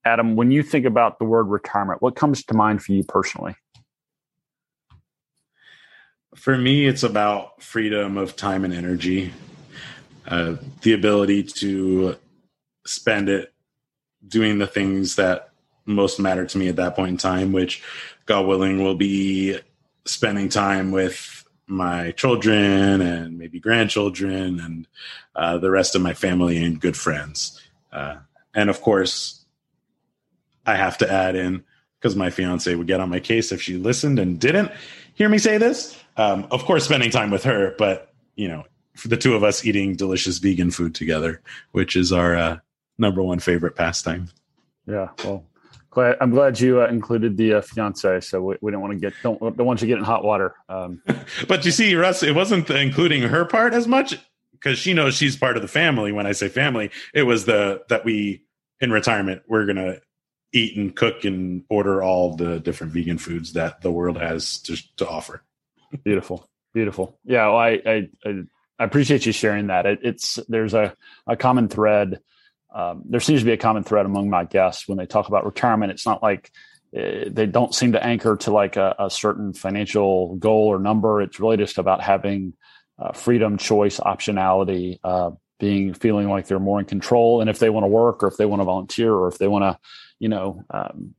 Adam, 0.05 0.35
when 0.35 0.51
you 0.51 0.63
think 0.63 0.85
about 0.85 1.19
the 1.19 1.25
word 1.25 1.43
retirement, 1.43 2.01
what 2.01 2.15
comes 2.15 2.43
to 2.45 2.53
mind 2.53 2.83
for 2.83 2.93
you 2.93 3.03
personally? 3.03 3.55
For 6.35 6.57
me, 6.57 6.85
it's 6.85 7.03
about 7.03 7.61
freedom 7.61 8.17
of 8.17 8.35
time 8.35 8.65
and 8.65 8.73
energy. 8.73 9.33
Uh, 10.27 10.55
the 10.81 10.93
ability 10.93 11.43
to 11.43 12.17
spend 12.85 13.29
it 13.29 13.53
doing 14.27 14.57
the 14.57 14.67
things 14.67 15.15
that 15.15 15.49
most 15.85 16.19
matter 16.19 16.45
to 16.45 16.57
me 16.57 16.67
at 16.67 16.75
that 16.77 16.95
point 16.95 17.09
in 17.09 17.17
time, 17.17 17.51
which, 17.51 17.83
God 18.25 18.47
willing, 18.47 18.83
will 18.83 18.95
be 18.95 19.59
spending 20.05 20.49
time 20.49 20.91
with 20.91 21.45
my 21.67 22.11
children 22.11 23.01
and 23.01 23.37
maybe 23.37 23.59
grandchildren 23.59 24.59
and 24.59 24.87
uh, 25.35 25.57
the 25.57 25.71
rest 25.71 25.95
of 25.95 26.01
my 26.01 26.13
family 26.13 26.63
and 26.63 26.79
good 26.79 26.95
friends. 26.95 27.61
Uh, 27.91 28.17
and 28.53 28.69
of 28.69 28.81
course, 28.81 29.45
I 30.65 30.75
have 30.75 30.97
to 30.99 31.11
add 31.11 31.35
in 31.35 31.63
because 31.99 32.15
my 32.15 32.29
fiance 32.29 32.73
would 32.73 32.87
get 32.87 32.99
on 32.99 33.09
my 33.09 33.19
case 33.19 33.51
if 33.51 33.61
she 33.61 33.77
listened 33.77 34.19
and 34.19 34.39
didn't 34.39 34.71
hear 35.13 35.29
me 35.29 35.37
say 35.37 35.57
this. 35.57 35.97
Um, 36.17 36.47
of 36.51 36.63
course, 36.65 36.85
spending 36.85 37.09
time 37.09 37.31
with 37.31 37.43
her, 37.43 37.75
but 37.77 38.13
you 38.35 38.47
know, 38.47 38.63
the 39.05 39.17
two 39.17 39.35
of 39.35 39.43
us 39.43 39.65
eating 39.65 39.95
delicious 39.95 40.37
vegan 40.37 40.71
food 40.71 40.95
together, 40.95 41.41
which 41.71 41.95
is 41.95 42.11
our 42.11 42.35
uh, 42.35 42.57
number 42.97 43.21
one 43.21 43.39
favorite 43.39 43.75
pastime. 43.75 44.29
Yeah, 44.87 45.09
well, 45.23 45.43
glad, 45.95 46.17
I'm 46.21 46.31
glad 46.31 46.59
you 46.59 46.81
uh, 46.81 46.87
included 46.87 47.37
the 47.37 47.55
uh, 47.55 47.61
fiance. 47.61 48.21
So 48.21 48.41
we, 48.41 48.55
we 48.61 48.71
don't 48.71 48.81
want 48.81 48.93
to 48.93 48.99
get 48.99 49.13
don't 49.23 49.39
don't 49.39 49.65
want 49.65 49.81
you 49.81 49.87
to 49.87 49.91
get 49.91 49.97
in 49.97 50.03
hot 50.03 50.23
water. 50.23 50.55
Um, 50.69 51.01
but 51.47 51.65
you 51.65 51.71
see, 51.71 51.95
Russ, 51.95 52.21
it 52.21 52.35
wasn't 52.35 52.69
including 52.69 53.23
her 53.23 53.45
part 53.45 53.73
as 53.73 53.87
much 53.87 54.17
because 54.51 54.77
she 54.77 54.93
knows 54.93 55.15
she's 55.15 55.35
part 55.35 55.55
of 55.55 55.61
the 55.61 55.67
family. 55.67 56.11
When 56.11 56.27
I 56.27 56.33
say 56.33 56.49
family, 56.49 56.91
it 57.13 57.23
was 57.23 57.45
the 57.45 57.83
that 57.89 58.05
we 58.05 58.43
in 58.79 58.91
retirement 58.91 59.41
we're 59.47 59.65
gonna 59.65 59.97
eat 60.53 60.77
and 60.77 60.95
cook 60.95 61.25
and 61.25 61.63
order 61.69 62.03
all 62.03 62.35
the 62.35 62.59
different 62.59 62.93
vegan 62.93 63.17
foods 63.17 63.53
that 63.53 63.81
the 63.81 63.91
world 63.91 64.17
has 64.17 64.59
to, 64.59 64.77
to 64.97 65.07
offer. 65.07 65.43
Beautiful, 66.03 66.47
beautiful. 66.73 67.19
Yeah, 67.25 67.47
well, 67.47 67.57
I, 67.57 67.81
I, 67.85 68.09
I 68.25 68.43
I 68.77 68.83
appreciate 68.83 69.25
you 69.25 69.31
sharing 69.31 69.67
that. 69.67 69.85
It, 69.85 69.99
it's 70.03 70.39
there's 70.49 70.73
a, 70.73 70.95
a 71.27 71.37
common 71.37 71.67
thread. 71.67 72.19
Um, 72.75 73.03
there 73.05 73.21
seems 73.21 73.39
to 73.39 73.45
be 73.45 73.53
a 73.53 73.57
common 73.57 73.83
thread 73.83 74.05
among 74.05 74.29
my 74.29 74.43
guests 74.43 74.85
when 74.87 74.97
they 74.97 75.05
talk 75.05 75.29
about 75.29 75.45
retirement. 75.45 75.93
It's 75.93 76.05
not 76.05 76.21
like 76.21 76.51
uh, 76.95 77.23
they 77.27 77.45
don't 77.45 77.73
seem 77.73 77.93
to 77.93 78.03
anchor 78.03 78.35
to 78.35 78.51
like 78.51 78.75
a, 78.75 78.95
a, 78.99 79.09
certain 79.09 79.53
financial 79.53 80.35
goal 80.35 80.67
or 80.67 80.77
number. 80.77 81.21
It's 81.21 81.39
really 81.39 81.55
just 81.55 81.77
about 81.77 82.01
having 82.01 82.53
uh, 82.99 83.13
freedom, 83.13 83.57
choice, 83.57 83.99
optionality, 83.99 84.99
uh, 85.05 85.31
being 85.57 85.93
feeling 85.93 86.29
like 86.29 86.47
they're 86.47 86.59
more 86.59 86.79
in 86.79 86.85
control. 86.85 87.39
And 87.39 87.49
if 87.49 87.59
they 87.59 87.69
want 87.69 87.85
to 87.85 87.87
work, 87.87 88.21
or 88.23 88.27
if 88.27 88.35
they 88.35 88.45
want 88.45 88.59
to 88.59 88.65
volunteer, 88.65 89.13
or 89.13 89.29
if 89.29 89.37
they 89.37 89.47
want 89.47 89.63
to, 89.63 89.79
you 90.19 90.27
know, 90.27 90.63
um, 90.69 91.15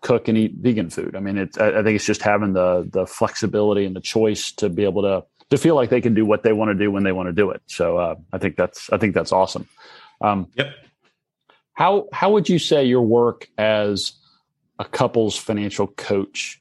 cook 0.00 0.28
and 0.28 0.38
eat 0.38 0.54
vegan 0.56 0.88
food. 0.88 1.14
I 1.14 1.20
mean, 1.20 1.36
it's 1.36 1.58
I, 1.58 1.68
I 1.68 1.82
think 1.82 1.96
it's 1.96 2.06
just 2.06 2.22
having 2.22 2.54
the 2.54 2.88
the 2.90 3.06
flexibility 3.06 3.84
and 3.84 3.94
the 3.94 4.00
choice 4.00 4.52
to 4.52 4.70
be 4.70 4.84
able 4.84 5.02
to 5.02 5.24
to 5.50 5.58
feel 5.58 5.74
like 5.74 5.90
they 5.90 6.00
can 6.00 6.14
do 6.14 6.24
what 6.24 6.42
they 6.42 6.52
want 6.52 6.70
to 6.70 6.74
do 6.74 6.90
when 6.90 7.04
they 7.04 7.12
want 7.12 7.28
to 7.28 7.32
do 7.32 7.50
it. 7.50 7.62
So 7.66 7.98
uh, 7.98 8.14
I 8.32 8.38
think 8.38 8.56
that's 8.56 8.90
I 8.90 8.98
think 8.98 9.14
that's 9.14 9.32
awesome. 9.32 9.68
Um, 10.20 10.48
yep. 10.54 10.74
How 11.72 12.08
how 12.12 12.32
would 12.32 12.48
you 12.48 12.58
say 12.58 12.84
your 12.84 13.02
work 13.02 13.48
as 13.56 14.12
a 14.78 14.84
couple's 14.84 15.36
financial 15.36 15.86
coach 15.86 16.60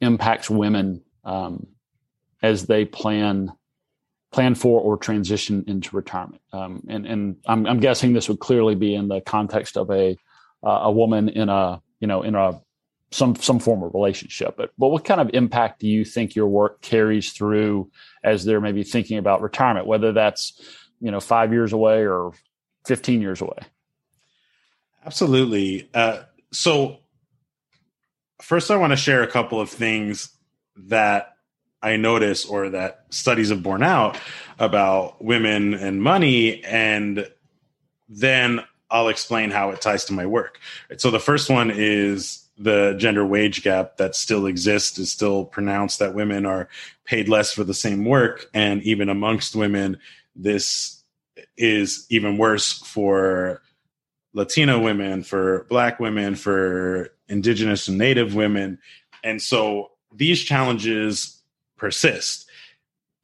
impacts 0.00 0.48
women 0.48 1.02
um, 1.24 1.66
as 2.42 2.66
they 2.66 2.84
plan 2.84 3.52
plan 4.32 4.54
for 4.54 4.80
or 4.80 4.96
transition 4.96 5.64
into 5.66 5.94
retirement? 5.94 6.40
Um, 6.52 6.82
and 6.88 7.06
and 7.06 7.36
I'm, 7.46 7.66
I'm, 7.66 7.80
guessing 7.80 8.14
this 8.14 8.28
would 8.28 8.40
clearly 8.40 8.74
be 8.74 8.94
in 8.94 9.08
the 9.08 9.20
context 9.20 9.76
of 9.76 9.90
a 9.90 10.16
uh, 10.62 10.80
a 10.84 10.90
woman 10.90 11.28
in 11.28 11.50
a 11.50 11.82
you 12.00 12.06
know 12.06 12.22
in 12.22 12.34
a 12.34 12.60
some 13.10 13.36
some 13.36 13.58
form 13.58 13.82
of 13.82 13.92
relationship. 13.94 14.56
But 14.56 14.70
but 14.78 14.88
what 14.88 15.04
kind 15.04 15.20
of 15.20 15.30
impact 15.34 15.80
do 15.80 15.88
you 15.88 16.04
think 16.04 16.34
your 16.34 16.48
work 16.48 16.80
carries 16.80 17.32
through 17.32 17.90
as 18.24 18.44
they're 18.44 18.60
maybe 18.60 18.82
thinking 18.82 19.18
about 19.18 19.42
retirement, 19.42 19.86
whether 19.86 20.12
that's 20.12 20.58
you 21.00 21.10
know 21.10 21.20
five 21.20 21.52
years 21.52 21.72
away 21.72 22.06
or 22.06 22.32
fifteen 22.84 23.20
years 23.20 23.40
away? 23.40 23.58
Absolutely. 25.04 25.88
Uh, 25.92 26.22
so 26.52 26.98
first, 28.40 28.70
I 28.70 28.76
want 28.76 28.92
to 28.92 28.96
share 28.96 29.22
a 29.22 29.26
couple 29.26 29.60
of 29.60 29.68
things 29.70 30.30
that 30.76 31.36
I 31.82 31.96
notice 31.96 32.44
or 32.44 32.70
that 32.70 33.06
studies 33.10 33.48
have 33.50 33.62
borne 33.62 33.82
out 33.82 34.18
about 34.58 35.22
women 35.22 35.74
and 35.74 36.02
money, 36.02 36.62
and 36.64 37.28
then 38.08 38.60
I'll 38.90 39.08
explain 39.08 39.50
how 39.50 39.70
it 39.70 39.80
ties 39.80 40.04
to 40.06 40.12
my 40.12 40.26
work. 40.26 40.60
So 40.98 41.10
the 41.10 41.18
first 41.18 41.50
one 41.50 41.72
is 41.74 42.46
the 42.58 42.94
gender 42.98 43.26
wage 43.26 43.62
gap 43.62 43.96
that 43.96 44.14
still 44.14 44.46
exists 44.46 44.98
is 44.98 45.10
still 45.10 45.46
pronounced 45.46 45.98
that 45.98 46.14
women 46.14 46.46
are 46.46 46.68
paid 47.04 47.28
less 47.28 47.52
for 47.52 47.64
the 47.64 47.74
same 47.74 48.04
work 48.04 48.46
and 48.54 48.82
even 48.82 49.08
amongst 49.08 49.56
women 49.56 49.98
this 50.36 51.01
is 51.56 52.06
even 52.10 52.38
worse 52.38 52.78
for 52.80 53.62
latino 54.34 54.80
women 54.80 55.22
for 55.22 55.66
black 55.68 56.00
women 56.00 56.34
for 56.34 57.10
indigenous 57.28 57.88
and 57.88 57.98
native 57.98 58.34
women 58.34 58.78
and 59.24 59.40
so 59.40 59.90
these 60.14 60.42
challenges 60.42 61.42
persist 61.76 62.46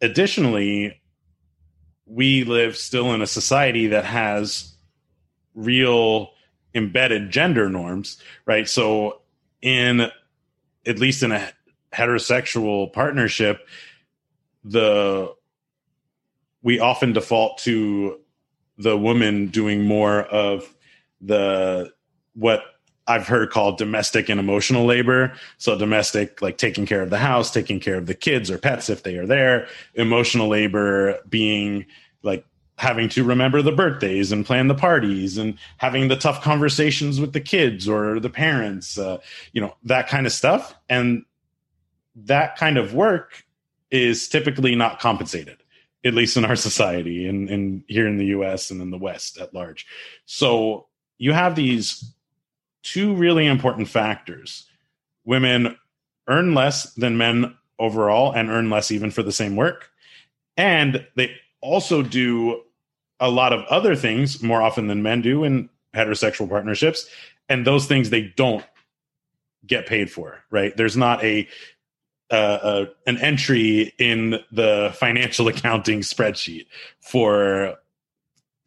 additionally 0.00 1.00
we 2.08 2.44
live 2.44 2.76
still 2.76 3.12
in 3.12 3.20
a 3.22 3.26
society 3.26 3.88
that 3.88 4.04
has 4.04 4.72
real 5.54 6.30
embedded 6.74 7.30
gender 7.30 7.68
norms, 7.68 8.20
right? 8.46 8.68
So, 8.68 9.20
in 9.60 10.10
at 10.86 10.98
least 10.98 11.22
in 11.22 11.32
a 11.32 11.50
heterosexual 11.92 12.92
partnership, 12.92 13.66
the 14.64 15.34
we 16.62 16.80
often 16.80 17.12
default 17.12 17.58
to 17.58 18.20
the 18.76 18.96
woman 18.96 19.48
doing 19.48 19.82
more 19.82 20.22
of 20.22 20.74
the 21.20 21.92
what 22.34 22.62
I've 23.08 23.26
heard 23.26 23.50
called 23.50 23.78
domestic 23.78 24.28
and 24.28 24.38
emotional 24.38 24.84
labor. 24.84 25.32
So 25.56 25.76
domestic, 25.76 26.42
like 26.42 26.58
taking 26.58 26.84
care 26.84 27.00
of 27.00 27.10
the 27.10 27.18
house, 27.18 27.50
taking 27.50 27.80
care 27.80 27.96
of 27.96 28.06
the 28.06 28.14
kids 28.14 28.50
or 28.50 28.58
pets 28.58 28.90
if 28.90 29.02
they 29.02 29.16
are 29.16 29.26
there. 29.26 29.66
Emotional 29.94 30.46
labor 30.46 31.18
being 31.28 31.86
like 32.22 32.44
having 32.76 33.08
to 33.08 33.24
remember 33.24 33.62
the 33.62 33.72
birthdays 33.72 34.30
and 34.30 34.46
plan 34.46 34.68
the 34.68 34.74
parties 34.74 35.38
and 35.38 35.58
having 35.78 36.08
the 36.08 36.16
tough 36.16 36.42
conversations 36.42 37.18
with 37.18 37.32
the 37.32 37.40
kids 37.40 37.88
or 37.88 38.20
the 38.20 38.30
parents, 38.30 38.98
uh, 38.98 39.18
you 39.52 39.60
know, 39.60 39.74
that 39.82 40.06
kind 40.06 40.26
of 40.26 40.32
stuff. 40.32 40.74
And 40.88 41.24
that 42.14 42.56
kind 42.56 42.76
of 42.76 42.94
work 42.94 43.44
is 43.90 44.28
typically 44.28 44.76
not 44.76 45.00
compensated, 45.00 45.57
at 46.04 46.14
least 46.14 46.36
in 46.36 46.44
our 46.44 46.56
society 46.56 47.26
and, 47.26 47.82
here 47.88 48.06
in 48.06 48.18
the 48.18 48.26
US 48.26 48.70
and 48.70 48.80
in 48.80 48.90
the 48.90 48.98
West 48.98 49.38
at 49.38 49.54
large. 49.54 49.86
So 50.26 50.86
you 51.18 51.32
have 51.32 51.56
these 51.56 52.12
two 52.82 53.14
really 53.14 53.46
important 53.46 53.88
factors. 53.88 54.66
Women 55.24 55.76
earn 56.28 56.54
less 56.54 56.92
than 56.94 57.18
men 57.18 57.56
overall 57.78 58.32
and 58.32 58.50
earn 58.50 58.70
less 58.70 58.90
even 58.90 59.10
for 59.10 59.22
the 59.22 59.32
same 59.32 59.56
work. 59.56 59.90
And 60.56 61.06
they 61.16 61.34
also 61.60 62.02
do 62.02 62.62
a 63.20 63.30
lot 63.30 63.52
of 63.52 63.64
other 63.64 63.96
things 63.96 64.42
more 64.42 64.62
often 64.62 64.86
than 64.86 65.02
men 65.02 65.22
do 65.22 65.44
in 65.44 65.68
heterosexual 65.94 66.48
partnerships 66.48 67.08
and 67.48 67.66
those 67.66 67.86
things 67.86 68.10
they 68.10 68.32
don't 68.36 68.64
get 69.66 69.86
paid 69.86 70.10
for 70.10 70.42
right 70.50 70.76
there's 70.76 70.96
not 70.96 71.22
a 71.24 71.48
uh, 72.30 72.86
an 73.06 73.18
entry 73.18 73.94
in 73.98 74.38
the 74.52 74.92
financial 74.94 75.48
accounting 75.48 76.00
spreadsheet 76.00 76.66
for 77.00 77.76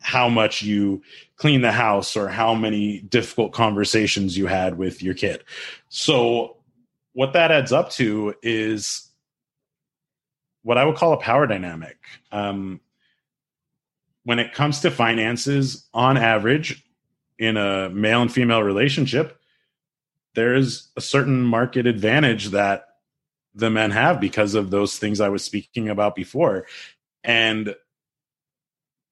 how 0.01 0.27
much 0.27 0.63
you 0.63 1.01
clean 1.35 1.61
the 1.61 1.71
house 1.71 2.17
or 2.17 2.27
how 2.27 2.55
many 2.55 2.99
difficult 3.01 3.51
conversations 3.51 4.37
you 4.37 4.47
had 4.47 4.77
with 4.77 5.03
your 5.03 5.13
kid. 5.13 5.43
So 5.89 6.57
what 7.13 7.33
that 7.33 7.51
adds 7.51 7.71
up 7.71 7.91
to 7.91 8.33
is 8.41 9.07
what 10.63 10.77
i 10.77 10.85
would 10.85 10.95
call 10.95 11.13
a 11.13 11.17
power 11.17 11.47
dynamic. 11.47 11.97
Um, 12.31 12.79
when 14.23 14.39
it 14.39 14.53
comes 14.53 14.81
to 14.81 14.91
finances, 14.91 15.87
on 15.93 16.17
average, 16.17 16.85
in 17.39 17.57
a 17.57 17.89
male 17.89 18.21
and 18.21 18.31
female 18.31 18.61
relationship, 18.61 19.39
there's 20.35 20.89
a 20.95 21.01
certain 21.01 21.41
market 21.41 21.87
advantage 21.87 22.49
that 22.49 22.90
the 23.53 23.69
men 23.69 23.91
have 23.91 24.19
because 24.19 24.55
of 24.55 24.71
those 24.71 24.97
things 24.97 25.19
I 25.19 25.29
was 25.29 25.43
speaking 25.43 25.89
about 25.89 26.15
before. 26.15 26.65
And 27.23 27.75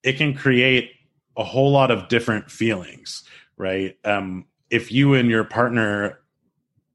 it 0.03 0.13
can 0.13 0.33
create 0.33 0.91
a 1.37 1.43
whole 1.43 1.71
lot 1.71 1.91
of 1.91 2.07
different 2.07 2.49
feelings, 2.49 3.23
right? 3.57 3.97
Um, 4.05 4.45
if 4.69 4.91
you 4.91 5.13
and 5.13 5.29
your 5.29 5.43
partner 5.43 6.19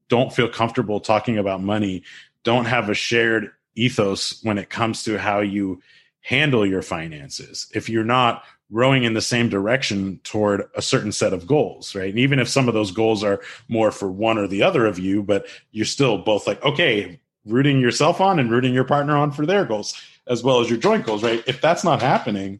don't 0.07 0.33
feel 0.33 0.49
comfortable 0.49 0.99
talking 0.99 1.37
about 1.37 1.61
money, 1.61 2.03
don't 2.43 2.65
have 2.65 2.89
a 2.89 2.93
shared 2.93 3.51
ethos 3.75 4.43
when 4.43 4.57
it 4.57 4.69
comes 4.69 5.03
to 5.03 5.17
how 5.17 5.39
you 5.41 5.81
handle 6.21 6.65
your 6.65 6.81
finances 6.81 7.67
if 7.75 7.87
you're 7.87 8.03
not 8.03 8.43
rowing 8.71 9.03
in 9.03 9.13
the 9.13 9.21
same 9.21 9.47
direction 9.47 10.19
toward 10.23 10.63
a 10.75 10.81
certain 10.81 11.11
set 11.11 11.33
of 11.33 11.45
goals, 11.45 11.93
right? 11.93 12.09
And 12.09 12.17
even 12.17 12.39
if 12.39 12.49
some 12.49 12.67
of 12.67 12.73
those 12.73 12.91
goals 12.91 13.23
are 13.23 13.41
more 13.67 13.91
for 13.91 14.09
one 14.09 14.39
or 14.39 14.47
the 14.47 14.63
other 14.63 14.87
of 14.87 14.97
you, 14.97 15.21
but 15.21 15.45
you're 15.71 15.85
still 15.85 16.17
both 16.17 16.47
like, 16.47 16.63
okay, 16.63 17.19
rooting 17.45 17.79
yourself 17.79 18.19
on 18.21 18.39
and 18.39 18.51
rooting 18.51 18.73
your 18.73 18.83
partner 18.83 19.15
on 19.15 19.31
for 19.31 19.45
their 19.45 19.65
goals 19.65 19.99
as 20.27 20.43
well 20.43 20.59
as 20.59 20.69
your 20.69 20.79
joint 20.79 21.05
goals, 21.05 21.23
right? 21.23 21.43
If 21.45 21.61
that's 21.61 21.83
not 21.83 22.01
happening, 22.01 22.59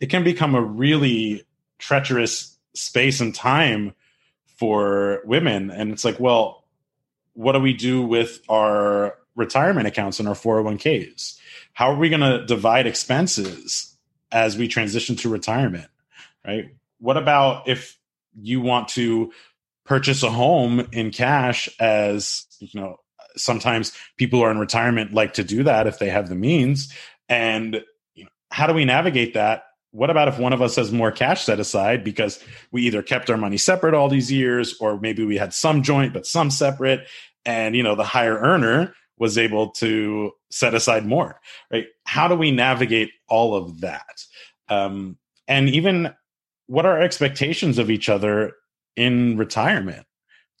it 0.00 0.06
can 0.06 0.22
become 0.22 0.54
a 0.54 0.62
really 0.62 1.44
treacherous 1.78 2.56
space 2.74 3.20
and 3.20 3.34
time 3.34 3.94
for 4.56 5.20
women. 5.24 5.70
And 5.70 5.90
it's 5.90 6.04
like, 6.04 6.20
well, 6.20 6.64
what 7.34 7.52
do 7.52 7.60
we 7.60 7.72
do 7.72 8.02
with 8.02 8.40
our 8.48 9.16
retirement 9.34 9.88
accounts 9.88 10.20
and 10.20 10.28
our 10.28 10.34
401ks? 10.34 11.38
how 11.78 11.92
are 11.92 11.96
we 11.96 12.08
going 12.08 12.20
to 12.20 12.44
divide 12.44 12.88
expenses 12.88 13.96
as 14.32 14.58
we 14.58 14.66
transition 14.66 15.14
to 15.14 15.28
retirement 15.28 15.86
right 16.44 16.70
what 16.98 17.16
about 17.16 17.68
if 17.68 17.96
you 18.34 18.60
want 18.60 18.88
to 18.88 19.32
purchase 19.84 20.24
a 20.24 20.30
home 20.30 20.88
in 20.90 21.12
cash 21.12 21.68
as 21.78 22.46
you 22.58 22.80
know 22.80 22.96
sometimes 23.36 23.92
people 24.16 24.38
who 24.38 24.44
are 24.44 24.50
in 24.50 24.58
retirement 24.58 25.12
like 25.12 25.34
to 25.34 25.44
do 25.44 25.62
that 25.64 25.86
if 25.86 25.98
they 25.98 26.08
have 26.08 26.28
the 26.28 26.34
means. 26.34 26.92
And 27.28 27.82
you 28.14 28.24
know, 28.24 28.30
how 28.50 28.66
do 28.66 28.74
we 28.74 28.84
navigate 28.84 29.34
that? 29.34 29.64
What 29.90 30.10
about 30.10 30.28
if 30.28 30.38
one 30.38 30.52
of 30.52 30.60
us 30.60 30.76
has 30.76 30.92
more 30.92 31.10
cash 31.10 31.44
set 31.44 31.60
aside 31.60 32.04
because 32.04 32.42
we 32.70 32.82
either 32.82 33.02
kept 33.02 33.30
our 33.30 33.36
money 33.36 33.56
separate 33.56 33.94
all 33.94 34.08
these 34.08 34.30
years 34.30 34.76
or 34.80 35.00
maybe 35.00 35.24
we 35.24 35.38
had 35.38 35.54
some 35.54 35.82
joint 35.82 36.12
but 36.12 36.26
some 36.26 36.50
separate? 36.50 37.06
And 37.44 37.74
you 37.74 37.82
know 37.82 37.94
the 37.94 38.04
higher 38.04 38.36
earner 38.38 38.94
was 39.18 39.38
able 39.38 39.70
to 39.70 40.32
set 40.50 40.74
aside 40.74 41.04
more 41.04 41.40
right? 41.72 41.86
How 42.04 42.28
do 42.28 42.34
we 42.34 42.50
navigate 42.50 43.10
all 43.28 43.54
of 43.54 43.80
that? 43.80 44.24
Um, 44.68 45.18
and 45.46 45.68
even 45.70 46.14
what 46.66 46.86
are 46.86 47.00
expectations 47.00 47.78
of 47.78 47.90
each 47.90 48.08
other 48.08 48.52
in 48.96 49.36
retirement 49.36 50.06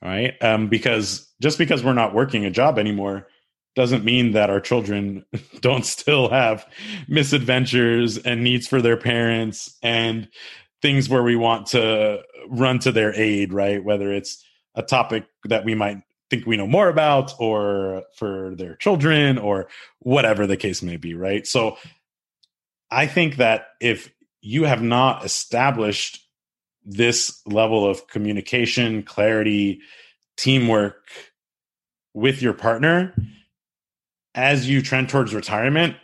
right? 0.02 0.34
Um, 0.42 0.68
because 0.68 1.28
just 1.40 1.58
because 1.58 1.84
we're 1.84 1.94
not 1.94 2.14
working 2.14 2.44
a 2.44 2.50
job 2.50 2.78
anymore 2.78 3.26
doesn't 3.74 4.04
mean 4.04 4.32
that 4.32 4.50
our 4.50 4.60
children 4.60 5.24
don't 5.60 5.84
still 5.86 6.28
have 6.30 6.66
misadventures 7.08 8.18
and 8.18 8.42
needs 8.42 8.66
for 8.66 8.82
their 8.82 8.96
parents 8.96 9.76
and 9.82 10.28
things 10.82 11.08
where 11.08 11.22
we 11.22 11.36
want 11.36 11.66
to 11.68 12.22
run 12.48 12.78
to 12.80 12.92
their 12.92 13.14
aid 13.14 13.52
right? 13.52 13.82
Whether 13.82 14.12
it's 14.12 14.44
a 14.74 14.82
topic 14.82 15.26
that 15.44 15.64
we 15.64 15.74
might 15.74 16.02
think 16.30 16.46
we 16.46 16.56
know 16.56 16.66
more 16.66 16.88
about 16.88 17.32
or 17.40 18.04
for 18.14 18.54
their 18.56 18.76
children 18.76 19.38
or 19.38 19.68
whatever 20.00 20.46
the 20.46 20.56
case 20.56 20.82
may 20.82 20.96
be 20.96 21.14
right? 21.14 21.46
So 21.46 21.76
i 22.90 23.06
think 23.06 23.36
that 23.36 23.68
if 23.80 24.10
you 24.40 24.64
have 24.64 24.82
not 24.82 25.24
established 25.24 26.20
this 26.90 27.40
level 27.46 27.88
of 27.88 28.06
communication 28.08 29.02
clarity 29.02 29.80
teamwork 30.36 31.08
with 32.14 32.40
your 32.40 32.54
partner 32.54 33.14
as 34.34 34.68
you 34.68 34.80
trend 34.80 35.08
towards 35.08 35.34
retirement 35.34 35.96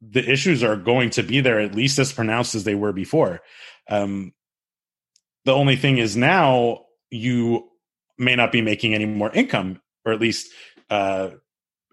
the 0.00 0.30
issues 0.30 0.62
are 0.62 0.76
going 0.76 1.10
to 1.10 1.22
be 1.22 1.40
there 1.40 1.58
at 1.58 1.74
least 1.74 1.98
as 1.98 2.12
pronounced 2.12 2.54
as 2.54 2.64
they 2.64 2.74
were 2.74 2.92
before 2.92 3.40
um, 3.90 4.32
the 5.44 5.52
only 5.52 5.76
thing 5.76 5.98
is 5.98 6.16
now 6.16 6.86
you 7.10 7.68
may 8.18 8.34
not 8.34 8.52
be 8.52 8.60
making 8.60 8.94
any 8.94 9.06
more 9.06 9.30
income, 9.32 9.80
or 10.04 10.12
at 10.12 10.20
least 10.20 10.52
uh, 10.90 11.30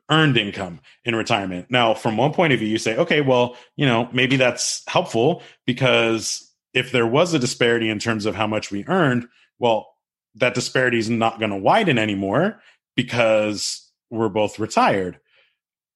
earned 0.09 0.37
income 0.37 0.79
in 1.05 1.15
retirement. 1.15 1.67
Now, 1.69 1.93
from 1.93 2.17
one 2.17 2.33
point 2.33 2.53
of 2.53 2.59
view, 2.59 2.67
you 2.67 2.77
say, 2.77 2.97
okay, 2.97 3.21
well, 3.21 3.55
you 3.75 3.85
know, 3.85 4.09
maybe 4.11 4.37
that's 4.37 4.83
helpful 4.87 5.43
because 5.65 6.51
if 6.73 6.91
there 6.91 7.07
was 7.07 7.33
a 7.33 7.39
disparity 7.39 7.89
in 7.89 7.99
terms 7.99 8.25
of 8.25 8.35
how 8.35 8.47
much 8.47 8.71
we 8.71 8.85
earned, 8.87 9.27
well, 9.59 9.93
that 10.35 10.55
disparity 10.55 10.97
is 10.97 11.09
not 11.09 11.39
going 11.39 11.51
to 11.51 11.57
widen 11.57 11.97
anymore 11.97 12.59
because 12.95 13.91
we're 14.09 14.29
both 14.29 14.59
retired. 14.59 15.19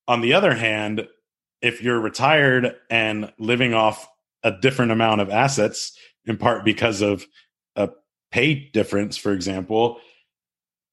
On 0.07 0.21
the 0.21 0.34
other 0.34 0.53
hand, 0.53 1.07
if 1.61 1.82
you're 1.82 1.99
retired 1.99 2.75
and 2.89 3.32
living 3.39 3.73
off 3.73 4.07
a 4.43 4.51
different 4.51 4.91
amount 4.91 5.21
of 5.21 5.30
assets, 5.30 5.97
in 6.25 6.38
part 6.38 6.63
because 6.63 7.01
of 7.01 7.25
a 7.75 7.89
pay 8.32 8.69
difference, 8.73 9.17
for 9.17 9.34
example, 9.34 9.99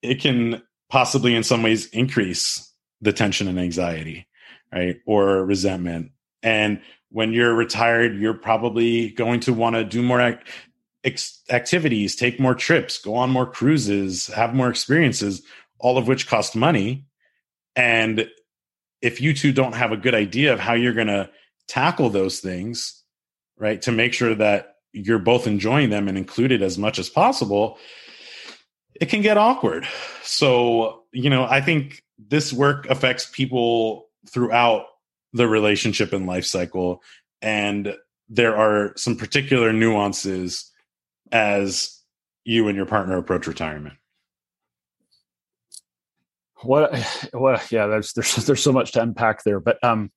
it 0.02 0.20
can 0.20 0.62
possibly 0.90 1.34
in 1.34 1.42
some 1.42 1.62
ways 1.62 1.86
increase 1.86 2.72
the 3.00 3.12
tension 3.12 3.48
and 3.48 3.58
anxiety, 3.58 4.26
right? 4.72 4.96
Or 5.06 5.44
resentment. 5.44 6.12
And 6.42 6.80
when 7.14 7.32
you're 7.32 7.54
retired, 7.54 8.16
you're 8.16 8.34
probably 8.34 9.10
going 9.10 9.38
to 9.38 9.54
want 9.54 9.76
to 9.76 9.84
do 9.84 10.02
more 10.02 10.20
act- 10.20 10.48
ex- 11.04 11.40
activities, 11.48 12.16
take 12.16 12.40
more 12.40 12.56
trips, 12.56 12.98
go 12.98 13.14
on 13.14 13.30
more 13.30 13.46
cruises, 13.46 14.26
have 14.26 14.52
more 14.52 14.68
experiences, 14.68 15.40
all 15.78 15.96
of 15.96 16.08
which 16.08 16.26
cost 16.26 16.56
money. 16.56 17.06
And 17.76 18.28
if 19.00 19.20
you 19.20 19.32
two 19.32 19.52
don't 19.52 19.76
have 19.76 19.92
a 19.92 19.96
good 19.96 20.16
idea 20.16 20.52
of 20.52 20.58
how 20.58 20.72
you're 20.72 20.92
going 20.92 21.06
to 21.06 21.30
tackle 21.68 22.10
those 22.10 22.40
things, 22.40 23.00
right, 23.58 23.80
to 23.82 23.92
make 23.92 24.12
sure 24.12 24.34
that 24.34 24.74
you're 24.92 25.20
both 25.20 25.46
enjoying 25.46 25.90
them 25.90 26.08
and 26.08 26.18
included 26.18 26.62
as 26.62 26.78
much 26.78 26.98
as 26.98 27.08
possible, 27.08 27.78
it 29.00 29.08
can 29.08 29.22
get 29.22 29.38
awkward. 29.38 29.86
So, 30.24 31.04
you 31.12 31.30
know, 31.30 31.44
I 31.44 31.60
think 31.60 32.02
this 32.18 32.52
work 32.52 32.90
affects 32.90 33.30
people 33.30 34.08
throughout 34.28 34.86
the 35.34 35.46
relationship 35.46 36.14
and 36.14 36.26
life 36.26 36.46
cycle. 36.46 37.02
And 37.42 37.94
there 38.30 38.56
are 38.56 38.94
some 38.96 39.16
particular 39.16 39.72
nuances 39.72 40.72
as 41.30 42.00
you 42.44 42.68
and 42.68 42.76
your 42.76 42.86
partner 42.86 43.18
approach 43.18 43.46
retirement. 43.46 43.96
What, 46.62 46.96
what, 47.32 47.70
yeah, 47.70 47.86
there's, 47.86 48.14
there's, 48.14 48.34
there's 48.46 48.62
so 48.62 48.72
much 48.72 48.92
to 48.92 49.02
unpack 49.02 49.44
there, 49.44 49.60
but, 49.60 49.82
um, 49.84 50.10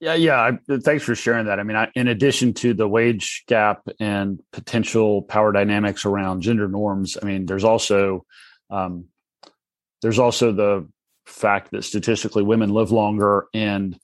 yeah, 0.00 0.14
yeah. 0.14 0.52
Thanks 0.82 1.04
for 1.04 1.14
sharing 1.14 1.44
that. 1.44 1.60
I 1.60 1.62
mean, 1.62 1.76
I, 1.76 1.90
in 1.94 2.08
addition 2.08 2.54
to 2.54 2.72
the 2.72 2.88
wage 2.88 3.44
gap 3.46 3.86
and 4.00 4.40
potential 4.50 5.20
power 5.20 5.52
dynamics 5.52 6.06
around 6.06 6.40
gender 6.40 6.68
norms, 6.68 7.18
I 7.22 7.26
mean, 7.26 7.44
there's 7.44 7.64
also 7.64 8.24
um, 8.70 9.08
there's 10.00 10.18
also 10.18 10.52
the 10.52 10.88
fact 11.30 11.70
that 11.70 11.84
statistically 11.84 12.42
women 12.42 12.70
live 12.70 12.90
longer, 12.90 13.46
and 13.54 13.98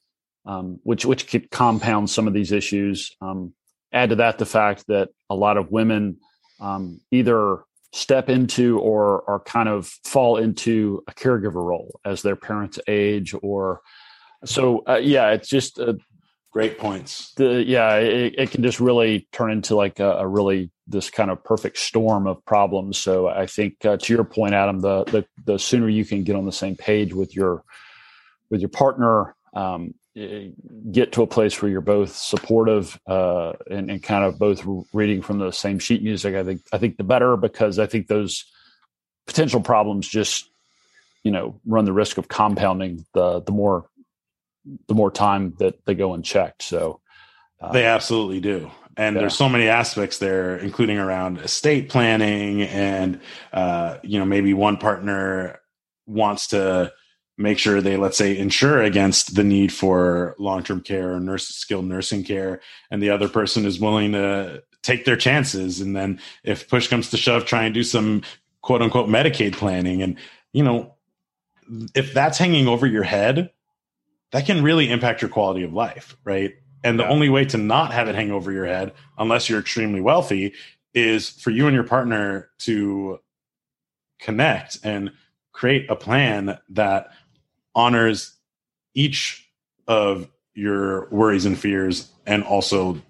um, 0.46 0.78
which 0.82 1.04
which 1.04 1.28
could 1.28 1.50
compound 1.50 2.10
some 2.10 2.26
of 2.26 2.34
these 2.34 2.52
issues. 2.52 3.14
Um, 3.20 3.52
add 3.92 4.10
to 4.10 4.16
that 4.16 4.38
the 4.38 4.46
fact 4.46 4.84
that 4.88 5.10
a 5.30 5.34
lot 5.34 5.56
of 5.56 5.70
women 5.70 6.18
um, 6.60 7.00
either 7.10 7.64
step 7.92 8.28
into 8.28 8.78
or 8.78 9.28
are 9.28 9.40
kind 9.40 9.68
of 9.68 9.86
fall 10.04 10.36
into 10.36 11.02
a 11.08 11.12
caregiver 11.12 11.64
role 11.64 12.00
as 12.04 12.20
their 12.20 12.36
parents 12.36 12.78
age 12.88 13.34
or 13.42 13.80
so 14.44 14.82
uh, 14.86 14.96
yeah, 14.96 15.30
it's 15.30 15.48
just 15.48 15.78
uh, 15.78 15.94
great 16.56 16.78
points. 16.78 17.34
The, 17.34 17.62
yeah, 17.62 17.96
it, 17.96 18.34
it, 18.38 18.50
can 18.50 18.62
just 18.62 18.80
really 18.80 19.28
turn 19.30 19.52
into 19.52 19.76
like 19.76 20.00
a, 20.00 20.12
a, 20.12 20.26
really 20.26 20.70
this 20.86 21.10
kind 21.10 21.30
of 21.30 21.44
perfect 21.44 21.76
storm 21.76 22.26
of 22.26 22.42
problems. 22.46 22.96
So 22.96 23.28
I 23.28 23.44
think 23.44 23.84
uh, 23.84 23.98
to 23.98 24.14
your 24.14 24.24
point, 24.24 24.54
Adam, 24.54 24.80
the, 24.80 25.04
the 25.04 25.26
the 25.44 25.58
sooner 25.58 25.86
you 25.86 26.06
can 26.06 26.24
get 26.24 26.34
on 26.34 26.46
the 26.46 26.52
same 26.52 26.74
page 26.74 27.12
with 27.12 27.36
your 27.36 27.62
with 28.48 28.62
your 28.62 28.70
partner, 28.70 29.36
um, 29.52 29.92
get 30.90 31.12
to 31.12 31.20
a 31.20 31.26
place 31.26 31.60
where 31.60 31.70
you're 31.70 31.82
both 31.82 32.16
supportive 32.16 32.98
uh, 33.06 33.52
and, 33.70 33.90
and 33.90 34.02
kind 34.02 34.24
of 34.24 34.38
both 34.38 34.66
reading 34.94 35.20
from 35.20 35.38
the 35.38 35.50
same 35.50 35.78
sheet 35.78 36.02
music. 36.02 36.34
I 36.34 36.42
think 36.42 36.62
I 36.72 36.78
think 36.78 36.96
the 36.96 37.04
better 37.04 37.36
because 37.36 37.78
I 37.78 37.84
think 37.84 38.06
those 38.06 38.46
potential 39.26 39.60
problems 39.60 40.08
just 40.08 40.48
you 41.22 41.32
know 41.32 41.60
run 41.66 41.84
the 41.84 41.92
risk 41.92 42.16
of 42.16 42.28
compounding 42.28 43.04
the 43.12 43.42
the 43.42 43.52
more 43.52 43.90
the 44.88 44.94
more 44.94 45.10
time 45.10 45.54
that 45.58 45.84
they 45.86 45.94
go 45.94 46.14
unchecked. 46.14 46.62
So 46.62 47.00
uh, 47.60 47.72
they 47.72 47.84
absolutely 47.84 48.40
do. 48.40 48.70
And 48.96 49.14
yeah. 49.14 49.20
there's 49.20 49.36
so 49.36 49.48
many 49.48 49.68
aspects 49.68 50.18
there, 50.18 50.56
including 50.56 50.98
around 50.98 51.38
estate 51.38 51.88
planning, 51.88 52.62
and 52.62 53.20
uh, 53.52 53.98
you 54.02 54.18
know 54.18 54.24
maybe 54.24 54.54
one 54.54 54.78
partner 54.78 55.60
wants 56.06 56.48
to 56.48 56.92
make 57.38 57.58
sure 57.58 57.80
they 57.80 57.96
let's 57.96 58.16
say 58.16 58.36
insure 58.36 58.82
against 58.82 59.34
the 59.34 59.44
need 59.44 59.72
for 59.72 60.34
long-term 60.38 60.80
care 60.80 61.12
or 61.12 61.20
nurse 61.20 61.48
skilled 61.48 61.84
nursing 61.84 62.24
care 62.24 62.60
and 62.90 63.02
the 63.02 63.10
other 63.10 63.28
person 63.28 63.66
is 63.66 63.78
willing 63.78 64.12
to 64.12 64.62
take 64.82 65.04
their 65.04 65.16
chances 65.16 65.80
and 65.80 65.94
then 65.94 66.18
if 66.44 66.68
push 66.68 66.88
comes 66.88 67.10
to 67.10 67.16
shove 67.16 67.44
try 67.44 67.64
and 67.64 67.74
do 67.74 67.82
some 67.82 68.22
quote 68.62 68.80
unquote 68.80 69.08
medicaid 69.08 69.52
planning 69.52 70.02
and 70.02 70.16
you 70.52 70.62
know 70.62 70.94
if 71.94 72.14
that's 72.14 72.38
hanging 72.38 72.68
over 72.68 72.86
your 72.86 73.02
head 73.02 73.50
that 74.32 74.46
can 74.46 74.62
really 74.62 74.90
impact 74.90 75.22
your 75.22 75.28
quality 75.28 75.62
of 75.62 75.72
life, 75.72 76.16
right? 76.24 76.54
And 76.84 76.98
the 76.98 77.04
yeah. 77.04 77.10
only 77.10 77.28
way 77.28 77.44
to 77.46 77.58
not 77.58 77.92
have 77.92 78.08
it 78.08 78.14
hang 78.14 78.30
over 78.30 78.52
your 78.52 78.66
head, 78.66 78.92
unless 79.18 79.48
you're 79.48 79.60
extremely 79.60 80.00
wealthy, 80.00 80.54
is 80.94 81.30
for 81.30 81.50
you 81.50 81.66
and 81.66 81.74
your 81.74 81.84
partner 81.84 82.50
to 82.58 83.20
connect 84.18 84.78
and 84.82 85.12
create 85.52 85.90
a 85.90 85.96
plan 85.96 86.58
that 86.70 87.08
honors 87.74 88.34
each 88.94 89.50
of 89.86 90.28
your 90.54 91.08
worries 91.10 91.44
and 91.44 91.58
fears 91.58 92.10
and 92.26 92.42
also 92.42 93.00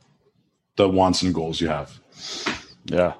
the 0.77 0.89
wants 0.89 1.23
and 1.23 1.35
goals 1.35 1.61
you 1.61 1.69
have. 1.69 1.99
Yeah. 2.85 3.15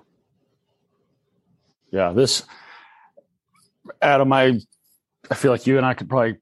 Yeah. 1.91 2.13
This, 2.13 2.43
Adam, 4.03 4.33
I, 4.33 4.61
I 5.31 5.35
feel 5.35 5.53
like 5.53 5.67
you 5.67 5.77
and 5.77 5.87
I 5.87 5.95
could 5.95 6.09
probably 6.09 6.37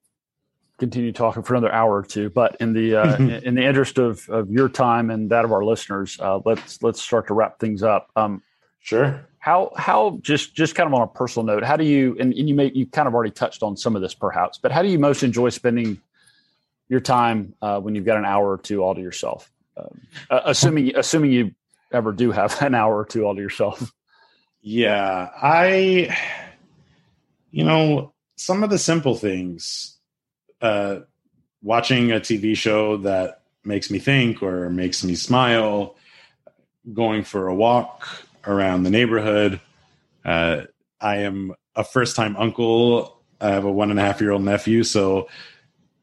continue 0.79 1.13
talking 1.13 1.43
for 1.43 1.55
another 1.55 1.73
hour 1.73 1.97
or 1.97 2.03
two. 2.03 2.31
But 2.31 2.57
in 2.61 2.73
the 2.73 2.97
uh, 2.97 3.17
in 3.19 3.55
the 3.55 3.65
interest 3.65 3.99
of, 3.99 4.29
of 4.29 4.51
your 4.51 4.69
time 4.69 5.11
and 5.11 5.31
that 5.31 5.45
of 5.45 5.53
our 5.53 5.65
listeners, 5.65 6.19
uh, 6.21 6.41
let's 6.45 6.83
let's 6.83 7.01
start 7.01 7.29
to 7.29 7.35
wrap 7.35 7.59
things 7.59 7.83
up. 7.83 8.11
Um, 8.17 8.43
sure. 8.81 9.27
How 9.39 9.73
how 9.77 10.19
just 10.23 10.55
just 10.55 10.75
kind 10.75 10.87
of 10.87 10.95
on 10.95 11.03
a 11.03 11.07
personal 11.07 11.47
note, 11.47 11.65
how 11.65 11.77
do 11.77 11.85
you 11.85 12.17
and, 12.19 12.33
and 12.33 12.49
you 12.49 12.55
may 12.55 12.71
you 12.73 12.87
kind 12.87 13.07
of 13.07 13.15
already 13.15 13.33
touched 13.33 13.63
on 13.63 13.77
some 13.77 13.95
of 13.95 14.03
this 14.03 14.15
perhaps, 14.15 14.59
but 14.59 14.73
how 14.73 14.83
do 14.83 14.89
you 14.89 14.99
most 14.99 15.23
enjoy 15.23 15.51
spending 15.51 16.01
your 16.89 17.01
time 17.01 17.55
uh, 17.63 17.81
when 17.81 17.95
you've 17.95 18.05
got 18.05 18.19
an 18.19 18.25
hour 18.25 18.51
or 18.53 18.59
two 18.59 18.83
all 18.83 18.95
to 18.95 19.01
yourself? 19.01 19.51
Um, 19.77 20.01
assuming 20.31 20.97
assuming 20.97 21.33
you 21.33 21.55
ever 21.93 22.13
do 22.13 22.31
have 22.31 22.61
an 22.63 22.75
hour 22.75 22.97
or 22.97 23.05
two 23.05 23.25
all 23.25 23.35
to 23.35 23.41
yourself. 23.41 23.93
Yeah, 24.63 25.29
I 25.37 26.17
you 27.51 27.65
know 27.65 28.15
some 28.37 28.65
of 28.65 28.71
the 28.71 28.79
simple 28.79 29.15
things 29.15 29.94
uh, 30.65 31.01
watching 31.63 32.11
a 32.11 32.21
TV 32.21 32.57
show 32.57 32.97
that 32.97 33.43
makes 33.65 33.91
me 33.91 33.99
think 33.99 34.43
or 34.43 34.71
makes 34.71 35.05
me 35.05 35.15
smile, 35.15 35.95
going 36.93 37.23
for 37.23 37.49
a 37.49 37.55
walk 37.55 38.09
around 38.47 38.83
the 38.83 38.91
neighborhood. 38.91 39.61
Uh, 40.25 40.63
I 41.01 41.17
am 41.19 41.53
a 41.77 41.85
first 41.85 42.17
time 42.17 42.35
uncle. 42.37 43.21
I 43.41 43.51
have 43.51 43.65
a 43.65 43.71
one 43.71 43.91
and 43.91 44.01
a 44.01 44.03
half 44.03 44.23
year 44.23 44.31
old 44.31 44.43
nephew. 44.43 44.85
So 44.85 45.29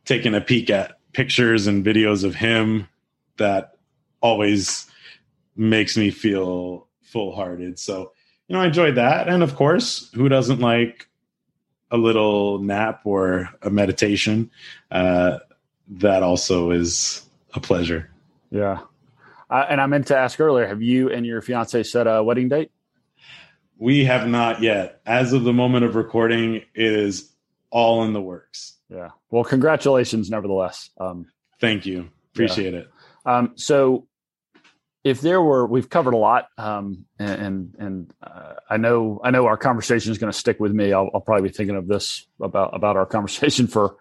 taking 0.05 0.35
a 0.35 0.41
peek 0.41 0.69
at 0.69 0.99
pictures 1.13 1.65
and 1.65 1.83
videos 1.83 2.23
of 2.23 2.35
him 2.35 2.87
that 3.37 3.77
always 4.21 4.85
makes 5.55 5.97
me 5.97 6.11
feel 6.11 6.87
full 7.01 7.35
hearted. 7.35 7.79
So, 7.79 8.11
you 8.47 8.55
know, 8.55 8.61
I 8.61 8.67
enjoyed 8.67 8.95
that. 8.95 9.27
And 9.27 9.41
of 9.41 9.55
course, 9.55 10.11
who 10.13 10.29
doesn't 10.29 10.59
like 10.59 11.07
a 11.91 11.97
little 11.97 12.59
nap 12.59 13.01
or 13.03 13.49
a 13.61 13.69
meditation, 13.69 14.49
uh, 14.89 15.39
that 15.87 16.23
also 16.23 16.71
is 16.71 17.23
a 17.53 17.59
pleasure. 17.59 18.09
Yeah. 18.49 18.79
Uh, 19.49 19.65
and 19.69 19.81
I 19.81 19.85
meant 19.85 20.07
to 20.07 20.17
ask 20.17 20.39
earlier, 20.39 20.65
have 20.65 20.81
you 20.81 21.11
and 21.11 21.25
your 21.25 21.41
fiance 21.41 21.83
set 21.83 22.07
a 22.07 22.23
wedding 22.23 22.47
date? 22.47 22.71
We 23.77 24.05
have 24.05 24.27
not 24.27 24.61
yet. 24.61 25.01
As 25.05 25.33
of 25.33 25.43
the 25.43 25.53
moment 25.53 25.83
of 25.83 25.95
recording, 25.95 26.55
it 26.55 26.65
is 26.75 27.31
all 27.69 28.03
in 28.03 28.13
the 28.13 28.21
works. 28.21 28.77
Yeah. 28.89 29.09
Well, 29.29 29.43
congratulations, 29.43 30.29
nevertheless. 30.29 30.89
Um, 30.99 31.27
Thank 31.59 31.85
you. 31.85 32.09
Appreciate 32.33 32.73
yeah. 32.73 32.79
it. 32.79 32.89
Um, 33.25 33.53
so, 33.55 34.07
if 35.03 35.21
there 35.21 35.41
were 35.41 35.65
we've 35.65 35.89
covered 35.89 36.13
a 36.13 36.17
lot 36.17 36.47
um, 36.57 37.05
and 37.17 37.75
and 37.79 38.13
uh, 38.21 38.53
i 38.69 38.77
know 38.77 39.19
i 39.23 39.31
know 39.31 39.45
our 39.45 39.57
conversation 39.57 40.11
is 40.11 40.17
going 40.17 40.31
to 40.31 40.37
stick 40.37 40.59
with 40.59 40.71
me. 40.71 40.93
I'll, 40.93 41.09
I'll, 41.13 41.21
probably 41.21 41.49
be 41.49 41.53
thinking 41.53 41.75
of 41.75 41.87
this 41.87 42.25
about 42.39 42.75
about 42.75 42.97
our 42.97 43.05
conversation 43.05 43.67
for 43.67 43.97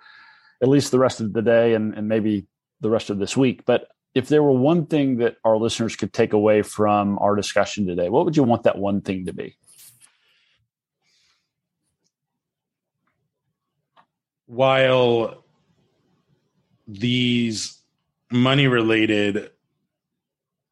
at 0.63 0.69
least 0.69 0.91
the 0.91 0.99
rest 0.99 1.21
of 1.21 1.33
the 1.33 1.43
day 1.43 1.75
and, 1.75 1.95
and 1.95 2.09
maybe 2.09 2.47
the 2.81 2.91
rest 2.91 3.09
of 3.11 3.19
this 3.19 3.37
week. 3.37 3.65
But 3.65 3.89
if 4.15 4.29
there 4.29 4.43
were 4.43 4.53
one 4.53 4.87
thing 4.87 5.19
that 5.19 5.37
our 5.45 5.57
listeners 5.57 5.97
could 5.97 6.13
take 6.13 6.33
away 6.33 6.63
from 6.63 7.19
our 7.19 7.35
discussion 7.35 7.87
today 7.87 8.09
what 8.09 8.25
would 8.25 8.37
you 8.37 8.43
want 8.43 8.65
that 8.65 8.79
one 8.79 9.01
thing 9.01 9.27
to 9.27 9.33
be? 9.33 9.57
While 14.47 15.45
these 16.89 17.81
money 18.33 18.67
related 18.67 19.51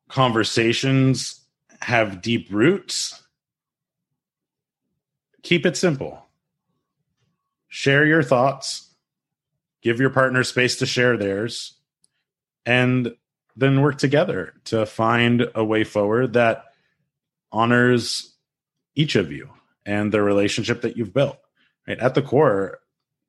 conversations 0.08 1.40
have 1.80 2.22
deep 2.22 2.48
roots, 2.50 3.22
keep 5.42 5.64
it 5.64 5.76
simple. 5.76 6.24
Share 7.68 8.04
your 8.06 8.22
thoughts, 8.22 8.94
give 9.82 10.00
your 10.00 10.10
partner 10.10 10.42
space 10.42 10.76
to 10.76 10.86
share 10.86 11.16
theirs, 11.16 11.74
and 12.64 13.14
then 13.56 13.82
work 13.82 13.98
together 13.98 14.54
to 14.64 14.86
find 14.86 15.46
a 15.54 15.64
way 15.64 15.84
forward 15.84 16.32
that 16.32 16.64
honors 17.52 18.34
each 18.94 19.16
of 19.16 19.30
you 19.30 19.50
and 19.84 20.12
the 20.12 20.22
relationship 20.22 20.82
that 20.82 20.96
you've 20.96 21.14
built. 21.14 21.38
Right? 21.86 21.98
At 21.98 22.14
the 22.14 22.22
core, 22.22 22.80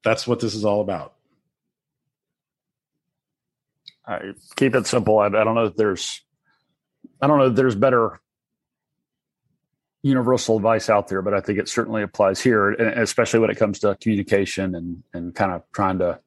that's 0.04 0.28
what 0.28 0.40
this 0.40 0.56
is 0.56 0.66
all 0.66 0.82
about. 0.82 1.16
I 4.06 4.34
keep 4.56 4.76
it 4.76 4.88
simple. 4.88 5.20
I, 5.20 5.28
I 5.28 5.30
don't 5.30 5.56
know 5.56 5.66
if 5.66 5.76
there's, 5.76 6.22
I 7.22 7.28
don't 7.28 7.40
know 7.40 7.50
there's 7.50 7.76
better 7.76 8.20
universal 10.02 10.56
advice 10.56 10.90
out 10.90 11.08
there, 11.10 11.22
but 11.22 11.34
I 11.34 11.42
think 11.42 11.60
it 11.60 11.68
certainly 11.68 12.04
applies 12.04 12.40
here, 12.40 12.72
especially 12.72 13.40
when 13.40 13.50
it 13.50 13.58
comes 13.58 13.80
to 13.80 13.98
communication 14.00 14.76
and 14.76 15.04
and 15.14 15.36
kind 15.36 15.52
of 15.52 15.64
trying 15.72 16.00
to 16.00 16.20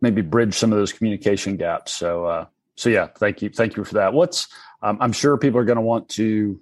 maybe 0.00 0.22
bridge 0.22 0.54
some 0.54 0.72
of 0.72 0.78
those 0.78 0.92
communication 0.92 1.56
gaps. 1.56 1.92
So, 1.92 2.26
uh, 2.26 2.46
so 2.74 2.88
yeah, 2.88 3.06
thank 3.06 3.40
you, 3.40 3.50
thank 3.50 3.76
you 3.76 3.84
for 3.84 3.94
that. 3.94 4.12
What's 4.12 4.48
um, 4.82 4.98
I'm 5.00 5.12
sure 5.12 5.36
people 5.38 5.60
are 5.60 5.64
going 5.64 5.76
to 5.76 5.82
want 5.82 6.08
to 6.10 6.60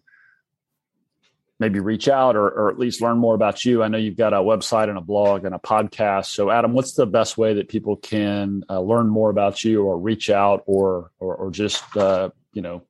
maybe 1.61 1.79
reach 1.79 2.09
out 2.09 2.35
or, 2.35 2.49
or 2.49 2.71
at 2.71 2.79
least 2.79 3.03
learn 3.03 3.19
more 3.19 3.35
about 3.35 3.65
you. 3.65 3.83
I 3.83 3.89
know 3.89 3.99
you've 3.99 4.17
got 4.17 4.33
a 4.33 4.39
website 4.39 4.89
and 4.89 4.97
a 4.97 5.03
blog 5.03 5.45
and 5.45 5.55
a 5.55 5.59
podcast. 5.59 6.27
So, 6.27 6.51
Adam, 6.51 6.73
what's 6.73 6.95
the 6.95 7.07
best 7.07 7.39
way 7.39 7.55
that 7.55 7.69
people 7.69 7.97
can 7.97 8.65
uh, 8.69 8.81
learn 8.81 9.09
more 9.09 9.31
about 9.31 9.63
you 9.63 9.85
or 9.85 9.99
reach 9.99 10.31
out 10.31 10.65
or 10.67 11.13
or, 11.21 11.37
or 11.37 11.51
just 11.51 11.85
uh, 11.97 12.31
you 12.53 12.63
know 12.63 12.83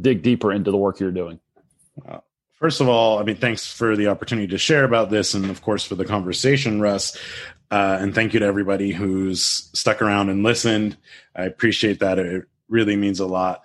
dig 0.00 0.22
deeper 0.22 0.52
into 0.52 0.70
the 0.70 0.76
work 0.76 0.98
you're 0.98 1.12
doing? 1.12 1.38
Uh, 2.08 2.18
first 2.54 2.80
of 2.80 2.88
all, 2.88 3.18
I 3.18 3.22
mean, 3.22 3.36
thanks 3.36 3.70
for 3.70 3.94
the 3.94 4.08
opportunity 4.08 4.48
to 4.48 4.58
share 4.58 4.84
about 4.84 5.10
this, 5.10 5.34
and 5.34 5.50
of 5.50 5.62
course 5.62 5.84
for 5.84 5.94
the 5.94 6.04
conversation, 6.04 6.80
Russ. 6.80 7.16
Uh, 7.70 7.98
and 8.00 8.14
thank 8.14 8.32
you 8.32 8.40
to 8.40 8.46
everybody 8.46 8.92
who's 8.92 9.42
stuck 9.42 10.00
around 10.00 10.30
and 10.30 10.42
listened. 10.42 10.96
I 11.34 11.44
appreciate 11.44 11.98
that. 12.00 12.18
It 12.18 12.44
really 12.68 12.96
means 12.96 13.18
a 13.18 13.26
lot. 13.26 13.62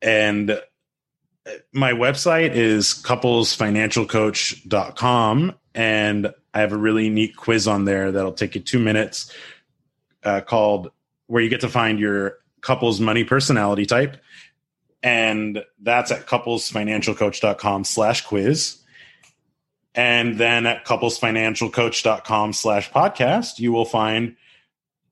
And 0.00 0.60
my 1.72 1.92
website 1.92 2.54
is 2.54 3.00
couplesfinancialcoach.com 3.04 5.54
and 5.74 6.32
I 6.54 6.60
have 6.60 6.72
a 6.72 6.76
really 6.76 7.08
neat 7.08 7.36
quiz 7.36 7.66
on 7.66 7.84
there 7.84 8.12
that'll 8.12 8.32
take 8.32 8.54
you 8.54 8.60
two 8.60 8.78
minutes 8.78 9.32
uh, 10.22 10.42
called 10.42 10.92
where 11.26 11.42
you 11.42 11.48
get 11.48 11.62
to 11.62 11.68
find 11.68 11.98
your 11.98 12.38
couples 12.60 13.00
money 13.00 13.24
personality 13.24 13.86
type. 13.86 14.18
And 15.02 15.64
that's 15.80 16.12
at 16.12 16.26
couplesfinancialcoach.com 16.26 17.84
slash 17.84 18.24
quiz. 18.24 18.78
And 19.94 20.38
then 20.38 20.66
at 20.66 20.86
couplesfinancialcoach.com 20.86 22.52
slash 22.52 22.90
podcast 22.90 23.58
you 23.58 23.72
will 23.72 23.84
find 23.84 24.36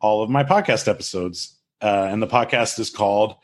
all 0.01 0.23
of 0.23 0.31
my 0.31 0.45
podcast 0.45 0.89
episodes. 0.89 1.57
Uh, 1.83 2.09
and 2.11 2.23
the 2.23 2.27
podcast 2.27 2.79
is 2.79 2.91
called 2.91 3.37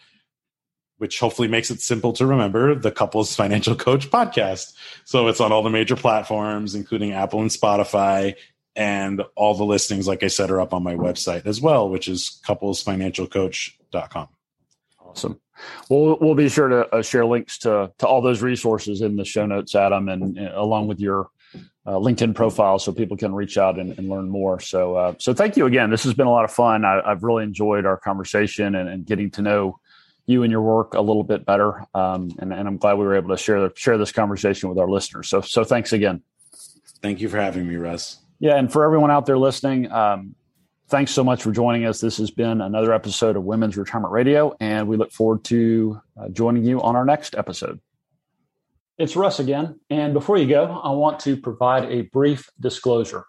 which 0.99 1.21
hopefully 1.21 1.49
makes 1.49 1.71
it 1.71 1.81
simple 1.81 2.13
to 2.13 2.27
remember 2.27 2.75
the 2.75 2.91
couples 2.91 3.35
financial 3.35 3.75
coach 3.75 4.11
podcast 4.11 4.75
so 5.05 5.29
it's 5.29 5.41
on 5.41 5.53
all 5.53 5.63
the 5.63 5.71
major 5.71 5.97
platforms 5.97 6.75
including 6.75 7.13
apple 7.13 7.41
and 7.41 7.51
spotify 7.51 8.35
and 8.75 9.23
all 9.35 9.55
the 9.55 9.65
listings 9.65 10.07
like 10.07 10.23
i 10.23 10.29
said 10.29 10.51
are 10.51 10.61
up 10.61 10.75
on 10.75 10.83
my 10.83 10.95
website 10.95 11.47
as 11.47 11.61
well 11.61 11.89
which 11.89 12.09
is 12.09 12.41
couplesfinancialcoach.com 12.47 14.29
awesome 15.01 15.41
We'll 15.89 16.19
we'll 16.21 16.35
be 16.35 16.49
sure 16.49 16.69
to 16.69 16.95
uh, 16.95 17.03
share 17.03 17.27
links 17.27 17.59
to 17.59 17.93
to 17.99 18.07
all 18.07 18.21
those 18.21 18.43
resources 18.43 19.01
in 19.01 19.17
the 19.17 19.25
show 19.25 19.47
notes, 19.47 19.75
Adam, 19.75 20.09
and, 20.09 20.39
along 20.39 20.89
with 20.89 21.01
your 21.01 21.31
uh, 21.87 21.93
LinkedIn 21.93 22.35
profile, 22.35 22.79
so 22.79 22.93
people 22.93 23.17
can 23.17 23.35
reach 23.35 23.57
out 23.57 23.79
and, 23.79 23.97
and 23.99 24.09
learn 24.09 24.29
more. 24.29 24.61
So 24.61 24.97
uh, 24.97 25.15
so 25.19 25.33
thank 25.33 25.57
you 25.57 25.67
again. 25.67 25.91
This 25.91 26.05
has 26.05 26.15
been 26.15 26.27
a 26.27 26.31
lot 26.31 26.45
of 26.45 26.53
fun. 26.53 26.85
I, 26.85 27.01
have 27.07 27.23
really 27.23 27.45
enjoyed 27.45 27.87
our 27.87 27.97
conversation 27.97 28.75
and, 28.75 28.89
and, 28.89 29.07
getting 29.07 29.31
to 29.33 29.43
know 29.43 29.79
you 30.27 30.43
and 30.43 30.51
your 30.51 30.63
work 30.63 30.95
a 30.95 31.01
little 31.01 31.25
bit 31.25 31.47
better. 31.47 31.85
Um, 31.95 32.31
and, 32.39 32.53
and 32.53 32.69
I'm 32.69 32.77
glad 32.77 32.95
we 32.95 33.05
were 33.05 33.17
able 33.17 33.31
to 33.31 33.37
share 33.37 33.71
share 33.77 33.99
this 33.99 34.13
conversation 34.13 34.69
with 34.69 34.79
our 34.79 34.89
listeners. 34.89 35.29
So 35.29 35.41
so 35.41 35.65
thanks 35.65 35.93
again. 35.93 36.23
Thank 37.03 37.21
you 37.21 37.29
for 37.29 37.39
having 37.39 37.69
me, 37.69 37.77
Russ. 37.77 38.19
Yeah, 38.39 38.57
and 38.57 38.71
for 38.71 38.85
everyone 38.85 39.11
out 39.11 39.27
there 39.27 39.39
listening. 39.39 39.91
Um, 39.91 40.35
Thanks 40.89 41.11
so 41.11 41.25
much 41.25 41.43
for 41.43 41.51
joining 41.51 41.85
us. 41.85 42.01
This 42.01 42.17
has 42.19 42.31
been 42.31 42.61
another 42.61 42.93
episode 42.93 43.35
of 43.35 43.43
Women's 43.43 43.77
Retirement 43.77 44.13
Radio, 44.13 44.57
and 44.61 44.87
we 44.87 44.97
look 44.97 45.11
forward 45.11 45.43
to 45.47 46.01
uh, 46.17 46.29
joining 46.29 46.63
you 46.63 46.81
on 46.81 46.95
our 46.95 47.05
next 47.05 47.35
episode. 47.35 47.81
It's 48.97 49.17
Russ 49.17 49.41
again. 49.41 49.81
And 49.91 50.15
before 50.15 50.39
you 50.39 50.47
go, 50.47 50.81
I 50.81 50.93
want 50.93 51.19
to 51.21 51.37
provide 51.37 51.91
a 51.91 52.03
brief 52.03 52.49
disclosure. 52.61 53.25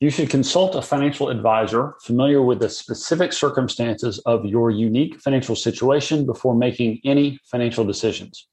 You 0.00 0.10
should 0.10 0.30
consult 0.30 0.76
a 0.76 0.82
financial 0.82 1.28
advisor 1.28 1.96
familiar 2.02 2.40
with 2.40 2.60
the 2.60 2.68
specific 2.68 3.32
circumstances 3.32 4.20
of 4.20 4.44
your 4.44 4.70
unique 4.70 5.20
financial 5.20 5.56
situation 5.56 6.24
before 6.24 6.54
making 6.54 7.00
any 7.04 7.40
financial 7.50 7.84
decisions. 7.84 8.46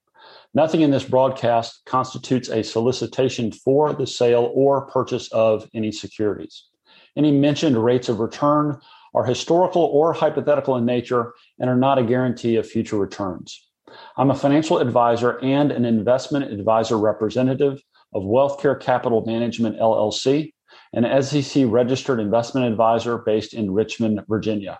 Nothing 0.55 0.81
in 0.81 0.89
this 0.89 1.03
broadcast 1.03 1.81
constitutes 1.85 2.49
a 2.49 2.63
solicitation 2.63 3.51
for 3.51 3.93
the 3.93 4.07
sale 4.07 4.51
or 4.55 4.87
purchase 4.87 5.31
of 5.31 5.69
any 5.75 5.91
securities. 5.91 6.63
Any 7.15 7.31
mentioned 7.31 7.77
rates 7.77 8.09
of 8.09 8.19
return 8.19 8.79
are 9.13 9.23
historical 9.23 9.83
or 9.83 10.13
hypothetical 10.13 10.77
in 10.77 10.85
nature 10.85 11.35
and 11.59 11.69
are 11.69 11.77
not 11.77 11.99
a 11.99 12.03
guarantee 12.03 12.55
of 12.55 12.67
future 12.67 12.97
returns. 12.97 13.69
I'm 14.17 14.31
a 14.31 14.35
financial 14.35 14.79
advisor 14.79 15.37
and 15.43 15.71
an 15.71 15.85
investment 15.85 16.51
advisor 16.51 16.97
representative 16.97 17.83
of 18.15 18.23
Wealthcare 18.23 18.79
Capital 18.81 19.23
Management 19.27 19.77
LLC, 19.77 20.53
an 20.95 21.21
SEC 21.21 21.65
registered 21.67 22.19
investment 22.21 22.65
advisor 22.65 23.17
based 23.17 23.53
in 23.53 23.71
Richmond, 23.71 24.21
Virginia. 24.29 24.79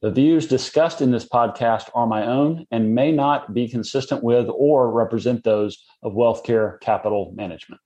The 0.00 0.10
views 0.10 0.46
discussed 0.46 1.02
in 1.02 1.10
this 1.10 1.28
podcast 1.28 1.90
are 1.94 2.06
my 2.06 2.26
own 2.26 2.66
and 2.70 2.94
may 2.94 3.12
not 3.12 3.52
be 3.52 3.68
consistent 3.68 4.24
with 4.24 4.48
or 4.48 4.90
represent 4.90 5.44
those 5.44 5.84
of 6.02 6.14
Wealthcare 6.14 6.80
Capital 6.80 7.32
Management. 7.36 7.82